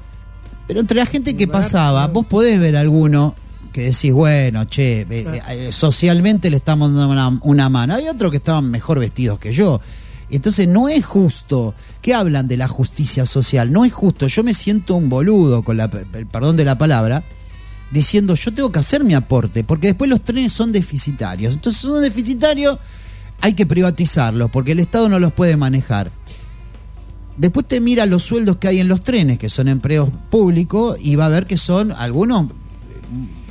Pero 0.68 0.80
entre 0.82 0.98
la 0.98 1.06
gente 1.06 1.36
que 1.38 1.48
pasaba, 1.48 2.08
vos 2.08 2.26
podés 2.26 2.60
ver 2.60 2.76
alguno 2.78 3.34
que 3.72 3.82
decís, 3.92 4.12
bueno, 4.14 4.66
che, 4.66 5.02
eh, 5.10 5.24
Claro. 5.24 5.44
eh, 5.50 5.72
socialmente 5.72 6.50
le 6.50 6.58
estamos 6.58 6.94
dando 6.94 7.10
una, 7.10 7.40
una 7.44 7.70
mano. 7.70 7.96
Hay 7.96 8.08
otros 8.08 8.32
que 8.32 8.38
estaban 8.38 8.70
mejor 8.70 9.00
vestidos 9.00 9.40
que 9.40 9.54
yo. 9.54 9.80
Entonces 10.30 10.68
no 10.68 10.88
es 10.88 11.06
justo 11.06 11.74
que 12.02 12.14
hablan 12.14 12.48
de 12.48 12.56
la 12.58 12.68
justicia 12.70 13.26
social, 13.26 13.72
no 13.72 13.84
es 13.84 13.92
justo. 13.94 14.28
Yo 14.28 14.44
me 14.44 14.54
siento 14.54 14.96
un 14.96 15.10
boludo, 15.10 15.62
con 15.64 15.76
la, 15.78 15.90
el 16.14 16.26
perdón 16.26 16.56
de 16.56 16.64
la 16.64 16.78
palabra, 16.78 17.24
diciendo 17.92 18.36
yo 18.36 18.54
tengo 18.54 18.72
que 18.72 18.80
hacer 18.80 19.04
mi 19.04 19.14
aporte, 19.14 19.66
porque 19.66 19.88
después 19.88 20.10
los 20.10 20.24
trenes 20.24 20.54
son 20.54 20.72
deficitarios. 20.72 21.56
Entonces 21.56 21.82
son 21.82 22.02
deficitarios, 22.02 22.78
hay 23.42 23.54
que 23.56 23.66
privatizarlos, 23.66 24.50
porque 24.52 24.72
el 24.72 24.80
Estado 24.80 25.10
no 25.10 25.20
los 25.20 25.34
puede 25.34 25.58
manejar. 25.58 26.12
Después 27.38 27.68
te 27.68 27.82
mira 27.82 28.06
los 28.06 28.24
sueldos 28.24 28.58
que 28.58 28.68
hay 28.70 28.80
en 28.80 28.88
los 28.88 29.04
trenes, 29.04 29.38
que 29.40 29.50
son 29.50 29.68
empleos 29.68 30.10
públicos, 30.30 30.98
y 31.02 31.16
va 31.18 31.26
a 31.26 31.30
ver 31.30 31.46
que 31.46 31.58
son 31.58 31.92
algunos 31.92 32.48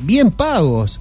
bien 0.01 0.31
pagos. 0.31 1.01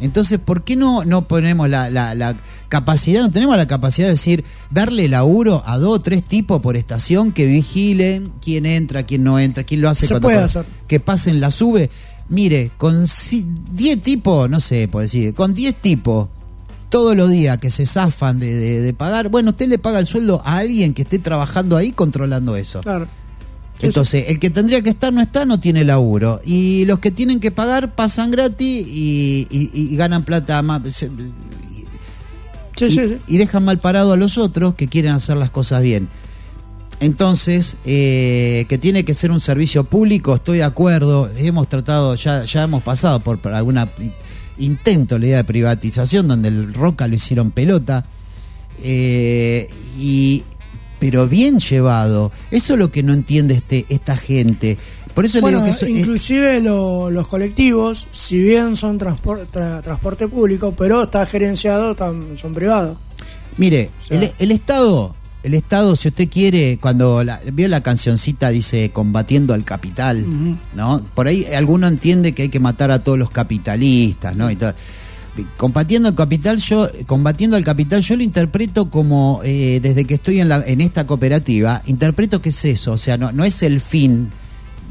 Entonces, 0.00 0.38
¿por 0.38 0.64
qué 0.64 0.76
no, 0.76 1.04
no 1.04 1.28
ponemos 1.28 1.68
la, 1.68 1.90
la- 1.90 2.14
la 2.14 2.36
capacidad, 2.70 3.20
no 3.22 3.30
tenemos 3.30 3.56
la 3.56 3.66
capacidad 3.66 4.06
de 4.06 4.12
decir, 4.12 4.44
darle 4.70 5.08
laburo 5.08 5.62
a 5.66 5.76
dos 5.76 5.98
o 5.98 6.00
tres 6.00 6.22
tipos 6.24 6.62
por 6.62 6.76
estación 6.76 7.32
que 7.32 7.44
vigilen 7.46 8.32
quién 8.40 8.64
entra, 8.64 9.02
quién 9.02 9.24
no 9.24 9.38
entra, 9.38 9.64
quién 9.64 9.80
lo 9.82 9.88
hace 9.90 10.06
Se 10.06 10.14
cuando 10.14 10.28
puede 10.28 10.38
hacer. 10.38 10.64
que 10.86 11.00
pasen 11.00 11.40
la 11.40 11.50
sube? 11.50 11.90
Mire, 12.30 12.70
con 12.78 13.06
si- 13.06 13.44
10 13.72 14.02
tipos, 14.02 14.48
no 14.48 14.60
sé, 14.60 14.88
puedo 14.88 15.02
decir, 15.02 15.34
con 15.34 15.52
10 15.52 15.74
tipos 15.74 16.28
todos 16.88 17.14
los 17.16 17.28
días 17.30 17.58
que 17.58 17.70
se 17.70 17.84
zafan 17.86 18.38
de, 18.40 18.54
de- 18.54 18.80
de 18.80 18.94
pagar, 18.94 19.28
bueno, 19.28 19.50
usted 19.50 19.68
le 19.68 19.78
paga 19.78 19.98
el 19.98 20.06
sueldo 20.06 20.40
a 20.44 20.56
alguien 20.58 20.94
que 20.94 21.02
esté 21.02 21.18
trabajando 21.18 21.76
ahí 21.76 21.92
controlando 21.92 22.56
eso. 22.56 22.80
Claro. 22.80 23.06
Entonces, 23.88 24.24
el 24.28 24.38
que 24.38 24.50
tendría 24.50 24.82
que 24.82 24.90
estar 24.90 25.12
no 25.12 25.20
está, 25.22 25.44
no 25.46 25.58
tiene 25.60 25.84
laburo. 25.84 26.40
Y 26.44 26.84
los 26.84 26.98
que 26.98 27.10
tienen 27.10 27.40
que 27.40 27.50
pagar 27.50 27.94
pasan 27.94 28.30
gratis 28.30 28.86
y, 28.86 29.46
y- 29.50 29.70
y 29.74 29.96
ganan 29.96 30.24
plata 30.24 30.60
más. 30.62 30.82
y, 33.28 33.36
dejan 33.36 33.64
mal 33.64 33.78
parado 33.78 34.12
a 34.12 34.16
los 34.16 34.38
otros 34.38 34.74
que 34.74 34.88
quieren 34.88 35.12
hacer 35.12 35.36
las 35.36 35.50
cosas 35.50 35.82
bien. 35.82 36.08
Entonces, 37.00 37.76
eh, 37.86 38.66
que 38.68 38.76
tiene 38.78 39.04
que 39.04 39.14
ser 39.14 39.30
un 39.30 39.40
servicio 39.40 39.84
público, 39.84 40.34
estoy 40.34 40.58
de 40.58 40.64
acuerdo. 40.64 41.30
Hemos 41.38 41.68
tratado, 41.68 42.14
ya, 42.14 42.44
ya 42.44 42.62
hemos 42.64 42.82
pasado 42.82 43.20
por, 43.20 43.38
por 43.38 43.52
alguna 43.54 43.88
intento 44.58 45.18
la 45.18 45.26
idea 45.26 45.36
de 45.38 45.44
privatización, 45.44 46.28
donde 46.28 46.48
el 46.48 46.74
Roca 46.74 47.08
lo 47.08 47.14
hicieron 47.14 47.50
pelota. 47.50 48.04
Eh, 48.82 49.68
y 49.98 50.42
pero 51.00 51.26
bien 51.26 51.58
llevado. 51.58 52.30
Eso 52.52 52.74
es 52.74 52.78
lo 52.78 52.92
que 52.92 53.02
no 53.02 53.12
entiende 53.12 53.54
este 53.54 53.86
esta 53.88 54.16
gente. 54.16 54.78
Por 55.14 55.24
eso 55.24 55.40
Bueno, 55.40 55.58
le 55.58 55.64
digo 55.64 55.76
que 55.78 55.84
eso- 55.86 55.96
inclusive 55.98 56.60
lo- 56.60 57.10
los 57.10 57.26
colectivos, 57.26 58.06
si 58.12 58.38
bien 58.40 58.76
son 58.76 59.00
transpor- 59.00 59.46
tra- 59.50 59.82
transporte 59.82 60.28
público, 60.28 60.72
pero 60.78 61.02
está 61.02 61.26
gerenciado, 61.26 61.96
tam- 61.96 62.36
son 62.36 62.54
privados. 62.54 62.96
Mire, 63.56 63.90
O 64.00 64.04
sea- 64.04 64.20
el, 64.22 64.30
el 64.38 64.50
Estado, 64.52 65.16
el 65.42 65.54
Estado, 65.54 65.96
si 65.96 66.06
usted 66.08 66.28
quiere, 66.28 66.78
cuando 66.80 67.24
la- 67.24 67.40
vio 67.52 67.66
la 67.66 67.82
cancioncita 67.82 68.50
dice 68.50 68.90
combatiendo 68.92 69.52
al 69.52 69.64
capital. 69.64 70.24
¿no? 70.74 71.02
Por 71.14 71.26
ahí 71.26 71.44
alguno 71.46 71.88
entiende 71.88 72.32
que 72.32 72.42
hay 72.42 72.48
que 72.48 72.60
matar 72.60 72.90
a 72.92 73.02
todos 73.02 73.18
los 73.18 73.30
capitalistas, 73.30 74.36
¿no? 74.36 74.48
Y 74.50 74.56
todo. 74.56 74.74
Combatiendo 75.56 76.08
al 76.08 76.14
capital, 76.14 76.58
yo, 76.58 76.88
combatiendo 77.06 77.56
al 77.56 77.64
capital, 77.64 78.00
yo 78.02 78.16
lo 78.16 78.22
interpreto 78.22 78.90
como 78.90 79.40
eh, 79.44 79.78
desde 79.80 80.04
que 80.04 80.14
estoy 80.14 80.40
en, 80.40 80.48
la, 80.48 80.62
en 80.66 80.80
esta 80.80 81.06
cooperativa, 81.06 81.82
interpreto 81.86 82.42
que 82.42 82.48
es 82.50 82.64
eso, 82.64 82.92
o 82.92 82.98
sea, 82.98 83.16
no, 83.16 83.32
no 83.32 83.44
es 83.44 83.62
el 83.62 83.80
fin 83.80 84.30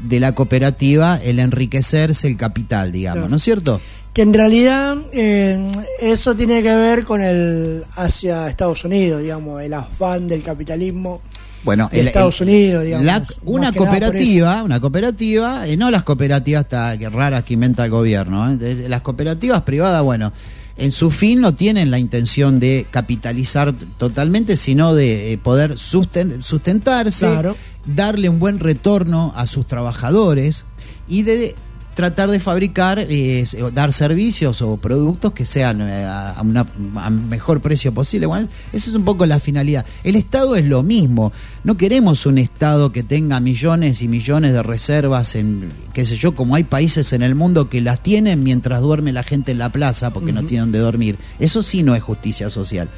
de 0.02 0.18
la 0.18 0.34
cooperativa 0.34 1.18
el 1.22 1.38
enriquecerse 1.38 2.26
el 2.26 2.36
capital, 2.36 2.90
digamos, 2.90 3.16
Claro. 3.18 3.28
¿no 3.28 3.36
es 3.36 3.42
cierto? 3.42 3.80
Que 4.14 4.22
en 4.22 4.34
realidad 4.34 4.96
eh, 5.12 5.70
eso 6.00 6.34
tiene 6.34 6.62
que 6.62 6.74
ver 6.74 7.04
con 7.04 7.22
el 7.22 7.84
hacia 7.94 8.48
Estados 8.48 8.84
Unidos, 8.84 9.22
digamos, 9.22 9.62
el 9.62 9.72
afán 9.74 10.26
del 10.26 10.42
capitalismo. 10.42 11.20
Bueno, 11.62 11.88
de 11.92 12.00
Estados 12.00 12.40
Unidos, 12.40 12.84
digamos, 12.84 13.04
la- 13.06 13.24
una 13.44 13.70
cooperativa, 13.72 14.62
una 14.62 14.80
cooperativa, 14.80 15.68
eh, 15.68 15.76
no 15.76 15.90
las 15.90 16.04
cooperativas 16.04 16.66
que 16.98 17.08
raras 17.10 17.44
que 17.44 17.54
inventa 17.54 17.84
el 17.84 17.90
gobierno, 17.90 18.50
eh, 18.60 18.86
las 18.88 19.02
cooperativas 19.02 19.62
privadas, 19.62 20.02
bueno, 20.02 20.32
en 20.78 20.92
su 20.92 21.10
fin 21.10 21.42
no 21.42 21.54
tienen 21.54 21.90
la 21.90 21.98
intención 21.98 22.58
de 22.60 22.86
capitalizar 22.90 23.74
totalmente, 23.98 24.56
sino 24.56 24.94
de 24.94 25.32
eh, 25.34 25.38
poder 25.38 25.72
susten- 25.74 26.40
sustentarse, 26.42 27.26
Claro. 27.26 27.54
darle 27.84 28.30
un 28.30 28.38
buen 28.38 28.58
retorno 28.58 29.34
a 29.36 29.46
sus 29.46 29.66
trabajadores 29.66 30.64
y 31.08 31.22
de 31.24 31.54
tratar 31.94 32.30
de 32.30 32.40
fabricar, 32.40 32.98
eh, 32.98 33.44
dar 33.74 33.92
servicios 33.92 34.62
o 34.62 34.76
productos 34.76 35.32
que 35.32 35.44
sean 35.44 35.80
eh, 35.80 36.04
a, 36.04 36.30
a 36.30 36.42
una 36.42 36.66
a 36.96 37.10
mejor 37.10 37.60
precio 37.60 37.92
posible. 37.92 38.26
Bueno, 38.26 38.48
esa 38.72 38.90
es 38.90 38.96
un 38.96 39.04
poco 39.04 39.26
la 39.26 39.38
finalidad. 39.38 39.84
El 40.04 40.16
Estado 40.16 40.56
es 40.56 40.64
lo 40.66 40.82
mismo. 40.82 41.32
No 41.64 41.76
queremos 41.76 42.26
un 42.26 42.38
Estado 42.38 42.92
que 42.92 43.02
tenga 43.02 43.40
millones 43.40 44.02
y 44.02 44.08
millones 44.08 44.52
de 44.52 44.62
reservas 44.62 45.34
en, 45.34 45.70
qué 45.92 46.04
sé 46.04 46.16
yo, 46.16 46.34
como 46.34 46.54
hay 46.54 46.64
países 46.64 47.12
en 47.12 47.22
el 47.22 47.34
mundo 47.34 47.68
que 47.68 47.80
las 47.80 48.02
tienen 48.02 48.42
mientras 48.42 48.80
duerme 48.80 49.12
la 49.12 49.22
gente 49.22 49.52
en 49.52 49.58
la 49.58 49.70
plaza 49.70 50.10
porque 50.10 50.32
no 50.32 50.42
tienen 50.44 50.66
donde 50.66 50.78
dormir. 50.78 51.16
Eso 51.38 51.62
sí 51.62 51.82
no 51.82 51.94
es 51.94 52.02
justicia 52.02 52.50
social. 52.50 52.88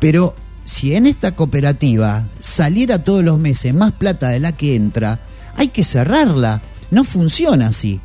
Pero 0.00 0.34
si 0.64 0.94
en 0.94 1.06
esta 1.06 1.34
cooperativa 1.34 2.24
saliera 2.40 3.02
todos 3.02 3.24
los 3.24 3.38
meses 3.38 3.72
más 3.74 3.92
plata 3.92 4.28
de 4.28 4.40
la 4.40 4.52
que 4.52 4.76
entra, 4.76 5.20
hay 5.56 5.68
que 5.68 5.82
cerrarla. 5.82 6.62
No 6.90 7.04
funciona 7.04 7.68
así. 7.68 8.00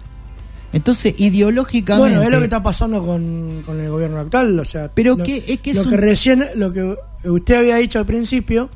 Entonces, 0.74 1.14
ideológicamente. 1.20 2.10
Bueno, 2.18 2.24
es 2.24 2.30
lo 2.32 2.40
que 2.40 2.46
está 2.46 2.64
pasando 2.64 3.06
con, 3.06 3.62
con 3.66 3.80
el 3.80 3.90
gobierno 3.92 4.20
actual, 4.20 4.60
o 4.60 4.66
sea, 4.66 4.90
Pero 4.94 5.16
lo, 5.16 5.24
que- 5.24 5.44
es 5.48 5.60
que 5.60 5.72
es 5.72 5.78
lo 5.78 5.84
un- 5.84 5.90
que 5.92 5.98
recién, 5.98 6.44
lo 6.56 6.72
que 6.74 6.96
usted 7.26 7.56
había 7.56 7.76
dicho 7.78 8.00
al 8.00 8.06
principio, 8.08 8.70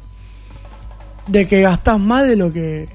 de 1.28 1.48
que 1.48 1.62
gastás 1.62 2.00
más 2.00 2.28
de 2.28 2.36
lo 2.36 2.52
que... 2.54 2.88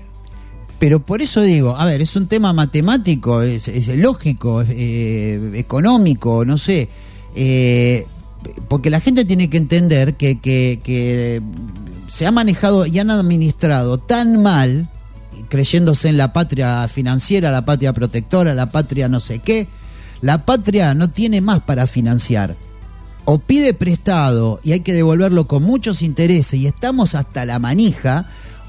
Pero 0.79 1.01
por 1.05 1.21
eso 1.23 1.41
digo, 1.43 1.77
a 1.77 1.85
ver, 1.85 2.01
es 2.01 2.17
un 2.17 2.27
tema 2.27 2.53
matemático, 2.53 3.43
es, 3.43 3.69
es 3.69 3.89
lógico, 3.89 4.63
es, 4.63 4.71
eh, 4.73 5.51
económico, 5.55 6.45
no 6.45 6.57
sé. 6.59 6.89
eh, 7.35 8.07
porque 8.69 8.91
la 8.91 8.99
gente 9.01 9.25
tiene 9.25 9.49
que 9.49 9.57
entender 9.57 10.15
que, 10.15 10.41
que, 10.41 10.81
que 10.83 11.41
se 12.09 12.27
ha 12.27 12.33
manejado 12.33 12.87
y 12.87 12.99
han 12.99 13.11
administrado 13.11 13.99
tan 13.99 14.43
mal, 14.43 14.89
creyéndose 15.53 16.09
en 16.09 16.17
la 16.17 16.33
patria 16.33 16.89
financiera, 16.89 17.51
la 17.51 17.67
patria 17.67 17.93
protectora, 17.93 18.55
la 18.55 18.73
patria 18.73 19.07
no 19.11 19.21
sé 19.21 19.41
qué, 19.41 19.69
la 20.23 20.47
patria 20.47 20.95
no 20.95 21.11
tiene 21.11 21.43
más 21.43 21.61
para 21.61 21.87
financiar. 21.87 22.57
O 23.27 23.37
pide 23.37 23.75
prestado 23.75 24.61
y 24.65 24.73
hay 24.73 24.81
que 24.81 24.95
devolverlo 24.95 25.47
con 25.47 25.63
muchos 25.63 26.01
intereses 26.01 26.59
y 26.59 26.67
estamos 26.67 27.15
hasta 27.15 27.45
la 27.45 27.59
manija, 27.59 28.25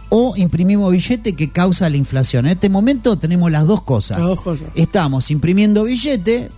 o 0.10 0.34
imprimimos 0.36 0.92
billete 0.92 1.38
que 1.38 1.52
causa 1.52 1.90
la 1.90 1.96
inflación. 1.96 2.48
En 2.48 2.52
este 2.52 2.68
momento 2.68 3.18
tenemos 3.18 3.50
las 3.50 3.66
dos 3.66 3.84
cosas. 3.84 4.20
Las 4.20 4.28
dos 4.28 4.42
cosas. 4.42 4.68
Estamos 4.76 5.32
imprimiendo 5.32 5.86
billete, 5.86 6.52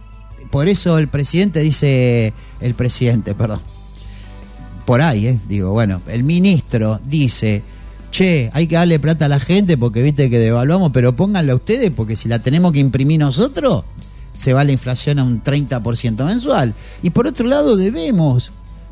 por 0.49 0.67
eso 0.67 0.97
el 0.97 1.07
presidente 1.07 1.59
dice, 1.59 2.33
el 2.61 2.73
presidente, 2.73 3.35
perdón, 3.35 3.61
por 4.87 5.03
ahí, 5.03 5.27
eh, 5.27 5.39
digo, 5.47 5.69
bueno, 5.69 6.01
el 6.07 6.23
ministro 6.23 6.99
dice, 7.05 7.61
che, 8.15 8.49
hay 8.53 8.67
que 8.67 8.75
darle 8.75 8.99
plata 8.99 9.25
a 9.25 9.29
la 9.29 9.39
gente 9.39 9.77
porque 9.77 10.01
viste 10.01 10.29
que 10.29 10.39
devaluamos, 10.39 10.91
pero 10.93 11.15
pónganla 11.15 11.53
ustedes 11.53 11.91
porque 11.91 12.15
si 12.15 12.29
la 12.29 12.39
tenemos 12.39 12.71
que 12.71 12.79
imprimir 12.79 13.19
nosotros, 13.19 13.83
se 14.33 14.53
va 14.53 14.63
la 14.63 14.71
inflación 14.71 15.19
a 15.19 15.23
un 15.23 15.43
30% 15.43 16.25
mensual. 16.25 16.73
Y 17.03 17.09
por 17.09 17.27
otro 17.27 17.45
lado, 17.47 17.75
debemos. 17.75 18.51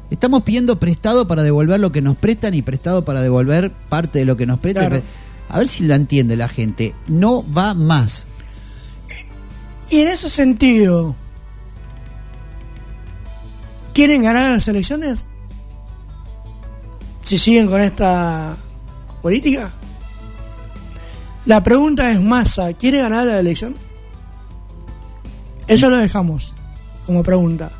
Estamos 0.09 0.43
pidiendo 0.43 0.77
prestado 0.77 1.27
para 1.27 1.41
devolver 1.41 1.79
lo 1.79 1.91
que 1.91 2.01
nos 2.01 2.17
prestan 2.17 2.53
y 2.53 2.61
prestado 2.61 3.05
para 3.05 3.21
devolver 3.21 3.71
parte 3.71 4.19
de 4.19 4.25
lo 4.25 4.35
que 4.35 4.45
nos 4.45 4.59
prestan. 4.59 4.89
Claro. 4.89 5.03
A 5.49 5.57
ver 5.59 5.67
si 5.67 5.83
la 5.83 5.95
entiende 5.95 6.35
la 6.35 6.49
gente. 6.49 6.93
No 7.07 7.45
va 7.53 7.73
más. 7.73 8.27
Y 9.89 10.01
en 10.01 10.07
ese 10.09 10.29
sentido, 10.29 11.15
¿quieren 13.93 14.23
ganar 14.23 14.51
las 14.51 14.67
elecciones? 14.67 15.27
Si 17.23 17.37
siguen 17.37 17.67
con 17.67 17.81
esta 17.81 18.57
política. 19.23 19.71
La 21.45 21.63
pregunta 21.63 22.11
es 22.11 22.21
masa, 22.21 22.71
¿quiere 22.73 22.99
ganar 22.99 23.25
la 23.25 23.39
elección? 23.39 23.75
Eso 25.67 25.89
lo 25.89 25.97
dejamos 25.97 26.53
como 27.05 27.23
pregunta. 27.23 27.71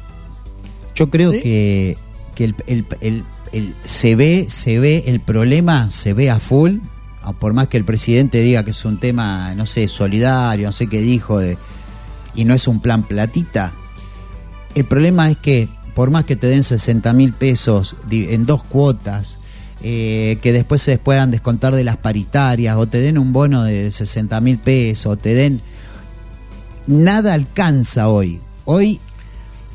Yo 0.96 1.10
creo 1.10 1.32
¿Sí? 1.32 1.42
que, 1.42 1.98
que 2.36 2.44
el, 2.46 2.56
el- 2.68 2.86
el- 3.02 3.24
el- 3.52 3.76
se 3.86 4.16
ve, 4.16 4.48
se 4.50 4.80
ve, 4.80 5.04
el 5.08 5.20
problema 5.20 5.92
se 5.92 6.14
ve 6.14 6.30
a 6.32 6.40
full, 6.40 6.78
por 7.40 7.54
más 7.54 7.68
que 7.68 7.78
el 7.78 7.86
presidente 7.86 8.42
diga 8.42 8.64
que 8.66 8.72
es 8.72 8.84
un 8.86 9.00
tema, 9.00 9.54
no 9.56 9.66
sé, 9.66 9.88
solidario, 9.88 10.68
no 10.68 10.72
sé 10.72 10.88
qué 10.88 11.00
dijo, 11.02 11.40
de, 11.40 11.58
y 12.36 12.46
no 12.46 12.54
es 12.54 12.68
un 12.68 12.80
plan 12.82 13.04
platita. 13.04 13.72
El 14.76 14.86
problema 14.86 15.30
es 15.30 15.38
que, 15.38 15.68
por 15.94 16.10
más 16.12 16.26
que 16.26 16.36
te 16.36 16.48
den 16.48 16.64
60 16.64 17.14
mil 17.14 17.32
pesos 17.32 17.96
en 18.10 18.46
dos 18.46 18.64
cuotas, 18.64 19.38
eh, 19.84 20.38
que 20.42 20.54
después 20.54 20.82
se 20.82 20.98
puedan 20.98 21.30
descontar 21.32 21.76
de 21.76 21.84
las 21.84 21.98
paritarias, 21.98 22.76
o 22.78 22.88
te 22.88 23.00
den 23.02 23.18
un 23.18 23.34
bono 23.34 23.64
de 23.64 23.92
60 23.92 24.40
mil 24.42 24.58
pesos, 24.58 25.06
o 25.14 25.18
te 25.18 25.34
den... 25.34 25.62
Nada 26.88 27.34
alcanza 27.34 28.10
hoy. 28.10 28.40
Hoy 28.66 29.00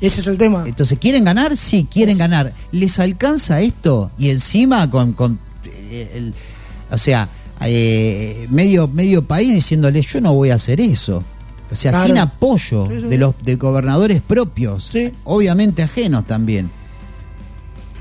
Ese 0.00 0.20
es 0.20 0.26
el 0.26 0.36
tema. 0.38 0.64
entonces, 0.66 0.98
¿quieren 0.98 1.24
ganar? 1.24 1.56
Sí, 1.56 1.86
quieren 1.90 2.18
ganar. 2.18 2.52
¿Les 2.72 2.98
alcanza 2.98 3.60
esto? 3.60 4.10
Y 4.18 4.28
encima 4.30 4.90
con, 4.90 5.12
con 5.14 5.38
eh, 5.64 6.10
el- 6.14 6.34
o 6.90 6.98
sea, 6.98 7.28
eh, 7.62 8.46
medio, 8.50 8.88
medio 8.88 9.22
país 9.24 9.52
diciéndole, 9.54 10.00
yo 10.02 10.20
no 10.20 10.34
voy 10.34 10.50
a 10.50 10.54
hacer 10.56 10.80
eso. 10.80 11.22
O 11.70 11.74
sea, 11.76 11.90
Claro. 11.92 12.06
sin 12.08 12.18
apoyo 12.18 12.86
Sí, 12.86 13.00
sí. 13.00 13.06
de 13.08 13.18
los 13.18 13.34
de 13.42 13.56
gobernadores 13.56 14.22
propios, 14.22 14.84
Sí. 14.92 15.10
obviamente 15.24 15.82
ajenos 15.82 16.26
también, 16.26 16.70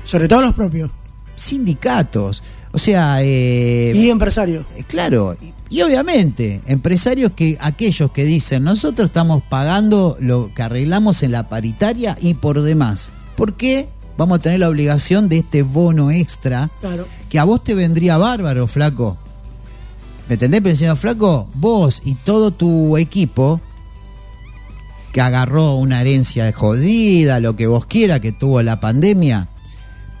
Sobre 0.04 0.26
todo 0.28 0.40
los 0.40 0.54
propios. 0.54 0.90
Sindicatos, 1.38 2.42
o 2.72 2.78
sea, 2.78 3.22
eh, 3.22 3.92
y 3.94 4.10
empresarios. 4.10 4.66
eh, 4.76 4.84
Claro, 4.86 5.36
y, 5.40 5.54
y 5.76 5.82
obviamente, 5.82 6.60
empresarios 6.66 7.32
que 7.32 7.56
aquellos 7.60 8.10
que 8.12 8.24
dicen, 8.24 8.64
nosotros 8.64 9.06
estamos 9.08 9.42
pagando 9.48 10.16
lo 10.20 10.52
que 10.54 10.62
arreglamos 10.62 11.22
en 11.22 11.32
la 11.32 11.48
paritaria 11.48 12.16
y 12.20 12.34
por 12.34 12.60
demás. 12.62 13.10
¿Por 13.36 13.54
qué 13.54 13.88
vamos 14.16 14.38
a 14.38 14.42
tener 14.42 14.60
la 14.60 14.68
obligación 14.68 15.28
de 15.28 15.38
este 15.38 15.62
bono 15.62 16.10
extra 16.10 16.68
Claro. 16.80 17.06
que 17.28 17.38
a 17.38 17.44
vos 17.44 17.62
te 17.64 17.74
vendría 17.74 18.16
bárbaro, 18.18 18.66
flaco? 18.66 19.16
¿Me 20.28 20.34
entendés? 20.34 20.60
Pensando, 20.60 20.96
flaco, 20.96 21.48
vos 21.54 22.02
y 22.04 22.14
todo 22.16 22.50
tu 22.50 22.96
equipo 22.98 23.60
que 25.12 25.20
agarró 25.22 25.76
una 25.76 26.00
herencia 26.02 26.52
jodida, 26.52 27.40
lo 27.40 27.56
que 27.56 27.66
vos 27.66 27.86
quiera, 27.86 28.20
que 28.20 28.32
tuvo 28.32 28.60
la 28.62 28.78
pandemia, 28.78 29.48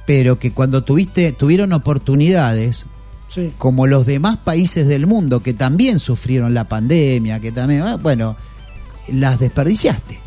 pero 0.08 0.38
que 0.38 0.52
cuando 0.52 0.82
tuviste, 0.84 1.32
tuvieron 1.32 1.74
oportunidades, 1.74 2.86
Sí. 3.28 3.52
como 3.58 3.86
los 3.86 4.06
demás 4.06 4.38
países 4.38 4.88
del 4.88 5.06
mundo 5.06 5.42
que 5.42 5.52
también 5.52 5.98
sufrieron 5.98 6.54
la 6.54 6.64
pandemia, 6.64 7.40
que 7.40 7.52
también, 7.52 7.82
ah, 7.82 7.96
bueno, 7.96 8.34
las 9.12 9.38
desperdiciaste. 9.38 10.18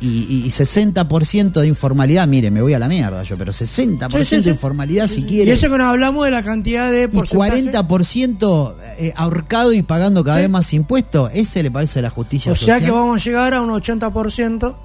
Y, 0.00 0.44
y 0.46 0.50
60% 0.50 1.60
de 1.60 1.66
informalidad, 1.66 2.28
mire, 2.28 2.52
me 2.52 2.62
voy 2.62 2.72
a 2.74 2.78
la 2.78 2.86
mierda 2.88 3.24
yo, 3.24 3.36
pero 3.36 3.52
60% 3.52 4.24
Sí, 4.24 4.36
de 4.42 4.50
informalidad 4.50 5.08
si 5.08 5.22
Y 5.22 5.24
quiere. 5.24 5.50
eso 5.52 5.68
que 5.68 5.76
nos 5.78 5.88
hablamos 5.88 6.24
de 6.24 6.30
la 6.30 6.44
cantidad 6.44 6.88
de 6.92 7.04
Y 7.04 7.08
porcentaje. 7.08 7.50
40% 7.72 8.74
eh, 8.98 9.12
ahorcado 9.16 9.72
y 9.72 9.82
pagando 9.82 10.22
cada 10.22 10.38
vez 10.38 10.48
más 10.50 10.72
impuestos, 10.72 11.32
ese 11.34 11.64
le 11.64 11.72
parece 11.72 12.00
la 12.00 12.10
justicia 12.10 12.52
O 12.52 12.54
sea 12.54 12.74
social. 12.76 12.84
que 12.84 12.90
vamos 12.92 13.20
a 13.20 13.24
llegar 13.24 13.54
a 13.54 13.60
un 13.62 13.70
80% 13.70 14.76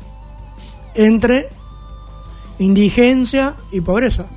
entre 0.95 1.49
indigencia 2.60 3.55
y 3.72 3.82
pobreza. 3.82 4.28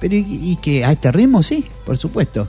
Pero 0.00 0.14
y, 0.14 0.26
y 0.28 0.56
que 0.56 0.84
a 0.84 0.92
este 0.92 1.10
ritmo 1.12 1.42
sí, 1.42 1.66
por 1.84 1.98
supuesto. 1.98 2.48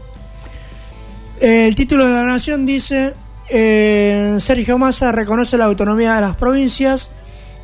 El 1.39 1.75
título 1.75 2.05
de 2.05 2.13
la 2.13 2.23
Nación 2.23 2.65
dice, 2.65 3.13
eh, 3.49 4.37
Sergio 4.39 4.77
Massa 4.77 5.11
reconoce 5.11 5.57
la 5.57 5.65
autonomía 5.65 6.15
de 6.15 6.21
las 6.21 6.35
provincias 6.35 7.11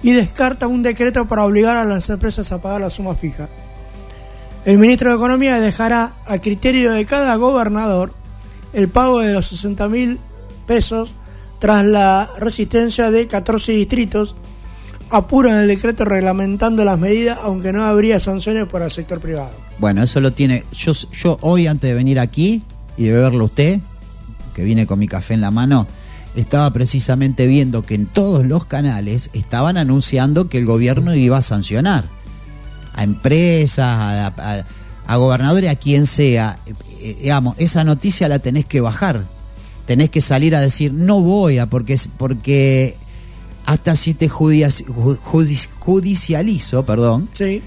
y 0.03 0.11
descarta 0.11 0.67
un 0.67 0.83
decreto 0.83 1.27
para 1.27 1.45
obligar 1.45 1.77
a 1.77 1.85
las 1.85 2.09
empresas 2.09 2.51
a 2.51 2.61
pagar 2.61 2.81
la 2.81 2.89
suma 2.89 3.15
fija. 3.15 3.47
El 4.65 4.77
ministro 4.77 5.09
de 5.09 5.15
Economía 5.15 5.59
dejará 5.59 6.11
a 6.25 6.39
criterio 6.39 6.91
de 6.91 7.05
cada 7.05 7.35
gobernador 7.35 8.13
el 8.73 8.89
pago 8.89 9.19
de 9.19 9.33
los 9.33 9.47
60 9.47 9.87
mil 9.87 10.19
pesos 10.67 11.13
tras 11.59 11.85
la 11.85 12.29
resistencia 12.37 13.11
de 13.11 13.27
14 13.27 13.71
distritos. 13.71 14.35
Apuran 15.11 15.57
el 15.57 15.67
decreto 15.67 16.05
reglamentando 16.05 16.85
las 16.85 16.99
medidas, 16.99 17.39
aunque 17.41 17.73
no 17.73 17.83
habría 17.85 18.19
sanciones 18.19 18.67
para 18.67 18.85
el 18.85 18.91
sector 18.91 19.19
privado. 19.19 19.51
Bueno, 19.79 20.03
eso 20.03 20.19
lo 20.19 20.33
tiene. 20.33 20.63
Yo, 20.71 20.93
yo 20.93 21.37
hoy, 21.41 21.65
antes 21.67 21.89
de 21.89 21.95
venir 21.95 22.19
aquí 22.19 22.61
y 22.97 23.05
de 23.05 23.13
verlo 23.13 23.45
usted, 23.45 23.79
que 24.53 24.63
vine 24.63 24.85
con 24.85 24.99
mi 24.99 25.07
café 25.07 25.33
en 25.33 25.41
la 25.41 25.49
mano, 25.51 25.87
estaba 26.35 26.69
precisamente 26.71 27.47
viendo 27.47 27.81
que 27.83 27.95
en 27.95 28.05
todos 28.05 28.45
los 28.45 28.65
canales 28.65 29.29
estaban 29.33 29.77
anunciando 29.77 30.47
que 30.47 30.59
el 30.59 30.65
gobierno 30.65 31.15
iba 31.15 31.37
a 31.37 31.41
sancionar 31.41 32.05
a 32.93 33.03
empresas, 33.03 33.87
a, 33.87 34.27
a- 35.07 35.15
gobernadores, 35.17 35.71
a 35.71 35.75
quien 35.75 36.05
sea. 36.05 36.59
Eh, 37.01 37.15
digamos, 37.21 37.55
esa 37.57 37.83
noticia 37.83 38.27
la 38.27 38.37
tenés 38.39 38.65
que 38.65 38.79
bajar. 38.81 39.23
Tenés 39.87 40.11
que 40.11 40.21
salir 40.21 40.55
a 40.55 40.59
decir, 40.61 40.93
no 40.93 41.19
voy 41.21 41.57
a, 41.57 41.65
porque, 41.65 41.99
porque 42.17 42.95
hasta 43.69 43.95
si 43.95 44.15
te 44.15 44.27
judici- 44.27 44.85
ju- 44.85 45.17
judici- 45.19 45.69
judicializo, 45.79 46.83
perdón, 46.85 47.29
Sí, 47.33 47.61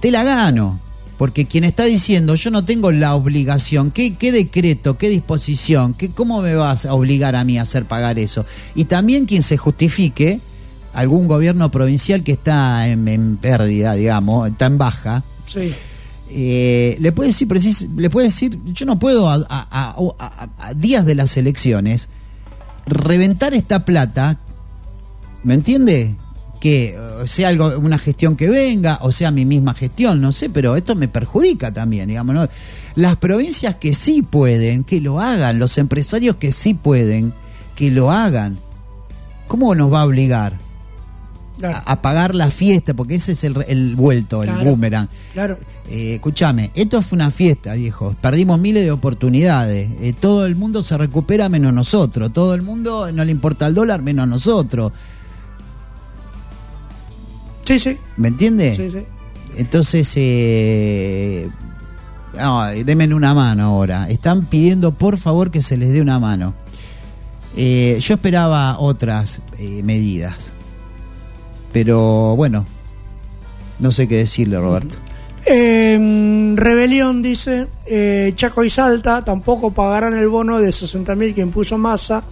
te 0.00 0.10
la 0.10 0.24
gano. 0.24 0.78
Porque 1.16 1.46
quien 1.46 1.64
está 1.64 1.84
diciendo, 1.84 2.34
yo 2.36 2.50
no 2.50 2.64
tengo 2.64 2.92
la 2.92 3.14
obligación, 3.16 3.90
¿qué, 3.90 4.14
qué 4.14 4.30
decreto, 4.30 4.96
qué 4.98 5.08
disposición, 5.08 5.94
qué, 5.94 6.10
cómo 6.10 6.42
me 6.42 6.54
vas 6.54 6.84
a 6.86 6.92
obligar 6.94 7.34
a 7.34 7.42
mí 7.44 7.58
a 7.58 7.62
hacer 7.62 7.86
pagar 7.86 8.18
eso? 8.20 8.44
Y 8.76 8.84
también 8.84 9.24
quien 9.26 9.42
se 9.42 9.56
justifique, 9.56 10.38
algún 10.92 11.26
gobierno 11.26 11.70
provincial 11.70 12.22
que 12.22 12.32
está 12.32 12.86
en, 12.88 13.08
en 13.08 13.36
pérdida, 13.38 13.94
digamos, 13.94 14.48
está 14.50 14.66
en 14.66 14.78
baja, 14.78 15.22
sí. 15.46 15.72
eh, 16.30 16.96
le 17.00 17.10
puede 17.12 17.30
decir 17.30 17.48
le 17.96 18.10
puede 18.10 18.26
decir 18.28 18.58
yo 18.66 18.84
no 18.86 18.98
puedo 18.98 19.28
a, 19.28 19.36
a- 19.48 19.66
a- 19.70 19.94
a- 20.18 20.48
a 20.68 20.74
días 20.74 21.04
de 21.06 21.14
las 21.16 21.36
elecciones 21.38 22.08
reventar 22.86 23.54
esta 23.54 23.84
plata 23.84 24.38
¿me 25.44 25.54
entiende? 25.54 26.14
que 26.60 26.96
eh, 26.98 27.28
sea 27.28 27.50
algo 27.50 27.78
una 27.78 28.00
gestión 28.00 28.34
que 28.34 28.48
venga 28.48 28.98
o 29.02 29.12
sea 29.12 29.30
mi 29.30 29.44
misma 29.44 29.74
gestión 29.74 30.20
no 30.20 30.32
sé 30.32 30.50
pero 30.50 30.74
esto 30.74 30.96
me 30.96 31.06
perjudica 31.06 31.72
también 31.72 32.08
digamos 32.08 32.34
¿no? 32.34 32.48
las 32.96 33.14
provincias 33.14 33.76
que 33.76 33.94
sí 33.94 34.22
pueden 34.22 34.82
que 34.82 35.00
lo 35.00 35.20
hagan 35.20 35.60
los 35.60 35.78
empresarios 35.78 36.34
que 36.34 36.50
sí 36.50 36.74
pueden 36.74 37.32
que 37.76 37.92
lo 37.92 38.10
hagan 38.10 38.58
¿cómo 39.46 39.72
nos 39.76 39.92
va 39.92 40.00
a 40.00 40.06
obligar 40.06 40.58
Claro. 41.60 41.80
a, 41.86 42.02
pagar 42.02 42.34
la 42.36 42.50
fiesta 42.50 42.92
porque 42.94 43.16
ese 43.16 43.32
es 43.32 43.44
el, 43.44 43.64
el 43.68 43.94
vuelto 43.96 44.42
el 44.42 44.50
boomerang 44.50 45.08
Claro. 45.34 45.58
eh, 45.88 46.14
escúchame, 46.14 46.70
esto 46.74 47.02
fue 47.02 47.16
una 47.16 47.30
fiesta, 47.32 47.74
viejo. 47.74 48.14
Perdimos 48.20 48.60
miles 48.60 48.84
de 48.84 48.92
oportunidades. 48.92 49.90
Eh, 50.00 50.12
todo 50.12 50.46
el 50.46 50.54
mundo 50.54 50.84
se 50.84 50.96
recupera 50.96 51.48
menos 51.48 51.72
nosotros. 51.74 52.32
Todo 52.32 52.54
el 52.54 52.62
mundo 52.62 53.10
no 53.10 53.24
le 53.24 53.32
importa 53.32 53.66
el 53.66 53.74
dólar 53.74 54.02
menos 54.02 54.28
nosotros. 54.28 54.92
Sí, 57.68 57.78
sí. 57.78 57.98
¿Me 58.16 58.28
entiende? 58.28 58.74
Sí, 58.74 58.90
sí. 58.90 59.04
Entonces, 59.58 60.10
eh, 60.16 61.50
no, 62.34 62.64
denme 62.64 63.12
una 63.12 63.34
mano 63.34 63.64
ahora. 63.64 64.08
Están 64.08 64.46
pidiendo 64.46 64.92
por 64.92 65.18
favor 65.18 65.50
que 65.50 65.60
se 65.60 65.76
les 65.76 65.92
dé 65.92 66.00
una 66.00 66.18
mano. 66.18 66.54
Eh, 67.58 67.98
yo 68.00 68.14
esperaba 68.14 68.78
otras 68.78 69.42
eh, 69.58 69.82
medidas. 69.84 70.50
Pero 71.70 72.36
bueno, 72.36 72.64
no 73.80 73.92
sé 73.92 74.08
qué 74.08 74.16
decirle, 74.16 74.58
Roberto. 74.58 74.96
Eh, 75.44 76.54
Rebelión 76.56 77.20
dice, 77.20 77.66
eh, 77.84 78.32
Chaco 78.34 78.64
y 78.64 78.70
Salta 78.70 79.22
tampoco 79.22 79.72
pagarán 79.72 80.16
el 80.16 80.28
bono 80.28 80.58
de 80.58 80.70
60.000 80.70 81.34
que 81.34 81.42
impuso 81.42 81.76
Massa. 81.76 82.24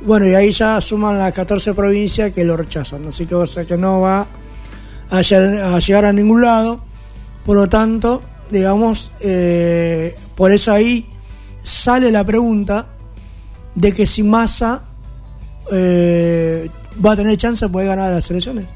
Bueno, 0.00 0.26
y 0.26 0.34
ahí 0.34 0.50
ya 0.50 0.80
suman 0.80 1.16
las 1.16 1.32
14 1.32 1.74
provincias 1.74 2.32
que 2.32 2.42
lo 2.42 2.56
rechazan. 2.56 3.06
Así 3.06 3.24
que, 3.24 3.36
o 3.36 3.46
sea, 3.46 3.64
que 3.64 3.76
no 3.76 4.00
va 4.00 4.26
a 5.14 5.22
llegar 5.22 5.56
a, 5.58 5.78
llegar 5.78 6.04
a 6.04 6.12
ningún 6.12 6.42
lado. 6.42 6.80
Por 7.44 7.56
lo 7.56 7.68
tanto, 7.68 8.22
digamos, 8.50 9.10
eh, 9.20 10.16
por 10.34 10.52
eso 10.52 10.72
ahí 10.72 11.06
sale 11.62 12.10
la 12.10 12.24
pregunta 12.24 12.86
de 13.74 13.92
que 13.92 14.06
si 14.06 14.22
Massa 14.22 14.82
eh, 15.72 16.68
va 17.04 17.12
a 17.12 17.16
tener 17.16 17.36
chance 17.36 17.64
de 17.64 17.68
poder 17.70 17.88
ganar 17.88 18.12
las 18.12 18.30
elecciones. 18.30 18.66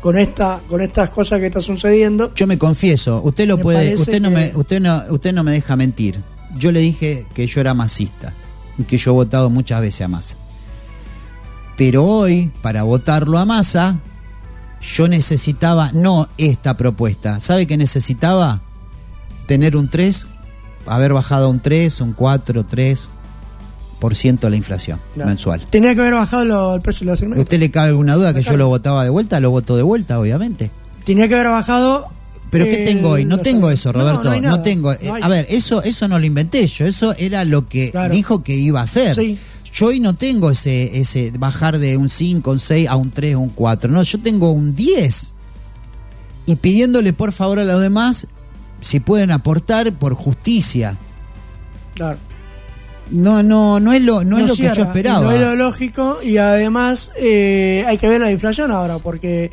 Con 0.00 0.16
esta, 0.16 0.60
con 0.68 0.80
estas 0.80 1.10
cosas 1.10 1.40
que 1.40 1.46
están 1.46 1.62
sucediendo. 1.62 2.32
Yo 2.34 2.46
me 2.46 2.56
confieso, 2.56 3.20
usted 3.24 3.48
lo 3.48 3.58
puede, 3.58 3.96
usted 3.96 4.20
no 4.20 4.28
que- 4.28 4.34
me, 4.34 4.52
usted 4.54 4.80
no, 4.80 5.02
usted 5.10 5.32
no 5.32 5.42
me 5.42 5.50
deja 5.52 5.74
mentir. 5.74 6.20
Yo 6.56 6.70
le 6.70 6.78
dije 6.80 7.26
que 7.34 7.46
yo 7.48 7.60
era 7.60 7.74
masista 7.74 8.32
y 8.78 8.84
que 8.84 8.96
yo 8.96 9.10
he 9.10 9.14
votado 9.14 9.50
muchas 9.50 9.80
veces 9.80 10.02
a 10.02 10.08
Massa. 10.08 10.36
Pero 11.76 12.04
hoy, 12.04 12.50
para 12.62 12.84
votarlo 12.84 13.38
a 13.38 13.44
Massa, 13.44 13.98
yo 14.82 15.08
necesitaba 15.08 15.90
no 15.92 16.28
esta 16.38 16.76
propuesta. 16.76 17.40
¿Sabe 17.40 17.66
qué 17.66 17.76
necesitaba? 17.76 18.60
Tener 19.46 19.76
un 19.76 19.88
3, 19.88 20.26
haber 20.86 21.12
bajado 21.12 21.48
un 21.50 21.60
3, 21.60 22.00
un 22.00 22.12
4, 22.12 22.64
3 22.64 23.06
por 23.98 24.14
ciento 24.14 24.48
la 24.48 24.56
inflación 24.56 25.00
mensual. 25.16 25.66
Tenía 25.70 25.94
que 25.94 26.00
haber 26.02 26.14
bajado 26.14 26.44
lo- 26.44 26.74
el 26.74 26.80
precio 26.82 27.00
de 27.04 27.12
los 27.12 27.20
¿A 27.20 27.22
alimentos. 27.24 27.44
usted 27.44 27.58
le 27.58 27.70
cabe 27.70 27.88
alguna 27.88 28.14
duda 28.14 28.32
que 28.34 28.42
yo 28.42 28.56
lo 28.56 28.68
votaba 28.68 29.02
de 29.04 29.10
vuelta? 29.10 29.40
Lo 29.40 29.50
voto 29.50 29.76
de 29.76 29.82
vuelta, 29.82 30.20
obviamente. 30.20 30.70
Tenía 31.04 31.26
que 31.28 31.34
haber 31.34 31.48
bajado. 31.48 32.06
Pero 32.50 32.64
¿qué 32.64 32.84
tengo 32.86 33.10
hoy? 33.10 33.24
No 33.26 33.38
tengo 33.38 33.70
eso, 33.70 33.92
Roberto. 33.92 34.40
No, 34.40 34.62
tengo. 34.62 34.92
eh. 34.92 34.98
A 35.20 35.28
ver, 35.28 35.46
eso 35.50 35.82
eso 35.82 36.08
no 36.08 36.18
lo 36.18 36.24
inventé 36.24 36.66
yo. 36.66 36.86
Eso 36.86 37.14
era 37.18 37.44
lo 37.44 37.66
que 37.68 37.90
Claro. 37.90 38.14
dijo 38.14 38.42
que 38.42 38.54
iba 38.54 38.80
a 38.80 38.84
hacer. 38.84 39.14
Sí. 39.14 39.38
Yo 39.78 39.86
hoy 39.86 40.00
no 40.00 40.14
tengo 40.14 40.50
ese 40.50 40.98
ese 40.98 41.30
bajar 41.38 41.78
de 41.78 41.96
un 41.96 42.08
5, 42.08 42.50
un 42.50 42.58
6 42.58 42.88
a 42.88 42.96
un 42.96 43.10
3, 43.12 43.36
un 43.36 43.50
4. 43.50 43.88
No, 43.92 44.02
yo 44.02 44.20
tengo 44.20 44.50
un 44.50 44.74
10. 44.74 45.34
Y 46.46 46.56
pidiéndole 46.56 47.12
por 47.12 47.30
favor 47.32 47.60
a 47.60 47.64
los 47.64 47.80
demás 47.80 48.26
si 48.80 48.98
pueden 48.98 49.30
aportar 49.30 49.92
por 49.92 50.14
justicia. 50.14 50.96
Claro. 51.94 52.18
No, 53.10 53.42
no, 53.42 53.78
no 53.78 53.92
es 53.92 54.02
lo, 54.02 54.24
no, 54.24 54.38
es 54.38 54.46
lo 54.48 54.56
que 54.56 54.62
yo 54.64 54.74
cierra, 54.74 54.88
esperaba. 54.88 55.20
No 55.22 55.30
es 55.32 55.40
lo 55.40 55.54
lógico 55.54 56.18
y 56.24 56.38
además 56.38 57.12
eh, 57.16 57.84
hay 57.86 57.98
que 57.98 58.08
ver 58.08 58.20
la 58.20 58.30
inflación 58.32 58.70
ahora 58.72 58.98
porque 58.98 59.52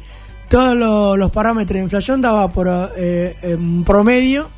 todos 0.49 0.75
lo- 0.75 1.15
los 1.17 1.31
parámetros 1.31 1.77
de 1.77 1.83
inflación 1.83 2.21
daba 2.21 2.47
por 2.51 2.67
eh, 2.97 3.35
en 3.43 3.83
promedio, 3.83 4.49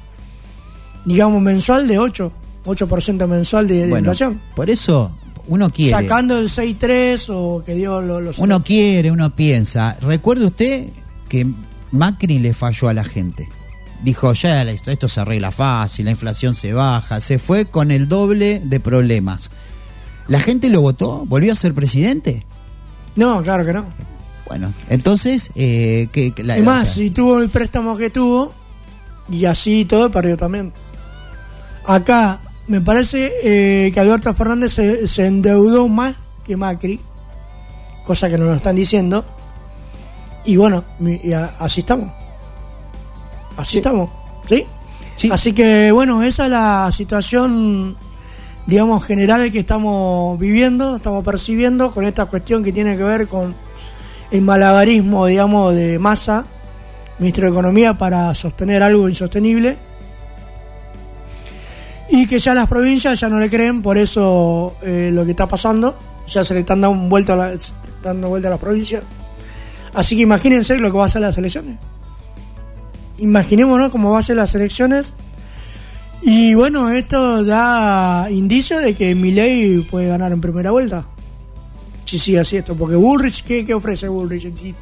digamos, 1.06 1.42
mensual 1.42 1.88
de 1.88 2.00
8, 2.00 2.32
8% 2.66 3.28
mensual 3.28 3.68
de, 3.68 3.76
de 3.76 3.82
bueno, 3.90 3.98
inflación. 4.12 4.42
por 4.56 4.70
eso 4.70 5.12
uno 5.48 5.70
quiere. 5.72 5.92
Sacando 5.92 6.38
el 6.38 6.50
6.3 6.50 7.26
o 7.30 7.64
que 7.66 7.74
dio 7.76 8.02
lo- 8.02 8.20
los... 8.22 8.38
Uno 8.40 8.64
quiere, 8.64 9.12
uno 9.12 9.36
piensa. 9.36 9.98
Recuerde 10.02 10.46
usted 10.46 10.88
que 11.30 11.46
Macri 11.92 12.40
le 12.40 12.54
falló 12.54 12.90
a 12.90 12.94
la 12.94 13.04
gente. 13.04 13.48
Dijo, 14.04 14.32
ya 14.34 14.62
esto, 14.64 14.92
esto 14.92 15.08
se 15.08 15.20
arregla 15.22 15.52
fácil, 15.52 16.06
la 16.06 16.12
inflación 16.12 16.54
se 16.54 16.72
baja, 16.74 17.20
se 17.20 17.40
fue 17.40 17.66
con 17.66 17.90
el 17.92 18.08
doble 18.08 18.62
de 18.64 18.80
problemas. 18.80 19.50
¿La 20.28 20.40
gente 20.40 20.70
lo 20.70 20.82
votó? 20.82 21.26
¿Volvió 21.26 21.54
a 21.54 21.56
ser 21.56 21.74
presidente? 21.74 22.46
No, 23.16 23.42
claro 23.42 23.66
que 23.66 23.74
no. 23.74 23.86
Bueno, 24.48 24.72
entonces, 24.90 25.52
eh, 25.56 26.10
que, 26.12 26.32
que 26.32 26.44
la- 26.44 26.60
y 26.60 26.62
más, 26.62 26.84
o 26.84 26.86
sea, 26.86 26.94
si 26.94 27.10
tuvo 27.10 27.40
el 27.40 27.50
préstamo 27.50 27.98
que 27.98 28.10
tuvo, 28.10 28.54
y 29.32 29.46
así 29.46 29.84
todo 29.86 30.12
perdió 30.12 30.38
también. 30.38 30.72
Acá, 31.86 32.40
me 32.68 32.82
parece 32.82 33.32
eh, 33.44 33.92
que 33.94 34.00
Alberto 34.00 34.34
Fernández 34.34 34.74
se, 34.74 35.08
se 35.08 35.26
endeudó 35.26 35.88
más 35.88 36.16
que 36.46 36.56
Macri, 36.58 37.00
cosa 38.06 38.30
que 38.30 38.38
nos 38.38 38.48
lo 38.50 38.56
están 38.56 38.76
diciendo. 38.76 39.24
Y 40.46 40.56
bueno, 40.58 40.84
mi- 41.00 41.20
y 41.24 41.34
a- 41.34 41.52
así 41.60 41.82
estamos. 41.82 42.10
Así 43.58 43.78
estamos, 43.78 44.10
¿sí? 44.48 44.66
sí, 45.16 45.30
Así 45.32 45.52
que 45.54 45.92
bueno, 45.92 46.22
esa 46.24 46.46
es 46.46 46.52
la 46.52 46.90
situación, 46.92 47.98
digamos, 48.68 49.04
general 49.04 49.52
que 49.52 49.60
estamos 49.60 50.38
viviendo, 50.40 50.98
estamos 50.98 51.24
percibiendo 51.24 51.92
con 51.92 52.06
esta 52.06 52.26
cuestión 52.26 52.64
que 52.64 52.72
tiene 52.72 52.96
que 52.96 53.04
ver 53.04 53.28
con 53.28 53.56
el 54.30 54.42
malabarismo, 54.42 55.26
digamos, 55.26 55.74
de 55.74 55.98
masa, 56.00 56.46
ministro 57.18 57.46
de 57.46 57.52
Economía, 57.52 57.96
para 57.96 58.34
sostener 58.36 58.84
algo 58.84 59.10
insostenible. 59.10 59.78
Y 62.10 62.26
que 62.28 62.40
ya 62.40 62.54
las 62.54 62.68
provincias 62.68 63.20
ya 63.20 63.28
no 63.30 63.40
le 63.40 63.50
creen, 63.50 63.82
por 63.82 63.98
eso 63.98 64.76
eh, 64.82 65.10
lo 65.14 65.26
que 65.26 65.32
está 65.32 65.46
pasando, 65.48 65.96
ya 66.28 66.44
se 66.44 66.54
le 66.54 66.62
están 66.62 66.82
dando 66.82 67.10
vuelta 67.10 67.34
a, 67.34 67.36
la- 67.36 67.54
dando 68.02 68.30
vuelta 68.30 68.48
a 68.48 68.52
las 68.52 68.60
provincias. 68.60 69.04
Así 69.94 70.16
que 70.16 70.22
imagínense 70.22 70.78
lo 70.78 70.92
que 70.92 70.98
va 70.98 71.06
a 71.06 71.10
ser 71.10 71.22
las 71.22 71.38
elecciones 71.38 71.78
imaginémonos 73.20 73.92
cómo 73.92 74.12
va 74.12 74.20
a 74.20 74.24
ser 74.24 74.36
las 74.36 74.54
elecciones. 74.56 75.16
Y 76.22 76.54
bueno, 76.54 76.92
esto 76.92 77.44
da 77.44 78.28
indicio 78.30 78.80
de 78.80 78.96
que 78.96 79.16
Milei 79.16 79.82
puede 79.90 80.08
ganar 80.08 80.32
en 80.32 80.42
primera 80.42 80.72
vuelta. 80.72 81.06
Si 82.06 82.20
sigue 82.20 82.40
así 82.40 82.58
esto, 82.58 82.76
porque 82.76 82.96
Bullrich, 82.96 83.44
¿qué, 83.44 83.66
qué 83.66 83.74
ofrece 83.74 84.08
Bullrich? 84.08 84.44
Di- 84.54 84.76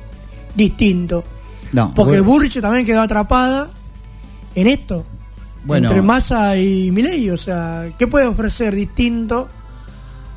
Distinto. 0.54 1.24
no, 1.74 1.94
Porque 1.94 2.20
Bullrich 2.22 2.60
también 2.62 2.86
quedó 2.86 3.02
atrapada 3.02 3.70
en 4.54 4.68
esto. 4.68 5.06
Bueno. 5.66 5.88
Entre 5.90 6.02
Massa 6.02 6.58
y 6.58 6.92
Milei. 6.92 7.30
O 7.30 7.38
sea, 7.38 7.88
¿qué 7.98 8.08
puede 8.08 8.26
ofrecer 8.28 8.74
distinto 8.76 9.50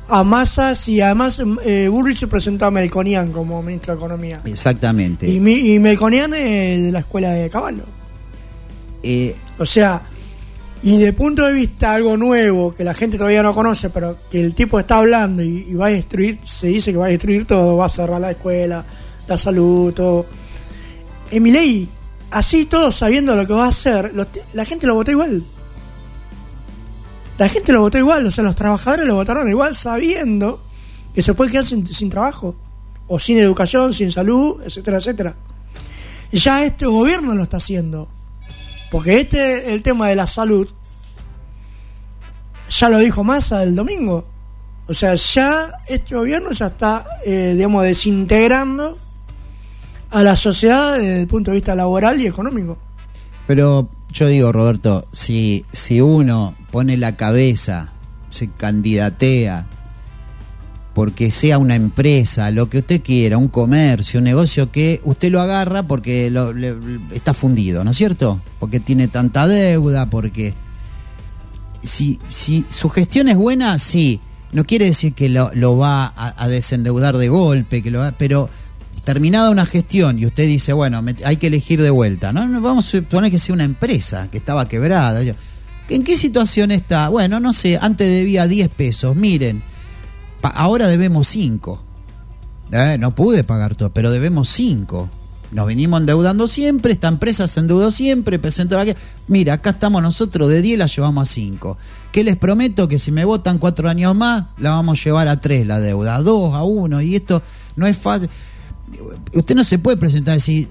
a 0.09 0.23
Massa 0.23 0.73
si 0.75 0.99
además 1.01 1.39
eh, 1.63 1.87
Bullrich 1.87 2.25
presentó 2.27 2.65
a 2.65 2.71
Melconian 2.71 3.31
como 3.31 3.61
ministro 3.61 3.93
de 3.93 3.99
Economía? 3.99 4.41
exactamente. 4.45 5.27
Y, 5.27 5.35
y 5.37 5.79
Melconian 5.79 6.33
es 6.33 6.83
de 6.83 6.91
la 6.91 6.99
escuela 6.99 7.29
de 7.31 7.49
Caballo. 7.49 7.83
Eh, 9.03 9.35
O 9.59 9.65
sea, 9.65 10.01
y 10.81 10.97
de 10.97 11.13
punto 11.13 11.45
de 11.45 11.53
vista 11.53 11.93
algo 11.93 12.17
nuevo 12.17 12.73
que 12.73 12.83
la 12.83 12.93
gente 12.93 13.17
todavía 13.17 13.43
no 13.43 13.53
conoce, 13.53 13.89
pero 13.89 14.17
que 14.31 14.41
el 14.41 14.55
tipo 14.55 14.79
está 14.79 14.97
hablando 14.97 15.43
y, 15.43 15.67
y 15.69 15.73
va 15.75 15.87
a 15.87 15.89
destruir, 15.91 16.39
se 16.43 16.67
dice 16.67 16.91
que 16.91 16.97
va 16.97 17.05
a 17.05 17.09
destruir 17.09 17.45
todo, 17.45 17.77
va 17.77 17.85
a 17.85 17.89
cerrar 17.89 18.19
la 18.19 18.31
escuela, 18.31 18.83
la 19.27 19.37
salud, 19.37 19.93
todo. 19.93 20.25
Emilei, 21.31 21.87
así 22.31 22.65
todo 22.65 22.91
sabiendo 22.91 23.35
lo 23.35 23.45
que 23.45 23.53
va 23.53 23.65
a 23.65 23.69
hacer, 23.69 24.13
la 24.53 24.65
gente 24.65 24.87
lo 24.87 24.95
votó 24.95 25.11
igual. 25.11 25.43
La 27.37 27.47
gente 27.47 27.71
lo 27.71 27.81
votó 27.81 27.97
igual, 27.97 28.25
o 28.25 28.31
sea, 28.31 28.43
los 28.43 28.55
trabajadores 28.55 29.07
lo 29.07 29.15
votaron 29.15 29.49
igual 29.49 29.73
sabiendo 29.75 30.61
que 31.13 31.21
se 31.21 31.33
puede 31.33 31.51
quedar 31.51 31.65
sin, 31.65 32.09
trabajo, 32.09 32.55
o 33.07 33.17
sin 33.17 33.37
educación, 33.37 33.93
sin 33.93 34.11
salud, 34.11 34.61
etcétera, 34.63 34.97
etcétera. 34.97 35.35
Ya 36.31 36.65
este 36.65 36.85
gobierno 36.85 37.33
lo 37.35 37.43
está 37.43 37.57
haciendo. 37.57 38.09
Porque 38.91 39.21
este, 39.21 39.71
el 39.73 39.81
tema 39.81 40.07
de 40.09 40.15
la 40.15 40.27
salud, 40.27 40.67
ya 42.69 42.89
lo 42.89 42.99
dijo 42.99 43.23
Massa 43.23 43.63
el 43.63 43.73
domingo. 43.73 44.27
O 44.87 44.93
sea, 44.93 45.15
ya 45.15 45.71
este 45.87 46.15
gobierno 46.15 46.51
ya 46.51 46.67
está, 46.67 47.05
eh, 47.25 47.53
digamos, 47.55 47.83
desintegrando 47.83 48.97
a 50.11 50.23
la 50.23 50.35
sociedad 50.35 50.97
desde 50.97 51.21
el 51.21 51.27
punto 51.27 51.51
de 51.51 51.55
vista 51.55 51.75
laboral 51.75 52.19
y 52.21 52.27
económico. 52.27 52.77
Pero 53.47 53.89
yo 54.11 54.27
digo, 54.27 54.51
Roberto, 54.51 55.07
si, 55.11 55.65
si 55.71 56.01
uno 56.01 56.55
pone 56.71 56.97
la 56.97 57.15
cabeza, 57.15 57.91
se 58.29 58.49
candidatea, 58.49 59.65
porque 60.93 61.31
sea 61.31 61.57
una 61.57 61.75
empresa, 61.75 62.51
lo 62.51 62.69
que 62.69 62.79
usted 62.79 63.01
quiera, 63.01 63.37
un 63.37 63.47
comercio, 63.47 64.19
un 64.19 64.25
negocio 64.25 64.71
que 64.71 65.01
usted 65.05 65.31
lo 65.31 65.39
agarra 65.41 65.83
porque 65.83 66.31
está 67.11 67.33
fundido, 67.33 67.83
¿no 67.83 67.91
es 67.91 67.97
cierto? 67.97 68.39
Porque 68.59 68.79
tiene 68.79 69.07
tanta 69.07 69.47
deuda, 69.47 70.09
porque... 70.09 70.53
Si, 71.81 72.19
si 72.29 72.65
su 72.67 72.89
gestión 72.89 73.29
es 73.29 73.37
buena, 73.37 73.77
sí. 73.77 74.19
No 74.51 74.65
quiere 74.65 74.85
decir 74.85 75.13
que 75.13 75.29
lo, 75.29 75.51
lo 75.53 75.77
va 75.77 76.05
a, 76.15 76.33
a 76.43 76.47
desendeudar 76.49 77.15
de 77.17 77.29
golpe, 77.29 77.81
que 77.81 77.89
lo 77.91 77.99
va- 77.99 78.11
pero 78.17 78.49
terminada 79.09 79.49
una 79.49 79.65
gestión 79.65 80.19
y 80.19 80.27
usted 80.27 80.45
dice, 80.45 80.71
bueno, 80.71 81.03
hay 81.25 81.37
que 81.37 81.47
elegir 81.47 81.81
de 81.81 81.89
vuelta, 81.89 82.31
¿no? 82.31 82.61
Vamos 82.61 82.85
a 82.85 82.91
suponer 82.91 83.31
que 83.31 83.39
sea 83.39 83.55
una 83.55 83.63
empresa 83.63 84.29
que 84.29 84.37
estaba 84.37 84.67
quebrada. 84.67 85.19
¿En 85.89 86.03
qué 86.03 86.15
situación 86.15 86.69
está? 86.69 87.09
Bueno, 87.09 87.39
no 87.39 87.51
sé, 87.53 87.79
antes 87.81 88.07
debía 88.07 88.45
10 88.45 88.69
pesos, 88.69 89.15
miren, 89.15 89.63
ahora 90.43 90.85
debemos 90.85 91.27
5. 91.27 91.81
Eh, 92.71 92.97
no 92.99 93.15
pude 93.15 93.43
pagar 93.43 93.73
todo, 93.73 93.91
pero 93.91 94.11
debemos 94.11 94.47
5. 94.49 95.09
Nos 95.53 95.65
venimos 95.65 96.01
endeudando 96.01 96.47
siempre, 96.47 96.93
esta 96.93 97.07
empresa 97.07 97.47
se 97.47 97.61
endeudó 97.61 97.89
siempre, 97.89 98.37
presentó 98.37 98.77
la 98.77 98.85
que... 98.85 98.95
Mira, 99.27 99.53
acá 99.53 99.71
estamos 99.71 100.03
nosotros, 100.03 100.49
de 100.49 100.61
10 100.61 100.77
la 100.77 100.85
llevamos 100.85 101.27
a 101.27 101.33
5. 101.33 101.77
Que 102.11 102.23
les 102.23 102.35
prometo 102.35 102.87
que 102.87 102.99
si 102.99 103.11
me 103.11 103.25
votan 103.25 103.57
4 103.57 103.89
años 103.89 104.15
más, 104.15 104.43
la 104.59 104.69
vamos 104.69 104.99
a 104.99 105.03
llevar 105.03 105.27
a 105.27 105.41
3 105.41 105.65
la 105.65 105.79
deuda, 105.79 106.17
a 106.17 106.21
2, 106.21 106.53
a 106.53 106.61
1, 106.61 107.01
y 107.01 107.15
esto 107.15 107.41
no 107.75 107.87
es 107.87 107.97
fácil. 107.97 108.29
Usted 109.33 109.55
no 109.55 109.63
se 109.63 109.79
puede 109.79 109.97
presentar 109.97 110.33
y 110.35 110.37
decir, 110.37 110.67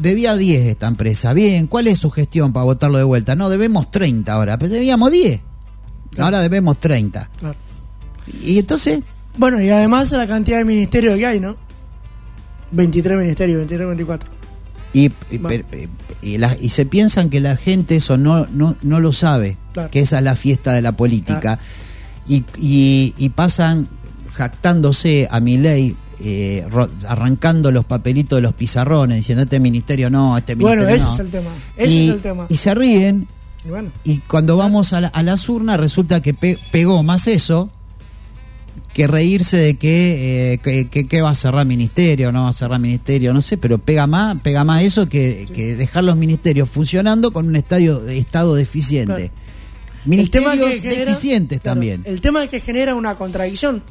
debía 0.00 0.36
10 0.36 0.66
esta 0.66 0.86
empresa, 0.86 1.32
bien, 1.32 1.66
¿cuál 1.66 1.86
es 1.88 1.98
su 1.98 2.10
gestión 2.10 2.52
para 2.52 2.64
votarlo 2.64 2.98
de 2.98 3.04
vuelta? 3.04 3.34
No, 3.36 3.48
debemos 3.50 3.90
30 3.90 4.32
ahora, 4.32 4.58
pero 4.58 4.72
debíamos 4.72 5.10
10. 5.12 5.40
Ahora 6.18 6.40
debemos 6.40 6.78
30. 6.78 7.30
Claro. 7.38 7.56
Y 8.42 8.58
entonces, 8.58 9.00
Bueno, 9.36 9.60
y 9.62 9.70
además 9.70 10.10
la 10.12 10.26
cantidad 10.26 10.58
de 10.58 10.64
ministerios 10.64 11.16
que 11.18 11.26
hay, 11.26 11.40
¿no? 11.40 11.56
23 12.72 13.18
ministerios, 13.18 13.58
23, 13.58 13.86
24. 13.88 14.30
Y, 14.94 15.10
y, 15.30 15.38
per- 15.38 15.64
y 16.20 16.36
la- 16.38 16.56
y 16.60 16.68
se 16.68 16.84
piensan 16.86 17.30
que 17.30 17.40
la 17.40 17.56
gente 17.56 17.96
eso 17.96 18.16
no, 18.18 18.46
no, 18.46 18.76
no 18.82 19.00
lo 19.00 19.12
sabe, 19.12 19.56
Claro. 19.72 19.90
que 19.90 20.00
esa 20.00 20.18
es 20.18 20.24
la 20.24 20.36
fiesta 20.36 20.72
de 20.72 20.82
la 20.82 20.92
política. 20.92 21.58
Y, 22.28 22.44
y 22.58 23.28
pasan 23.30 23.88
jactándose 24.32 25.28
a 25.30 25.40
mi 25.40 25.56
ley, 25.58 25.96
arrancando 27.08 27.70
los 27.70 27.84
papelitos 27.84 28.36
de 28.38 28.42
los 28.42 28.54
pizarrones, 28.54 29.16
diciendo 29.18 29.42
este 29.44 29.60
ministerio 29.60 30.10
no, 30.10 30.36
este 30.36 30.54
Bueno, 30.54 30.82
ministerio 30.82 30.96
ese 30.96 31.04
no. 31.04 31.14
es 31.14 31.20
el 31.20 31.30
tema. 31.30 31.50
Ese 31.76 31.92
y, 31.92 32.08
es 32.08 32.14
el 32.14 32.20
tema. 32.20 32.46
y 32.48 32.56
se 32.56 32.74
ríen 32.74 33.28
Y 33.64 33.68
bueno, 33.68 33.90
y 34.04 34.18
cuando 34.18 34.56
vamos 34.56 34.92
a, 34.92 35.00
la- 35.00 35.08
a 35.08 35.22
las 35.22 35.48
urnas 35.48 35.78
resulta 35.78 36.20
que 36.20 36.34
pe- 36.34 36.58
pegó 36.70 37.02
más 37.02 37.26
eso 37.26 37.70
que 38.94 39.06
reírse 39.06 39.56
de 39.56 39.76
que, 39.76 40.52
eh, 40.52 40.58
que, 40.58 40.88
que- 40.88 41.06
que 41.08 41.22
va 41.22 41.30
a 41.30 41.34
cerrar 41.34 41.64
ministerio, 41.64 42.30
no 42.30 42.42
va 42.44 42.50
a 42.50 42.52
cerrar 42.52 42.78
ministerio, 42.78 43.32
no 43.32 43.40
sé, 43.40 43.56
pero 43.56 43.78
pega 43.78 44.06
más, 44.06 44.36
pega 44.42 44.64
más 44.64 44.82
eso 44.82 45.08
que, 45.08 45.46
que 45.54 45.76
dejar 45.76 46.04
los 46.04 46.16
ministerios 46.16 46.68
funcionando 46.68 47.32
con 47.32 47.46
un 47.48 47.56
estadio, 47.56 48.06
estado 48.08 48.54
deficiente. 48.54 49.30
Claro. 49.30 49.32
Ministerios 50.04 50.80
genera- 50.82 51.04
deficientes 51.06 51.60
claro, 51.60 51.74
también. 51.76 52.02
El 52.04 52.20
tema 52.20 52.44
es 52.44 52.50
que 52.50 52.60
genera 52.60 52.94
una 52.94 53.14
contradicción, 53.14 53.82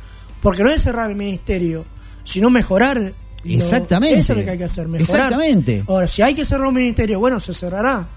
porque 0.42 0.62
no 0.64 0.70
es 0.70 0.84
cerrar 0.84 1.10
el 1.10 1.16
ministerio, 1.16 1.86
sino 2.24 2.50
mejorar. 2.50 2.98
lo- 3.00 3.12
Exactamente. 3.44 4.20
Eso 4.20 4.34
es 4.34 4.40
lo 4.40 4.44
que 4.46 4.52
hay 4.52 4.58
que 4.58 4.64
hacer, 4.66 4.88
mejorar. 4.88 5.16
Exactamente. 5.32 5.84
Ahora, 5.88 6.08
si 6.08 6.22
hay 6.22 6.36
que 6.36 6.46
cerrar 6.46 6.68
un 6.68 6.76
ministerio, 6.76 7.20
bueno, 7.20 7.40
se 7.40 7.54
cerrará, 7.54 8.08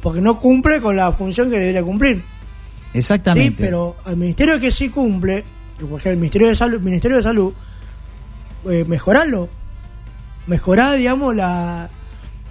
porque 0.00 0.20
no 0.20 0.38
cumple 0.38 0.80
con 0.80 0.94
la 0.96 1.10
función 1.12 1.50
que 1.50 1.58
debería 1.58 1.82
cumplir. 1.82 2.22
Exactamente. 2.94 3.48
Sí, 3.48 3.54
pero 3.58 3.96
al 4.04 4.16
ministerio 4.16 4.58
que 4.60 4.70
sí 4.70 4.88
cumple, 4.88 5.44
por 5.78 5.86
ejemplo, 6.00 6.10
el 6.12 6.16
Ministerio 6.18 6.48
de 6.48 6.56
Salud, 6.56 6.80
Ministerio 6.80 7.16
de 7.18 7.22
Salud 7.22 7.52
eh, 8.68 8.84
mejorarlo. 8.86 9.48
Mejorar, 10.46 10.96
digamos, 10.96 11.34
la, 11.36 11.90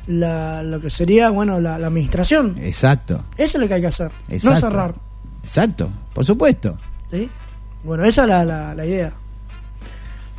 la- 0.07 0.61
lo 0.63 0.79
que 0.79 0.89
sería, 0.89 1.29
bueno, 1.31 1.59
la, 1.59 1.79
la 1.79 1.87
administración. 1.87 2.55
Exacto, 2.61 3.23
Eso 3.37 3.57
es 3.57 3.61
lo 3.61 3.67
que 3.67 3.73
hay 3.75 3.81
que 3.81 3.87
hacer, 3.87 4.11
exacto. 4.29 4.49
no 4.49 4.55
cerrar. 4.69 4.95
Exacto, 5.43 5.89
por 6.13 6.25
supuesto. 6.25 6.77
¿sí? 7.11 7.29
Bueno, 7.83 8.05
esa 8.05 8.23
es 8.23 8.27
la, 8.29 8.45
la- 8.45 8.75
la 8.75 8.85
idea. 8.85 9.13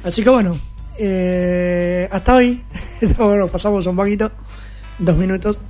Así 0.09 0.23
que 0.23 0.31
bueno, 0.31 0.57
eh, 0.99 2.09
hasta 2.11 2.37
hoy, 2.37 2.65
bueno, 3.19 3.47
pasamos 3.47 3.85
un 3.87 3.95
poquito, 3.95 4.33
dos 4.99 5.19
minutos. 5.19 5.61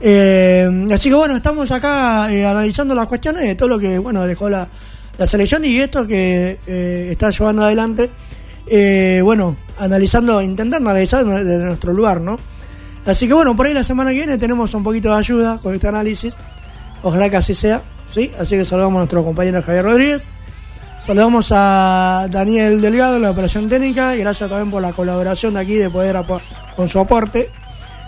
Eh, 0.00 0.86
así 0.92 1.08
que 1.08 1.16
bueno, 1.16 1.34
estamos 1.34 1.68
acá 1.72 2.32
eh, 2.32 2.46
analizando 2.46 2.94
las 2.94 3.08
cuestiones 3.08 3.42
de 3.42 3.56
todo 3.56 3.68
lo 3.68 3.80
que 3.80 3.98
bueno 3.98 4.24
dejó 4.24 4.48
la, 4.48 4.68
selección 5.26 5.64
y 5.64 5.78
esto 5.78 6.06
que 6.06 6.60
eh, 6.64 7.08
está 7.10 7.30
llevando 7.30 7.64
adelante. 7.64 8.08
Eh, 8.68 9.20
bueno, 9.24 9.56
analizando, 9.80 10.40
intentando 10.40 10.88
analizar 10.88 11.24
de 11.24 11.44
de 11.44 11.58
nuestro 11.58 11.92
lugar, 11.92 12.20
¿no? 12.20 12.38
Así 13.04 13.26
que 13.26 13.34
bueno, 13.34 13.56
por 13.56 13.66
ahí 13.66 13.74
la 13.74 13.82
semana 13.82 14.12
que 14.12 14.18
viene 14.18 14.38
tenemos 14.38 14.72
un 14.74 14.84
poquito 14.84 15.10
de 15.10 15.16
ayuda 15.16 15.58
con 15.60 15.74
este 15.74 15.88
análisis. 15.88 16.36
Ojalá 17.02 17.28
que 17.28 17.36
así 17.36 17.52
sea, 17.52 17.82
¿sí? 18.06 18.30
Así 18.38 18.56
que 18.56 18.64
saludamos 18.64 18.94
a 18.94 18.98
nuestro 19.00 19.24
compañero 19.24 19.60
Javier 19.60 19.84
Rodríguez. 19.84 20.28
Saludamos 21.06 21.50
a 21.50 22.28
Daniel 22.30 22.80
Delgado 22.80 23.16
en 23.16 23.22
la 23.22 23.32
operación 23.32 23.68
técnica 23.68 24.14
y 24.14 24.20
gracias 24.20 24.48
también 24.48 24.70
por 24.70 24.80
la 24.80 24.92
colaboración 24.92 25.54
de 25.54 25.60
aquí 25.60 25.74
de 25.74 25.90
poder 25.90 26.16
con 26.76 26.88
su 26.88 27.00
aporte. 27.00 27.50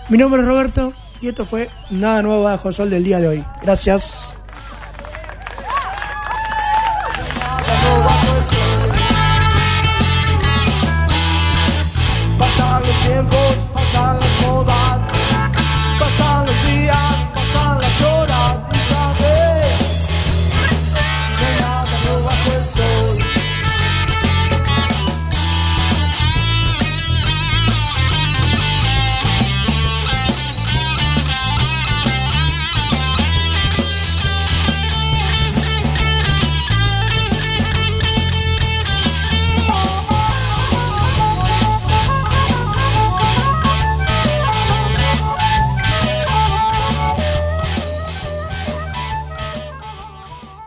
Mi 0.07 0.17
nombre 0.17 0.41
es 0.41 0.47
Roberto 0.47 0.93
y 1.19 1.27
esto 1.27 1.45
fue 1.45 1.69
Nada 1.89 2.21
Nuevo 2.21 2.43
bajo 2.43 2.71
sol 2.71 2.89
del 2.89 3.03
día 3.03 3.19
de 3.19 3.27
hoy. 3.27 3.45
Gracias. 3.61 4.33